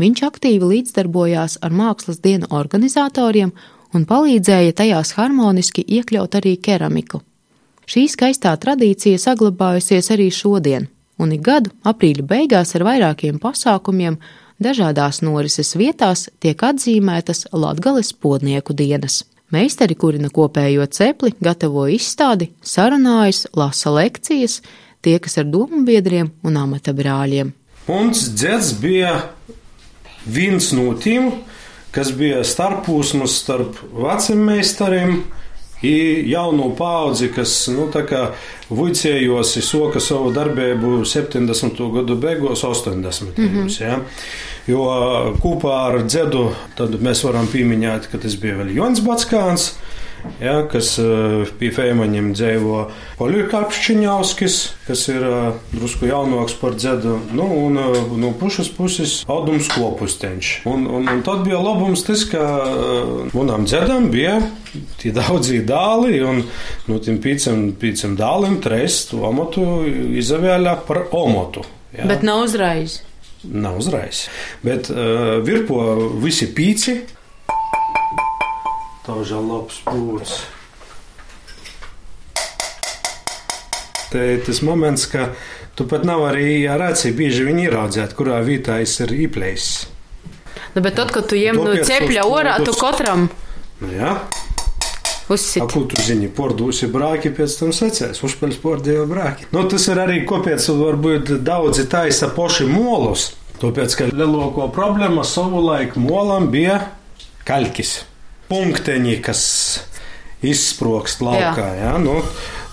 Viņš 0.00 0.22
aktīvi 0.28 0.74
līdzdarbojās 0.74 1.58
ar 1.64 1.72
mākslas 1.72 2.20
dienu 2.20 2.52
organizatoriem 2.52 3.56
un 3.94 4.06
palīdzēja 4.06 4.76
tajās 4.82 5.14
harmoniski 5.18 5.84
iekļaut 5.98 6.36
arī 6.40 6.56
keramiku. 6.62 7.22
Šī 7.90 8.04
skaistā 8.12 8.52
tradīcija 8.62 9.18
saglabājusies 9.18 10.12
arī 10.14 10.28
šodien, 10.30 10.86
un 11.18 11.32
ik 11.34 11.42
gadu 11.46 11.72
aprīļa 11.82 12.26
beigās 12.26 12.76
ar 12.78 12.84
vairākiem 12.86 13.40
pasākumiem 13.42 14.20
dažādās 14.62 15.22
norises 15.26 15.74
vietās 15.74 16.28
tiek 16.38 16.62
atzīmētas 16.62 17.48
Latgales 17.52 18.12
podnieku 18.12 18.76
dienas. 18.76 19.24
Meistari 19.50 19.96
kurina 19.98 20.30
kopējo 20.30 20.84
cepli, 20.94 21.32
gatavo 21.42 21.88
izstādi, 21.90 22.52
sarunājas, 22.62 23.48
lasa 23.58 23.90
lekcijas, 23.90 24.60
tiekas 25.02 25.40
ar 25.42 25.48
domu 25.50 25.82
biedriem 25.88 26.30
un 26.46 26.58
amata 26.60 26.94
brāļiem. 26.94 27.50
Mums 27.88 28.28
dzēds 28.38 28.76
bija 28.78 29.16
viens 30.30 30.70
no 30.76 30.92
tiem, 30.94 31.32
kas 31.94 32.12
bija 32.16 32.44
starpūsmas 32.46 33.36
starp 33.42 33.78
veciem 33.96 34.42
meistariem, 34.46 35.20
Ir 35.82 36.26
jauno 36.28 36.66
paudzi, 36.76 37.30
kas 37.32 37.54
nu, 37.72 37.86
vicējos, 38.68 39.54
soka 39.64 40.00
savu 40.04 40.28
darbību 40.36 41.06
70. 41.08 41.80
gadu 41.94 42.16
beigās, 42.20 42.64
80. 42.68 43.38
Mhm. 43.38 43.54
gados. 43.56 43.78
Ja? 43.80 43.96
Jo 44.68 44.84
kopā 45.40 45.78
ar 45.86 46.02
Dzedu 46.04 46.50
mēs 47.00 47.24
varam 47.24 47.48
pieminēt, 47.48 48.10
ka 48.12 48.20
tas 48.20 48.36
bija 48.36 48.60
vēl 48.60 48.74
Jons 48.76 49.00
Batskāns. 49.00 49.70
Ja, 50.40 50.62
kas 50.70 50.94
uh, 51.02 51.48
pie 51.60 51.68
Fēmaņiem 51.74 52.30
dzīvo 52.36 52.84
Poļakapšķiņauskis, 53.18 54.56
kas 54.86 55.02
ir 55.12 55.26
uh, 55.26 55.50
drusku 55.74 56.08
jaunāks 56.08 56.56
par 56.60 56.78
dzedu, 56.78 57.18
nu, 57.36 57.48
un 57.66 57.80
uh, 57.80 57.98
no 58.20 58.32
pušas 58.40 58.70
puses 58.72 59.18
Audums 59.30 59.68
Klopusteņš. 59.74 60.52
Un, 60.70 60.86
un, 60.88 61.10
un 61.12 61.20
tad 61.26 61.44
bija 61.44 61.60
labums 61.60 62.06
tas, 62.06 62.24
ka 62.30 62.46
manam 63.34 63.68
dzedam 63.68 64.08
bija 64.12 64.38
tie 65.00 65.12
daudzi 65.14 65.60
dāli, 65.66 66.20
un 66.24 66.42
no 66.88 66.98
tiem 67.02 67.20
pīcam, 67.22 67.70
pīcam 67.80 68.16
dālim 68.18 68.58
tres 68.64 69.04
to 69.10 69.22
amatu 69.28 69.66
izvēlē 70.20 70.76
par 70.88 71.04
omotu. 71.16 71.64
Ja. 71.96 72.06
Bet 72.08 72.24
nav 72.26 72.46
uzreiz. 72.46 73.00
Nav 73.44 73.78
uzreiz. 73.80 74.26
Bet 74.64 74.90
uh, 74.92 75.40
virpo 75.44 75.80
visi 76.20 76.50
pīci. 76.54 77.00
Taužā 79.06 79.40
labs 79.40 79.80
būts. 79.88 80.40
Te 84.10 84.24
ir 84.34 84.42
tas 84.44 84.58
moments, 84.66 85.06
ka 85.06 85.30
tu 85.78 85.86
pat 85.88 86.02
nav 86.04 86.24
arī 86.32 86.66
ar 86.68 86.82
acīm 86.90 87.14
bieži 87.16 87.46
vien 87.46 87.62
ieraudzēt, 87.62 88.16
kurā 88.18 88.40
vietā 88.44 88.80
es 88.82 88.96
ir 89.04 89.14
īplējis. 89.14 89.70
Nu, 90.74 90.82
bet 90.82 90.98
tad, 90.98 91.12
kad 91.14 91.30
tu 91.30 91.38
jem 91.38 91.62
no 91.62 91.72
cepļa 91.78 92.26
orā, 92.26 92.58
tu 92.66 92.74
katram. 92.78 93.28
Nu, 93.80 93.92
jā. 93.94 94.16
Uzsit. 95.30 95.62
Ko 95.70 95.84
tu 95.86 95.98
zini, 96.02 96.26
pordūsi 96.26 96.88
brāki, 96.90 97.30
pēc 97.30 97.54
tam 97.60 97.70
secēs, 97.74 98.18
uzpeļs 98.26 98.58
pordēja 98.62 99.06
brāki. 99.06 99.46
Nu, 99.54 99.62
tas 99.70 99.86
ir 99.86 100.02
arī, 100.02 100.24
kāpēc 100.26 100.66
varbūt 100.74 101.36
daudzi 101.46 101.86
taisa 101.90 102.32
poši 102.34 102.66
molus. 102.66 103.30
Tāpēc, 103.62 103.94
ka 103.94 104.10
lielāko 104.10 104.66
problēma 104.74 105.22
savulaik 105.22 105.94
molam 106.00 106.50
bija 106.50 106.80
kaļkis. 107.46 108.09
Punkteņi, 108.50 109.16
kas 109.24 109.42
izsprokst 110.42 111.22
laukā. 111.24 111.68
Jā. 111.76 111.92
Jā, 111.92 111.94
nu, 112.02 112.18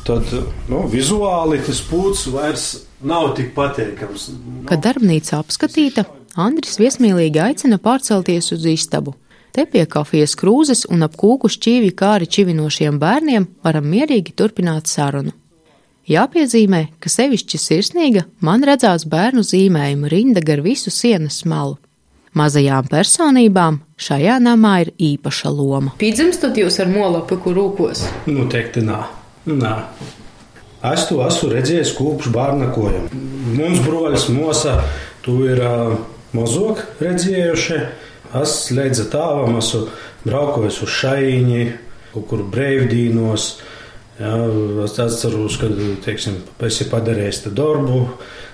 tad 0.08 0.32
nu, 0.72 0.86
vizuāli 0.92 1.62
tas 1.66 1.84
pūcis 1.86 2.32
vairs 2.34 2.68
nav 3.06 3.34
tik 3.38 3.54
patīkams. 3.58 4.30
Kad 4.70 4.84
darbnīca 4.86 5.42
apskatīta, 5.42 6.08
Andris 6.38 6.78
viesmīlīgi 6.78 7.42
aicina 7.42 7.80
pārcelties 7.82 8.52
uz 8.54 8.66
istabu. 8.70 9.16
Te 9.58 9.66
pie 9.66 9.88
kafijas 9.90 10.36
krūzes 10.38 10.86
un 10.94 11.02
ap 11.06 11.16
kūku 11.18 11.50
šķīvi 11.50 11.96
kā 11.98 12.14
arī 12.20 12.28
čivinošiem 12.30 13.00
bērniem 13.02 13.48
varam 13.66 13.88
mierīgi 13.90 14.36
turpināt 14.38 14.90
sarunu. 14.92 15.34
Jāpiezīmē, 16.08 16.84
ka 17.02 17.10
sevišķi 17.12 17.60
sirsnīga 17.60 18.22
man 18.46 18.62
redzās 18.64 19.04
bērnu 19.10 19.42
zīmējuma 19.44 20.12
rinda 20.14 20.44
gar 20.46 20.62
visu 20.64 20.94
sienas 20.94 21.42
malu. 21.50 21.76
Mazajām 22.36 22.90
personībām 22.92 23.80
šajā 24.02 24.38
namā 24.44 24.74
ir 24.86 24.92
īpaša 25.14 25.52
loma. 25.54 25.94
Pīdzimstot 26.02 26.58
jūs 26.60 26.80
ar 26.84 26.92
molapiku 26.92 27.54
rūkos? 27.56 28.04
Nu, 28.28 28.48
teikti, 28.52 28.84
nā. 28.86 29.06
nā. 29.48 29.76
Es 30.86 31.08
to 31.10 31.22
esmu 31.26 31.50
redzējis 31.56 31.96
kopš 31.98 32.30
bērna 32.36 32.70
kojam. 32.76 33.08
Mums 33.58 33.82
broļs 33.86 34.28
Mosa 34.36 34.76
tu 35.26 35.40
ir 35.48 35.62
uh, 35.64 35.96
mazāk 36.38 36.84
redzējuši. 37.02 37.80
Es 38.38 38.58
līdz 38.76 39.08
tāvam 39.14 39.58
esmu 39.58 39.88
braukojis 40.28 40.82
uz 40.84 40.94
šaini, 41.00 41.64
kaut 42.12 42.28
kur 42.30 42.44
brīvdīnos. 42.54 43.50
Jā, 44.18 44.34
es 44.82 44.96
atceros, 44.98 45.60
ka 45.62 45.70
teiksim, 46.06 46.40
esi 46.66 46.88
padarījis 46.90 47.44
darbu, 47.54 48.00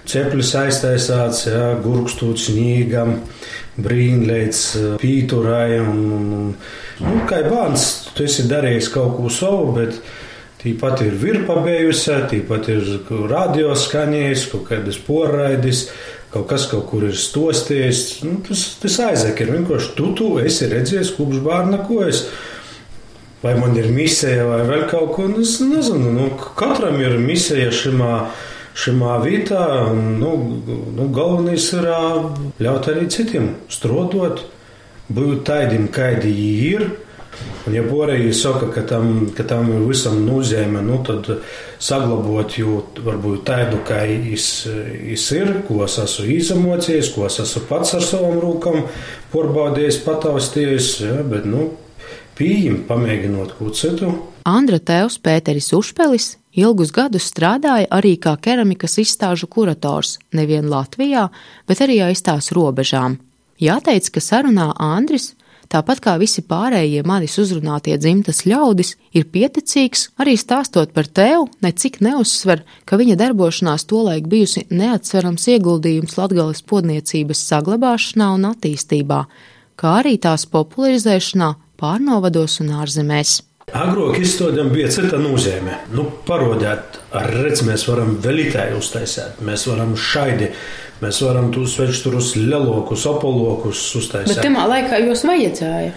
ceplis 0.10 0.52
aiztaisāts, 0.60 1.46
gurkstūts 1.86 2.50
sniegam, 2.50 3.16
brīnlēts 3.80 4.66
pīturai. 5.00 5.80
Un, 5.80 6.04
un, 6.18 6.28
un, 6.36 6.52
nu, 7.06 7.24
kā 7.30 7.40
bērns, 7.48 7.88
tu 8.12 8.28
esi 8.28 8.44
darījis 8.52 8.92
kaut 8.92 9.16
ko 9.22 9.32
savu, 9.32 9.72
bet 9.80 10.02
Tāpat 10.64 11.02
ir 11.04 11.16
virpa 11.20 11.58
bijusi, 11.60 12.14
tāpat 12.32 12.70
ir 12.72 12.86
radio 13.28 13.74
skanējis, 13.76 14.46
kaut 14.48 14.70
kādas 14.70 14.96
porraidis, 15.04 15.82
kaut 16.32 16.46
kas 16.54 16.70
kaut 16.72 16.86
kur 16.88 17.04
ir 17.10 17.18
stostījis. 17.20 18.04
Nu, 18.24 18.38
tas, 18.48 18.62
tas 18.80 18.96
aizek 19.10 19.42
ir 19.44 19.52
vienkārši 19.58 19.92
tu, 19.98 20.14
tu 20.16 20.30
esi 20.40 20.70
redzējis, 20.72 21.12
kopš 21.18 21.42
bērna 21.44 21.82
ko 21.84 22.06
es. 22.08 22.24
Vai 23.44 23.58
man 23.60 23.76
ir 23.76 23.90
misija 23.92 24.46
vai 24.48 24.62
vēl 24.64 24.86
kaut 24.88 25.10
ko, 25.18 25.28
nu, 25.28 25.42
es 25.44 25.58
nezinu. 25.60 26.14
Nu, 26.16 26.30
katram 26.56 26.96
ir 27.04 27.18
misija 27.20 27.74
šimā, 27.76 28.14
šimā 28.80 29.18
vietā. 29.26 29.66
Nu, 29.92 30.38
nu, 30.96 31.10
galvenais 31.12 31.66
ir 31.76 31.90
ļaut 32.64 32.88
arī 32.94 33.10
citiem 33.12 33.58
strodot, 33.68 34.46
būt 35.12 35.44
taidim, 35.50 35.90
kādi 35.92 36.32
ir. 36.70 36.88
Un, 37.66 37.76
ja 37.76 37.84
porēji 37.84 38.32
saka, 38.38 38.70
ka 38.72 38.86
tam, 38.88 39.12
ka 39.36 39.44
tam 39.48 39.68
ir 39.74 39.84
visam 39.90 40.22
nozīme, 40.24 40.80
nu, 40.86 41.02
tad 41.04 41.28
saglabāt 41.84 42.56
jau 42.62 42.80
varbūt 43.04 43.44
tādu, 43.50 43.84
kā 43.88 44.06
es, 44.08 44.48
es 44.70 45.28
ir, 45.36 45.52
ko 45.68 45.82
es 45.84 46.00
esmu 46.00 46.28
izemocījis, 46.38 47.12
ko 47.16 47.28
es 47.28 47.42
esmu 47.44 47.68
pats 47.68 47.96
ar 47.98 48.06
savam 48.08 48.40
rūkam 48.44 48.86
porbaudījis, 49.34 50.04
pataustījis, 50.06 50.92
ja, 51.10 51.24
bet, 51.28 51.50
nu, 51.50 51.72
pieejam, 52.38 52.84
pamēģinot 52.88 53.58
ko 53.58 53.70
citu. 53.76 54.14
Andra 54.50 54.80
Tevs 54.80 55.20
Pēteris 55.24 55.72
Užpelis 55.76 56.34
ilgus 56.54 56.92
gadus 56.94 57.30
strādāja 57.32 57.90
arī 57.94 58.16
kā 58.22 58.36
keramikas 58.42 59.00
izstāžu 59.02 59.48
kurators 59.50 60.18
nevien 60.36 60.68
Latvijā, 60.70 61.30
bet 61.68 61.82
arī 61.86 62.02
aiz 62.08 62.22
tās 62.26 62.52
robežām. 62.56 63.18
Jāteic, 63.62 64.10
ka 64.14 64.22
sarunā 64.22 64.74
Andris 64.82 65.34
tāpat 65.74 66.02
kā 66.04 66.14
visi 66.22 66.44
pārējie 66.46 67.02
manis 67.08 67.38
uzrunātie 67.42 67.96
dzimtas 67.98 68.44
ļaudis, 68.46 68.94
ir 69.18 69.26
pieticīgs 69.34 70.10
arī 70.22 70.36
stāstot 70.38 70.94
par 70.94 71.08
tevu, 71.08 71.48
necik 71.66 72.00
neuzsver, 72.04 72.62
ka 72.86 73.00
viņa 73.00 73.18
darbošanās 73.22 73.88
tolaik 73.90 74.28
bijusi 74.30 74.68
neatsverams 74.70 75.48
ieguldījums 75.56 76.18
latgales 76.20 76.62
podniecības 76.70 77.42
saglabāšanā 77.50 78.30
un 78.36 78.50
attīstībā, 78.52 79.24
kā 79.80 79.98
arī 80.04 80.20
tās 80.22 80.46
popularizēšanā 80.54 81.54
pārnovados 81.80 82.60
un 82.64 82.74
ārzemēs. 82.82 83.42
Agrāk 83.74 84.20
izstādēm 84.22 84.70
bija 84.74 84.90
cita 84.92 85.18
nozīme. 85.18 85.80
Nu, 85.96 86.06
parodēt, 86.28 87.00
ar 87.16 87.32
redz, 87.32 87.64
mēs 87.66 87.88
varam 87.88 88.18
vēl 88.22 88.44
itāļu 88.50 88.82
uztaisīt, 88.82 89.40
mēs 89.48 89.64
varam 89.70 89.96
šaidi, 89.98 90.50
mēs 91.02 91.22
varam 91.24 91.48
tos 91.56 91.78
večturus 91.80 92.34
lelokus, 92.38 93.08
apolokus 93.10 93.82
uztaisīt. 93.98 94.36
Bet 94.36 94.46
tamā 94.46 94.68
laikā 94.70 95.00
jūs 95.08 95.24
vajadzēja. 95.30 95.96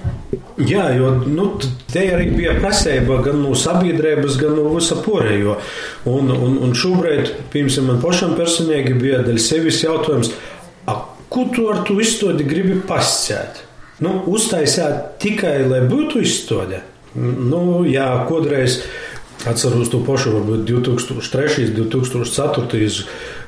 Jā, 0.57 0.87
jo 0.97 1.11
nu, 1.27 1.51
te 1.93 2.07
arī 2.15 2.31
bija 2.33 2.55
prasība 2.63 3.19
gan 3.27 3.43
no 3.43 3.53
sabiedrības, 3.59 4.39
gan 4.41 4.57
no 4.57 4.71
visa 4.73 4.97
porējo. 5.05 5.59
Un, 6.09 6.33
un, 6.33 6.57
un 6.65 6.73
šobrīd, 6.73 7.35
piemēram, 7.53 7.91
man 7.91 8.01
pašam 8.01 8.39
personīgi 8.39 8.97
bija 8.97 9.21
daļa 9.27 9.43
sevis 9.43 9.83
jautājums, 9.85 10.33
ko 11.29 11.49
tu 11.53 11.69
ar 11.69 11.83
to 11.85 11.99
izstādi 12.01 12.47
gribi 12.49 12.79
pasciēt? 12.89 13.66
Nu, 14.05 14.19
uztaisīt 14.29 15.17
tikai, 15.23 15.59
lai 15.69 15.81
būtu 15.89 16.21
izstāde. 16.25 16.83
Nu, 17.17 17.81
jā, 17.89 18.09
kādreiz 18.29 18.83
atceros 19.49 19.89
to 19.93 20.03
pašu, 20.05 20.35
varbūt 20.37 20.67
2003, 20.69 21.71
2004 21.77 23.07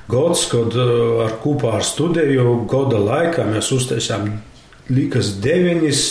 gads, 0.08 0.44
kad 0.48 0.76
ar 1.24 1.34
kopā 1.42 1.74
ar 1.78 1.84
studiju 1.84 2.62
gada 2.70 3.00
laikā 3.02 3.44
mēs 3.48 3.68
uztaisījām 3.76 4.30
likas 4.88 5.34
deviņas 5.44 6.04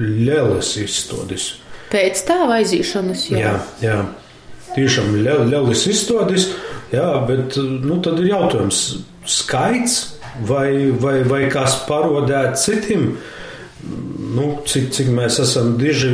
lielas 0.00 0.74
izstādes. 0.82 1.52
Pēc 1.92 2.24
tā 2.26 2.40
aizīšanas 2.56 3.28
jau. 3.30 3.38
Jā, 3.38 3.54
jā. 3.84 4.00
tiešām 4.74 5.14
lielas 5.22 5.84
izstādes, 5.86 6.48
jā, 6.90 7.06
bet 7.28 7.54
nu, 7.60 8.00
tad 8.02 8.18
ir 8.24 8.32
jautājums 8.32 8.82
skaits 9.30 10.00
vai, 10.48 10.90
vai, 10.90 11.20
vai 11.28 11.44
kas 11.52 11.78
parodēt 11.86 12.58
citiem 12.58 13.12
nu, 14.34 14.50
cik, 14.66 14.90
cik 14.94 15.10
mēs 15.14 15.40
esam 15.44 15.74
diži 15.80 16.10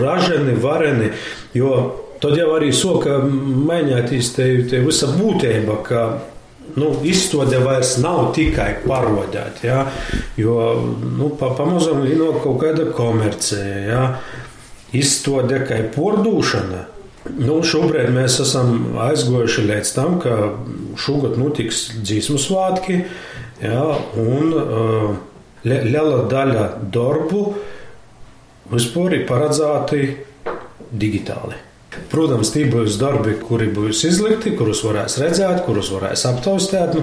raženi, 0.00 0.56
vareni. 0.62 1.12
Jo 1.54 1.72
tad 2.22 2.36
jau 2.38 2.52
arī 2.56 2.70
soka 2.74 3.18
mainīties 3.26 4.34
te, 4.36 4.46
te 4.70 4.82
visa 4.84 5.10
būtība, 5.16 5.80
ka 5.86 6.04
nu, 6.78 6.92
izstāde 7.08 7.58
vairs 7.64 7.96
nav 8.02 8.30
tikai 8.36 8.70
parodēt, 8.86 9.64
ja, 9.66 9.84
jo 10.38 10.56
nu, 11.02 11.32
pa, 11.38 11.52
pamazām 11.58 12.04
ir 12.06 12.22
kaut 12.42 12.60
kāda 12.62 12.86
komercija, 12.94 13.82
ja, 13.88 14.04
izstāde 14.94 15.62
kā 15.66 15.82
pordūšana. 15.94 16.86
Nu, 17.38 17.60
šobrīd 17.62 18.10
mēs 18.14 18.40
esam 18.42 18.96
aizgojuši 18.98 19.66
līdz 19.68 19.90
tam, 19.94 20.16
ka 20.22 20.54
šogad 20.98 21.36
notiks 21.38 21.84
dzīsmu 22.00 22.38
svētki, 22.42 22.96
ja, 23.62 23.84
un 24.18 24.56
uh, 24.56 25.12
liela 25.66 26.24
daļa 26.30 26.66
darbu 26.92 27.42
vispār 28.72 29.18
ir 29.18 29.26
paredzēti 29.28 30.06
digitāli. 30.92 31.58
Protams, 32.12 32.48
tie 32.54 32.64
būs 32.72 32.96
darbi, 33.00 33.34
kuri 33.40 33.66
būs 33.72 34.00
izlikti, 34.08 34.54
kurus 34.56 34.80
varēs 34.84 35.18
redzēt, 35.20 35.60
kurus 35.66 35.90
varēs 35.92 36.24
aptaustīt. 36.30 36.94
Nu, 36.96 37.02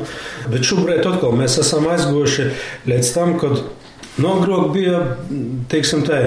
bet 0.49 0.65
šobrīd 0.65 1.05
atkal 1.05 1.35
mēs 1.37 1.59
esam 1.61 1.85
aizgojuši 1.91 2.47
līdz 2.89 3.11
tam, 3.13 3.35
kad 3.41 3.61
Nogrok 4.19 4.73
bija, 4.73 4.97
teiksim, 5.71 6.01
tā, 6.03 6.17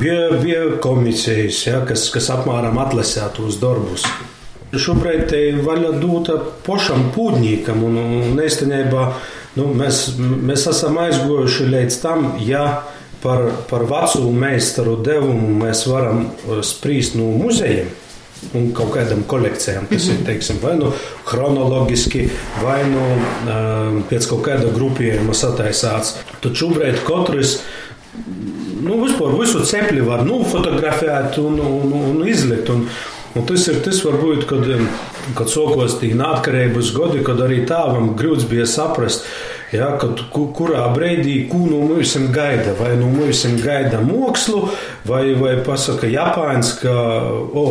bija, 0.00 0.26
bija 0.42 0.64
komisijas, 0.84 1.62
ja, 1.64 1.78
kas, 1.88 2.08
kas 2.12 2.28
apmēram 2.34 2.76
atlasīja 2.82 3.30
tos 3.38 3.56
darbus. 3.62 4.04
Šobrīd 4.68 5.28
te 5.30 5.38
vaļa 5.64 5.94
dota 5.96 6.36
pašam 6.66 7.08
pūģniekam, 7.14 7.84
un, 7.88 7.96
un 8.32 8.42
īstenībā 8.44 9.04
nu, 9.56 9.70
mēs, 9.78 10.02
mēs 10.18 10.66
esam 10.68 10.98
aizgojuši 11.00 11.68
līdz 11.72 11.96
tam, 12.02 12.34
ja 12.44 12.66
par, 13.22 13.48
par 13.70 13.86
vecu 13.88 14.28
meistaru 14.28 14.98
devumu 15.04 15.54
mēs 15.62 15.86
varam 15.88 16.28
sprīst 16.64 17.16
no 17.18 17.30
muzejiem 17.40 17.88
un 18.54 18.68
kaut 18.76 18.92
kādām 18.94 19.24
kolekcijām, 19.26 19.88
kas 19.90 20.06
ir 20.12 20.20
teiksim, 20.26 20.60
vai 20.62 20.76
nu 20.78 20.92
chronoloģiski, 21.26 22.28
vai 22.62 22.78
nu 22.86 23.02
pēc 24.10 24.28
kaut 24.30 24.44
kāda 24.46 24.70
grupējuma 24.74 25.34
sataisāts. 25.34 26.16
Tad 26.44 26.54
šobrīd 26.58 27.02
katrs. 27.08 27.58
Nu, 28.78 28.94
vispār 29.02 29.34
visu 29.34 29.64
cepli 29.66 30.04
var 30.06 30.22
nu, 30.26 30.38
fotografēt 30.46 31.40
un, 31.42 31.58
un, 31.58 31.94
un 32.12 32.22
izlikt. 32.30 32.70
Un, 32.70 32.86
un 33.38 33.46
tas 33.48 33.68
ir 33.70 33.78
tas, 33.84 34.02
varbūt, 34.04 34.48
kad, 34.50 34.66
kad 35.38 35.52
sokos 35.52 35.98
tie 36.02 36.14
neatkarības 36.18 36.92
gadi, 36.96 37.22
kad 37.26 37.40
arī 37.44 37.62
tāvam 37.68 38.12
grūts 38.18 38.48
bija 38.50 38.66
saprast, 38.68 39.26
Ja, 39.68 39.90
kad, 40.00 40.22
kurā 40.32 40.86
brīdī 40.94 41.42
kūnu 41.50 41.82
mums 41.90 42.14
gaida, 42.32 42.72
vai 42.78 42.94
nu 42.96 43.10
mums 43.12 43.42
gaida 43.60 43.98
mākslu, 44.00 44.62
vai, 45.04 45.34
vai 45.36 45.58
pasaka 45.64 46.08
Japāns, 46.08 46.70
ka 46.80 46.94
o, 47.52 47.64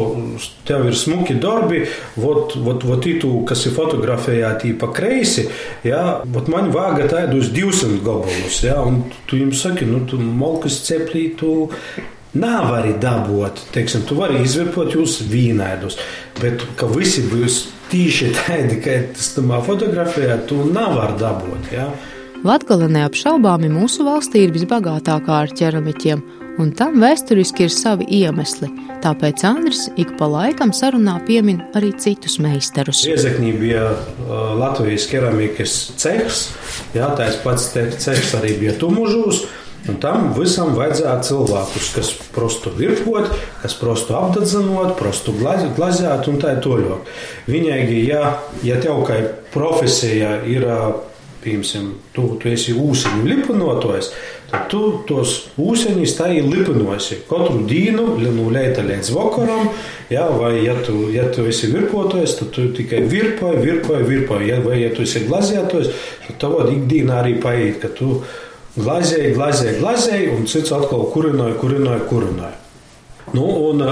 tev 0.67 0.85
ir 0.91 0.97
smuki 0.97 1.39
darbi, 1.41 1.87
vot, 2.13 2.53
vot, 2.61 2.85
vot 2.85 3.07
itu, 3.09 3.31
kas 3.49 3.65
ir 3.65 3.73
fotografējāti 3.73 4.75
pa 4.77 4.91
kreisi, 4.93 5.47
ja, 5.87 6.19
vot 6.21 6.51
man 6.53 6.69
vāga 6.75 7.09
tādus 7.09 7.49
200 7.55 8.03
gabalus, 8.05 8.61
ja, 8.67 8.77
un 8.85 9.07
tu 9.25 9.41
jums 9.41 9.65
saki, 9.65 9.89
nu, 9.89 10.03
tu 10.05 10.21
malkas 10.21 10.83
ceplī, 10.85 11.31
tu 11.39 11.71
nav 12.35 12.73
arī 12.79 12.93
dabūt, 13.01 13.67
teiksim, 13.75 14.03
tu 14.07 14.17
vari 14.19 14.41
izvirpot 14.43 14.95
jūs 14.97 15.21
vīnēdus, 15.31 15.97
bet 16.41 16.65
ka 16.79 16.89
visi 16.91 17.23
būs 17.31 17.63
tīši 17.91 18.33
tādi, 18.35 18.81
ka 18.83 18.99
tas 19.15 19.31
tamā 19.37 19.61
fotografijā 19.65 20.41
tu 20.49 20.65
nevar 20.67 21.15
dabūt. 21.19 21.71
Ja? 21.71 21.87
Latgale 22.45 22.89
neapšaubāmi 22.93 23.69
mūsu 23.71 24.05
valstī 24.05 24.45
ir 24.45 24.51
visbagātākā 24.55 25.39
ar 25.43 25.53
ķeramiķiem, 25.57 26.21
un 26.61 26.71
tam 26.77 26.99
vēsturiski 27.01 27.65
ir 27.65 27.73
savi 27.73 28.05
iemesli. 28.19 28.69
Tāpēc 29.01 29.43
Andris 29.47 29.87
ik 29.97 30.13
pa 30.19 30.27
laikam 30.29 30.73
sarunā 30.73 31.17
piemin 31.25 31.61
arī 31.77 31.91
citus 32.01 32.37
meistarus. 32.41 33.03
Iezeknī 33.09 33.53
bija 33.57 33.89
uh, 33.93 34.53
Latvijas 34.57 35.07
keramikas 35.09 35.77
cehs, 36.01 36.47
jā, 36.97 37.09
tāds 37.17 37.39
pats 37.45 37.71
cehs 37.73 38.35
arī 38.37 38.57
bija 38.61 38.77
Tumužūs. 38.81 39.45
Un 39.87 39.99
tam 40.03 40.31
visam 40.35 40.73
vajadzēja 40.75 41.17
cilvēkus, 41.23 41.91
kas 41.95 42.11
prostu 42.35 42.73
virpot, 42.75 43.29
kas 43.61 43.75
prostu 43.79 44.17
apdedzinot, 44.19 44.97
prostu 44.99 45.35
glazēt 45.39 46.27
un 46.27 46.39
tā 46.41 46.57
toļok. 46.63 47.11
Viņai, 47.47 47.81
ja, 48.03 48.37
ja 48.67 48.79
tev 48.83 49.05
kā 49.07 49.21
profesija 49.53 50.41
ir, 50.43 50.67
piemēram, 51.43 51.93
tu, 52.11 52.33
tu 52.41 52.49
esi 52.51 52.75
ūsuņu 52.75 53.23
lipinotojs, 53.29 54.09
tad 54.51 54.65
tu 54.71 54.81
tos 55.07 55.37
ūsuņus 55.59 56.15
tā 56.17 56.33
ir 56.35 56.49
lipinosi 56.51 57.21
katru 57.29 57.61
dienu, 57.69 58.09
no 58.19 58.49
leita 58.51 58.83
līdz 58.83 59.13
vakaram. 59.15 59.69
Ja, 60.11 60.25
vai, 60.31 60.57
ja 60.65 60.75
tu, 60.83 61.05
ja 61.15 61.29
tu 61.31 61.45
esi 61.47 61.71
virpotojs, 61.71 62.35
tad 62.41 62.51
tu 62.55 62.67
tikai 62.75 63.05
virpoji, 63.07 63.63
virpoji, 63.63 64.09
virpoji. 64.11 64.51
Ja, 64.51 64.59
vai, 64.63 64.81
ja 64.83 64.91
tu 64.95 65.07
esi 65.07 65.23
glazētojs, 65.27 65.93
tad 66.27 66.43
tev 66.43 66.59
ikdienā 66.75 67.21
arī 67.23 67.37
paiet, 67.43 67.79
ka 67.83 67.91
tu 67.95 68.17
esi 68.19 68.46
glazēja, 68.77 69.33
glazēja, 69.35 69.75
glazēja, 69.81 70.31
un 70.37 70.47
cits 70.49 70.73
atkal 70.75 71.07
kurināja, 71.13 71.57
kurināja, 71.61 72.05
kurināja. 72.09 72.55
Nu, 73.35 73.43
un, 73.69 73.83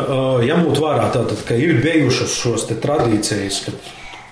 ņemot 0.46 0.80
vērā, 0.80 1.10
tātad, 1.12 1.42
ka 1.48 1.58
ir 1.60 1.82
bijušas 1.84 2.38
šos 2.40 2.70
tradīcijas, 2.72 3.64
ka, 3.66 3.74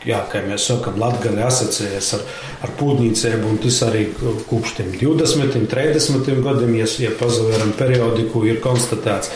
jā, 0.07 0.19
kā 0.31 0.41
mēs 0.47 0.67
sakām, 0.69 0.99
Latvija 1.01 1.47
asociējas 1.47 2.11
ar, 2.17 2.25
ar 2.65 2.73
pūtnīcēm, 2.79 3.45
un 3.49 3.61
tas 3.63 3.79
arī 3.87 4.05
kopš 4.49 4.75
20, 4.81 5.67
30 5.71 6.43
gadiem, 6.43 6.75
ja, 6.81 6.89
ja 7.05 7.13
pazaveram 7.19 7.73
periodiku, 7.79 8.43
ir 8.49 8.61
konstatēts. 8.63 9.31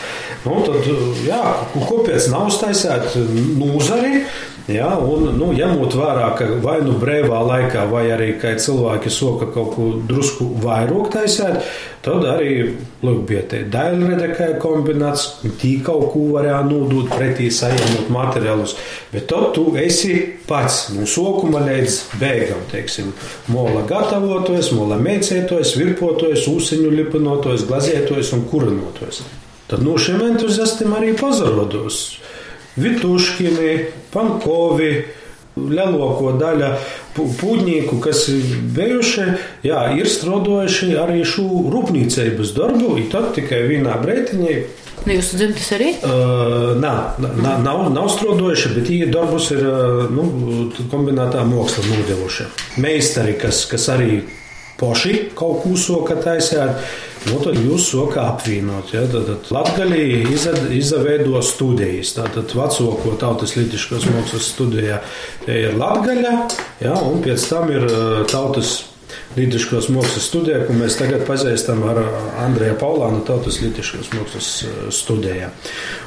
Nu, 0.45 0.61
tad, 0.65 0.85
jā, 1.27 1.41
kāpēc 1.75 2.29
nav 2.33 2.51
uztaisēt 2.51 3.17
nūzari? 3.57 4.23
Ja, 4.67 4.89
un, 4.99 5.29
nu, 5.39 5.53
ņemot 5.55 5.93
vērā, 5.95 6.25
ka 6.35 6.47
vai 6.59 6.81
nu 6.83 6.97
brīvā 6.99 7.39
laikā, 7.47 7.85
vai 7.87 8.09
arī 8.11 8.33
cilvēki 8.35 9.11
soka 9.15 9.47
kaut 9.53 9.77
ko 9.77 9.85
drusku 10.09 10.49
vairāk 10.59 11.07
taisīt, 11.13 11.61
tad 12.07 12.23
arī 12.31 12.51
lūk, 13.03 13.23
bija 13.27 13.43
tie 13.51 13.61
daļradekāja 13.71 14.57
kombināts, 14.63 15.25
tī 15.59 15.73
kaut 15.85 16.13
ko 16.13 16.23
varēja 16.37 16.61
nodot 16.69 17.11
pretī 17.11 17.49
saņemot 17.53 18.11
materiālus, 18.13 18.77
bet 19.11 19.27
tad 19.31 19.51
tu 19.57 19.65
esi 19.81 20.15
pats 20.47 20.87
no 20.95 21.07
sokuma 21.09 21.65
līdz 21.67 21.99
beigām, 22.21 22.63
teiksim, 22.71 23.11
mola 23.51 23.83
gatavotojas, 23.89 24.71
mola 24.77 24.99
mēcētojas, 25.01 25.75
virpotojas, 25.81 26.47
ūseņu 26.51 26.93
lipinotojas, 27.01 27.67
glazētojas 27.67 28.31
un 28.37 28.47
kurinotojas. 28.47 29.21
Tad 29.67 29.83
no 29.83 29.97
šiem 29.99 30.23
entuziastiem 30.29 30.95
arī 30.95 31.11
pazarodos. 31.19 32.21
Vituškini, 32.77 33.71
Pankovi, 34.13 34.91
lielāko 35.71 36.33
daļu 36.39 36.71
pūģnieku, 37.17 37.99
kas 38.03 38.25
bijuši, 38.77 39.27
jā, 39.65 39.83
ir 39.97 40.09
strādājuši 40.09 40.91
arī 41.01 41.23
šo 41.27 41.47
rūpnīcības 41.73 42.53
darbu, 42.57 42.93
un 42.97 43.07
tad 43.13 43.31
tikai 43.37 43.63
vienā 43.71 43.97
breitiņā. 44.03 44.57
Nu, 45.07 45.13
jūsu 45.13 45.37
dzimtas 45.39 45.67
arī? 45.77 45.91
Uh, 46.03 46.73
nā, 46.81 46.93
nā, 47.21 47.53
nav, 47.63 47.85
nav 47.95 48.09
strādājuši, 48.11 48.73
bet 48.75 48.89
viņi 48.91 49.11
darbus 49.13 49.51
ir 49.55 49.63
nu, 50.11 50.25
kombinētā 50.91 51.45
māksla 51.47 51.85
nodevuši. 51.87 52.49
Meistari, 52.83 53.37
kas, 53.39 53.63
kas 53.71 53.87
arī 53.93 54.23
paši 54.77 55.29
kaut 55.37 55.63
ko 55.63 55.77
soka 55.79 56.17
taisīt. 56.21 56.89
Nu, 57.27 57.39
tad 57.43 57.57
jūs 57.59 57.89
sokā 57.91 58.23
apvienot. 58.33 58.91
Ja? 58.95 59.03
Tad, 59.11 59.27
tad 59.27 59.49
Latvijā 59.51 60.21
izveido 60.77 61.41
studijas. 61.43 62.13
Tātad 62.15 62.53
vecāko 62.55 63.15
tautas 63.19 63.57
litiskos 63.59 64.07
mākslas 64.11 64.51
studijā 64.53 65.01
ir 65.51 65.75
Latvija, 65.79 66.37
ja? 66.83 66.95
un 67.03 67.19
pēc 67.25 67.49
tam 67.51 67.73
ir 67.73 67.87
tautas 68.31 68.77
Lītiškos 69.37 69.89
mākslas 69.93 70.25
studijā, 70.29 70.63
ko 70.65 70.73
mēs 70.77 70.97
tagad 70.97 71.25
pazīstam 71.27 71.83
ar 71.85 71.99
Andriju 72.45 72.77
Paulānu, 72.81 73.21
Tautas 73.27 73.59
Lītiškos 73.61 74.09
mākslas 74.15 74.49
studijā. 74.95 75.51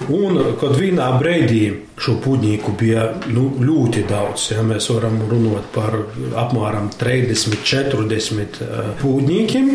Un, 0.09 0.41
kad 0.61 0.75
vienā 0.79 1.11
brīdī 1.21 1.63
šo 2.01 2.17
pūģnieku 2.25 2.75
bija 2.81 3.07
nu, 3.31 3.51
ļoti 3.61 4.05
daudz, 4.09 4.51
ja 4.55 4.65
mēs 4.67 4.91
varam 4.93 5.21
runāt 5.31 5.71
par 5.75 5.99
apmēram 6.43 6.91
30, 7.01 7.61
40 7.63 8.61
pūģniekiem, 9.03 9.73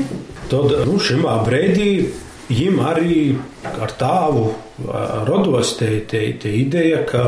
tad 0.51 0.77
nu, 0.89 0.99
šim 0.99 1.25
brīdī 1.47 1.89
viņam 2.49 2.81
arī 2.86 3.19
ar 3.65 3.93
tāvu 3.97 4.49
rados 5.25 5.75
te, 5.79 5.99
te, 6.09 6.27
te 6.41 6.51
ideja, 6.59 7.03
ka 7.07 7.23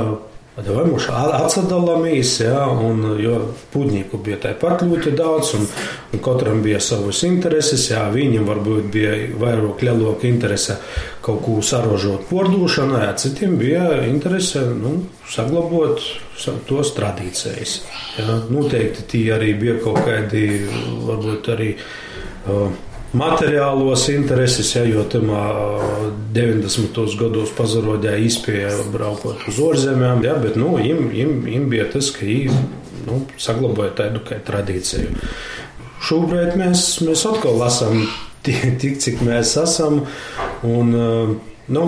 Vai 0.58 0.88
mums 0.90 1.06
atsadalāmies, 1.14 2.32
ja, 2.42 2.64
un, 2.82 3.04
jo 3.22 3.36
putnieku 3.70 4.18
bija 4.26 4.40
tāpat 4.48 4.82
ļoti 4.88 5.12
daudz, 5.14 5.52
un, 5.54 5.68
un 6.16 6.24
katram 6.26 6.64
bija 6.66 6.80
savas 6.82 7.20
intereses. 7.28 7.84
Jā, 7.92 8.08
viņam 8.10 8.48
varbūt 8.50 8.88
bija 8.96 9.12
vairāk 9.38 9.84
lielāka 9.86 10.26
interese 10.26 10.80
kaut 11.22 11.44
ko 11.46 11.60
sarožot 11.62 12.26
pordošanai, 12.32 13.04
ja 13.06 13.14
citiem 13.22 13.54
bija 13.62 14.02
interese 14.08 14.66
nu, 14.72 14.96
saglabāt 15.30 16.02
tos 16.66 16.94
tradīcijas. 16.98 17.78
Ja. 18.18 18.42
Noteikti 18.50 19.06
tie 19.14 19.24
arī 19.38 19.54
bija 19.62 19.78
kaut 19.86 20.02
kādi, 20.10 20.48
varbūt 21.06 21.54
arī. 21.54 21.72
Uh, 22.48 22.87
materiālos 23.16 24.08
intereses, 24.12 24.74
ja, 24.76 24.84
jo 24.88 25.06
tamā 25.10 25.44
90. 26.36 27.00
gados 27.20 27.54
pazarodēja 27.58 28.20
izpēja 28.28 28.74
braukot 28.94 29.48
uz 29.48 29.62
ārzemēm, 29.64 30.24
ja, 30.28 30.36
bet 30.42 30.60
nu, 30.60 30.76
im, 30.82 31.10
im, 31.12 31.40
im 31.48 31.68
bija 31.72 31.88
tas, 31.94 32.12
ka 32.16 32.28
viņi 32.28 32.64
nu, 33.08 33.22
saglabāja 33.40 33.96
tādu 34.04 34.24
kā 34.28 34.40
tradīciju. 34.48 35.14
Šobrīd 36.08 36.58
mēs, 36.60 36.88
mēs 37.08 37.26
atkal 37.30 37.58
lasām 37.62 38.04
tik, 38.46 39.00
cik 39.04 39.24
mēs 39.26 39.58
esam. 39.64 40.04
Un, 40.68 41.40
Nu, 41.68 41.82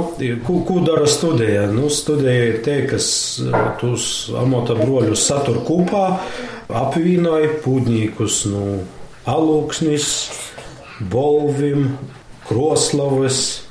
ko, 0.43 0.57
ko 0.67 0.81
dara 0.83 1.07
studija? 1.07 1.61
Nu, 1.71 1.87
studija 1.89 2.47
ir 2.49 2.57
te, 2.65 2.81
kas 2.83 3.05
tos 3.79 4.27
amata 4.35 4.75
broļus 4.75 5.23
satur 5.23 5.61
kopā, 5.63 6.17
apvienoja 6.67 7.53
pūģniekus 7.63 8.41
no 8.51 8.65
nu, 8.65 8.81
alūksnis, 9.29 10.09
Bolvim, 10.99 11.93
Kroslavas, 12.47 13.61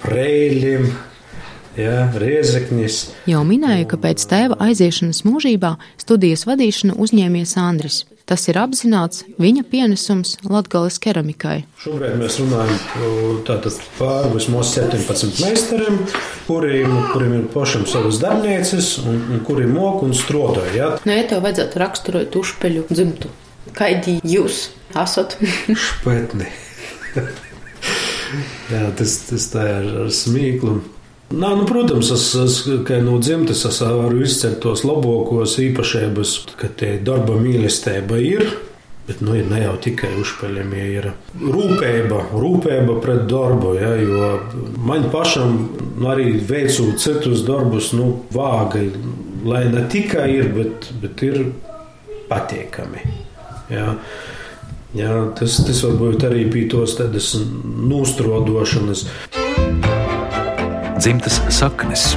Preiļiem, 0.00 0.86
jā, 1.76 1.96
Riezeknis. 2.16 3.08
Jau 3.28 3.42
minēju, 3.44 3.88
ka 3.90 3.98
pēc 4.00 4.22
tēva 4.30 4.56
aiziešanas 4.68 5.24
mūžībā 5.26 5.74
studijas 6.00 6.46
vadīšanu 6.48 6.94
uzņēmies 7.02 7.56
Andris. 7.60 8.04
Tas 8.30 8.46
ir 8.46 8.60
apzināts 8.62 9.24
viņa 9.42 9.64
pienesums 9.66 10.36
Latgales 10.46 11.00
keramikai. 11.02 11.64
Šobrīd 11.82 12.14
mēs 12.20 12.38
runājam 12.38 13.40
tātad 13.48 13.80
par 13.98 14.30
vismaz 14.30 14.70
17 14.76 15.42
meistariem, 15.42 15.98
kuriem, 16.46 16.94
kuriem 17.10 17.36
ir 17.40 17.48
pašam 17.50 17.88
savas 17.90 18.22
darbnīcas 18.22 18.92
un, 19.02 19.18
un 19.34 19.42
kuri 19.48 19.66
mok 19.66 20.04
un 20.06 20.14
strodoja. 20.14 20.70
Ja? 20.76 20.90
Nu, 21.02 21.18
ja 21.18 21.26
tev 21.26 21.42
vajadzētu 21.48 21.82
raksturot 21.82 22.38
užpeļu 22.44 22.86
dzimtu, 22.92 23.34
kādi 23.76 24.18
jūs 24.26 24.68
esat? 24.96 25.36
Špetni. 25.86 26.48
Jā, 28.70 28.86
tas, 28.96 29.16
tas 29.26 29.46
tā 29.50 29.66
ir 29.80 29.92
ar 30.04 30.10
smīklu. 30.14 30.78
Nā, 31.30 31.52
nu, 31.54 31.62
protams, 31.66 32.10
es, 32.10 32.24
es 32.42 32.56
kā 32.86 32.98
no 33.06 33.20
dzimtes 33.22 33.62
es 33.68 33.78
varu 33.86 34.24
izcelt 34.26 34.58
tos 34.64 34.82
labākos 34.86 35.60
īpašības, 35.62 36.32
ka 36.58 36.72
tie 36.78 36.96
darba 37.06 37.36
mīlestība 37.38 38.18
ir. 38.18 38.48
Bet 39.06 39.22
nu, 39.26 39.34
ne 39.34 39.60
jau 39.62 39.76
tikai 39.82 40.10
uzpeļiem, 40.20 40.74
ja 40.78 40.88
ir 40.90 41.06
rūpība, 41.38 42.18
rūpība 42.30 42.98
pret 43.02 43.24
darbu. 43.30 43.72
Ja, 43.78 43.94
jo 43.98 44.28
man 44.86 45.08
pašam 45.10 45.56
nu, 45.96 46.10
arī 46.10 46.36
veicot 46.46 46.98
citus 47.02 47.42
darbus, 47.46 47.90
nu, 47.96 48.12
vāga, 48.34 48.84
lai 49.46 49.64
ne 49.72 49.86
tikai 49.90 50.28
ir, 50.36 50.52
bet, 50.54 50.92
bet 51.02 51.26
ir 51.26 51.42
patīkami. 52.30 53.06
Ja. 53.70 53.94
Jā, 54.90 55.30
tas, 55.38 55.60
tas 55.62 55.84
varbūt 55.86 56.24
arī 56.26 56.50
bija 56.50 56.66
tos 56.72 56.96
tādas 56.98 57.28
nostrodošanas. 57.38 59.04
Dzimtas 60.98 61.36
saknes. 61.54 62.16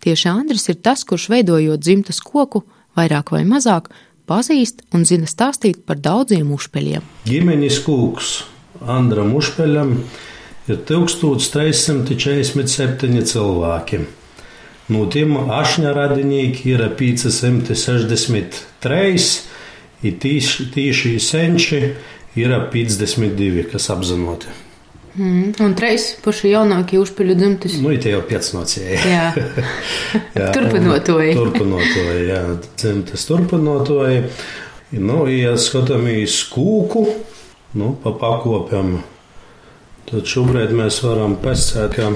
Tieši 0.00 0.30
Andris 0.32 0.64
ir 0.72 0.80
tas, 0.80 1.04
kurš 1.04 1.28
veidojot 1.28 1.84
dzimtas 1.84 2.24
koku, 2.24 2.64
vairāk 2.96 3.28
vai 3.34 3.44
mazāk, 3.44 3.92
pazīst 4.24 4.80
un 4.96 5.04
zina 5.04 5.28
stāstīt 5.28 5.84
par 5.84 6.00
daudziem 6.00 6.48
uzpeļiem. 6.56 7.04
Ģimenes 7.28 7.84
kūks 7.84 8.48
Andram 8.88 9.36
Užpeļam 9.36 9.92
ir 10.70 10.78
1347 10.88 13.20
cilvēki. 13.34 14.00
No 14.90 15.06
tiem 15.06 15.36
ašņa 15.38 15.92
radinieki 15.94 16.72
ir 16.72 16.82
563, 16.98 19.28
ir 20.02 20.12
tīši, 20.24 20.66
tīši 20.74 21.12
senči 21.22 21.80
ir 22.40 22.50
52, 22.72 23.68
kas 23.70 23.86
apzinoti. 23.94 24.50
Mm, 25.14 25.56
un 25.58 25.72
treis 25.74 26.04
paši 26.22 26.52
jaunākie 26.52 26.98
uzpeļu 27.02 27.34
dzimtas. 27.38 27.74
Nu, 27.82 27.90
tie 27.98 28.12
jau 28.14 28.20
piecnocēji. 28.26 28.98
Jā. 29.10 29.24
jā 30.38 30.50
turpinotoji. 30.54 31.32
Turpinotoji, 31.38 32.26
jā. 32.28 32.42
Dzimtas 32.78 33.26
turpinotoji. 33.26 34.20
Nu, 34.98 35.24
ja 35.30 35.56
skatāmies 35.58 36.36
kūku, 36.50 37.04
nu, 37.78 37.92
pa 38.02 38.10
pakopjam, 38.18 38.96
tad 40.10 40.30
šobrīd 40.30 40.74
mēs 40.78 40.98
varam 41.06 41.36
pēcēt, 41.42 41.94
ka 41.94 42.10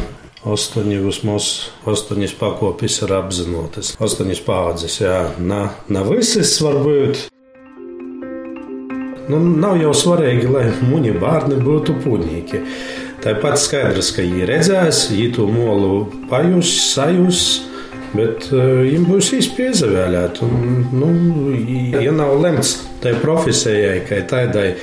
Astoņi 0.44 0.98
vismaz 1.00 1.44
astoņas 1.88 2.34
pakopis 2.36 2.98
ir 3.06 3.14
apzinotas. 3.16 3.94
Astoņas 3.96 4.42
paudzes, 4.44 4.98
jā, 5.00 5.30
nav 5.40 5.78
na 5.88 6.02
visas 6.04 6.52
varbūt. 6.60 7.22
Nu, 9.32 9.38
nav 9.40 9.78
jau 9.80 9.94
svarīgi, 9.96 10.50
lai 10.52 10.66
muņa 10.84 11.14
bērni 11.22 11.62
būtu 11.64 11.96
pūņīgi. 12.04 12.60
Tāpat 13.24 13.56
skaidrs, 13.62 14.12
ka 14.12 14.20
viņi 14.20 14.50
redzēs, 14.50 15.06
viņi 15.14 15.30
to 15.38 15.48
molu 15.48 16.04
pajus, 16.28 16.74
sajus. 16.90 17.40
Bet 18.12 18.50
viņam 18.52 19.08
būs 19.08 19.32
īsti 19.40 19.56
piezavēlēt. 19.56 20.44
Nu, 20.92 21.08
ja 22.04 22.12
nav 22.14 22.36
lemts 22.44 22.76
tai 23.00 23.16
profesijai, 23.24 24.04
ka 24.04 24.20
tādai 24.28 24.74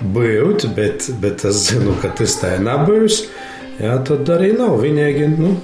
būt, 0.00 0.70
bet, 0.78 1.10
bet 1.20 1.44
es 1.50 1.66
zinu, 1.66 1.98
ka 1.98 2.14
tas 2.14 2.38
tā 2.40 2.54
nav 2.62 2.86
bijis. 2.86 3.24
Jā, 3.80 3.94
tad 4.04 4.28
arī 4.28 4.50
nav 4.58 4.74
vienīgi 4.82 5.26
nu, 5.38 5.54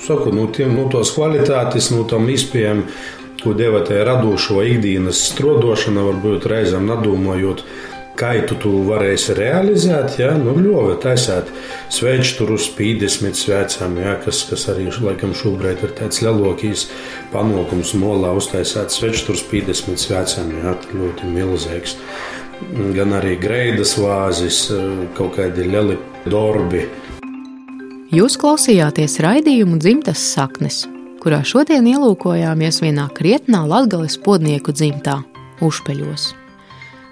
saku, 0.00 0.30
nu, 0.32 0.46
tiem, 0.56 0.72
nu, 0.72 0.86
tos 0.92 1.10
kvalitātes, 1.12 1.90
nu, 1.92 2.06
tam 2.08 2.30
izpējām, 2.32 2.86
ko 3.42 3.52
deva 3.58 3.82
tajā 3.84 4.06
radošo 4.08 4.62
ikdienas 4.64 5.20
strodošana, 5.32 6.04
varbūt 6.06 6.46
reizēm 6.48 6.86
nedomājot, 6.88 7.60
kā 8.16 8.30
tu 8.48 8.72
varēsi 8.86 9.36
realizēt. 9.36 10.16
Jā, 10.22 10.30
nu, 10.40 10.54
sveču 11.92 12.38
tur 12.38 12.54
uz 12.56 12.70
50 12.78 13.36
svecām, 13.36 14.00
jā, 14.00 14.16
kas, 14.24 14.44
kas 14.48 14.64
arī 14.72 14.88
laikam 14.88 15.36
šobrīd 15.36 15.84
ir 15.84 15.92
tāds 15.98 16.22
lielākais 16.24 16.86
panākums 17.34 17.92
molā 18.00 18.32
uztaisīt 18.38 18.96
sveču 18.96 19.28
tur 19.28 19.36
uz 19.36 19.44
50 19.52 20.00
svecām, 20.06 20.56
jā, 20.62 20.76
ļoti 20.96 21.36
milzīgs. 21.36 21.98
Gan 22.96 23.12
arī 23.18 23.36
greidas 23.42 23.98
vāzes, 24.00 24.68
kaut 25.18 25.36
kādi 25.36 25.68
lieli 25.68 26.00
dorbi. 26.24 26.86
Jūs 28.12 28.34
klausījāties 28.36 29.14
raidījumu 29.24 29.78
dzimtas 29.80 30.20
saknes, 30.34 30.82
kurā 31.22 31.38
šodien 31.48 31.86
ielūkojāmies 31.88 32.82
vienā 32.84 33.06
krietnā 33.16 33.62
latgales 33.64 34.18
podnieku 34.20 34.74
dzimtā- 34.76 35.14
Užpeļos. 35.64 36.26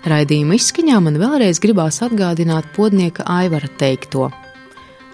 Raidījuma 0.05 0.59
izskaņā 0.59 0.99
man 1.01 1.15
vēlreiz 1.17 1.57
gribās 1.65 2.03
atgādināt 2.05 2.69
podnieka 2.77 3.25
Aivara 3.25 3.71
teikto: 3.81 4.29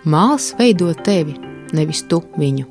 Māls 0.04 0.56
veido 0.58 0.90
tevi, 1.06 1.36
nevis 1.72 2.02
tu 2.10 2.18
viņu. 2.34 2.66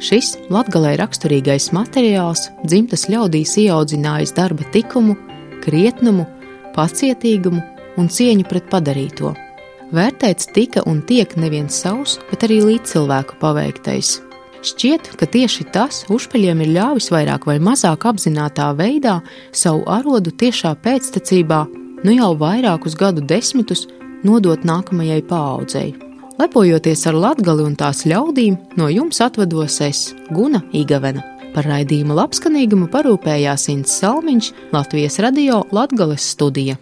Šis 0.00 0.36
latgalē 0.50 0.96
raksturīgais 0.98 1.70
materiāls 1.70 2.48
dzimtas 2.66 3.06
ļaudīs 3.06 3.54
ieaudzinājis 3.62 4.34
darba 4.34 4.66
tikumu, 4.72 5.14
krietnumu, 5.62 6.26
pacietīgumu 6.74 7.62
un 7.96 8.08
cieņu 8.08 8.48
pret 8.48 8.66
padarīto. 8.66 9.36
Vērtēts 9.90 10.52
tika 10.54 10.84
un 10.86 11.00
tiek 11.02 11.32
neviens 11.34 11.74
savs, 11.82 12.18
bet 12.30 12.44
arī 12.46 12.60
līdzcilvēku 12.62 13.40
paveiktais. 13.40 14.20
Šķiet, 14.62 15.08
ka 15.18 15.26
tieši 15.26 15.64
tas 15.74 16.04
uzpeļiem 16.12 16.60
ir 16.62 16.74
ļāvis 16.76 17.08
vairāk 17.10 17.46
vai 17.48 17.56
mazāk 17.64 18.04
apzinātā 18.06 18.68
veidā 18.78 19.16
savu 19.56 19.82
arodu 19.90 20.30
tiešā 20.30 20.76
pēctecībā, 20.84 21.64
nu 22.04 22.14
jau 22.14 22.34
vairākus 22.38 22.94
gadu 23.00 23.24
desmitus 23.24 23.86
nodot 24.22 24.62
nākamajai 24.68 25.24
paaudzei. 25.26 25.94
Lepojoties 26.40 27.02
ar 27.10 27.18
latgali 27.18 27.64
un 27.66 27.74
tās 27.76 28.04
ļaudīm, 28.08 28.58
no 28.78 28.86
jums 28.92 29.18
atvados 29.24 29.80
es, 29.84 30.04
Guna 30.30 30.62
Igavena. 30.76 31.24
Par 31.50 31.66
raidījuma 31.66 32.14
labskanīgumu 32.20 32.86
parūpējās 32.92 33.66
Ints 33.74 33.98
Salmiņš, 33.98 34.52
Latvijas 34.76 35.18
radio 35.24 35.64
Latgales 35.74 36.30
studija. 36.36 36.78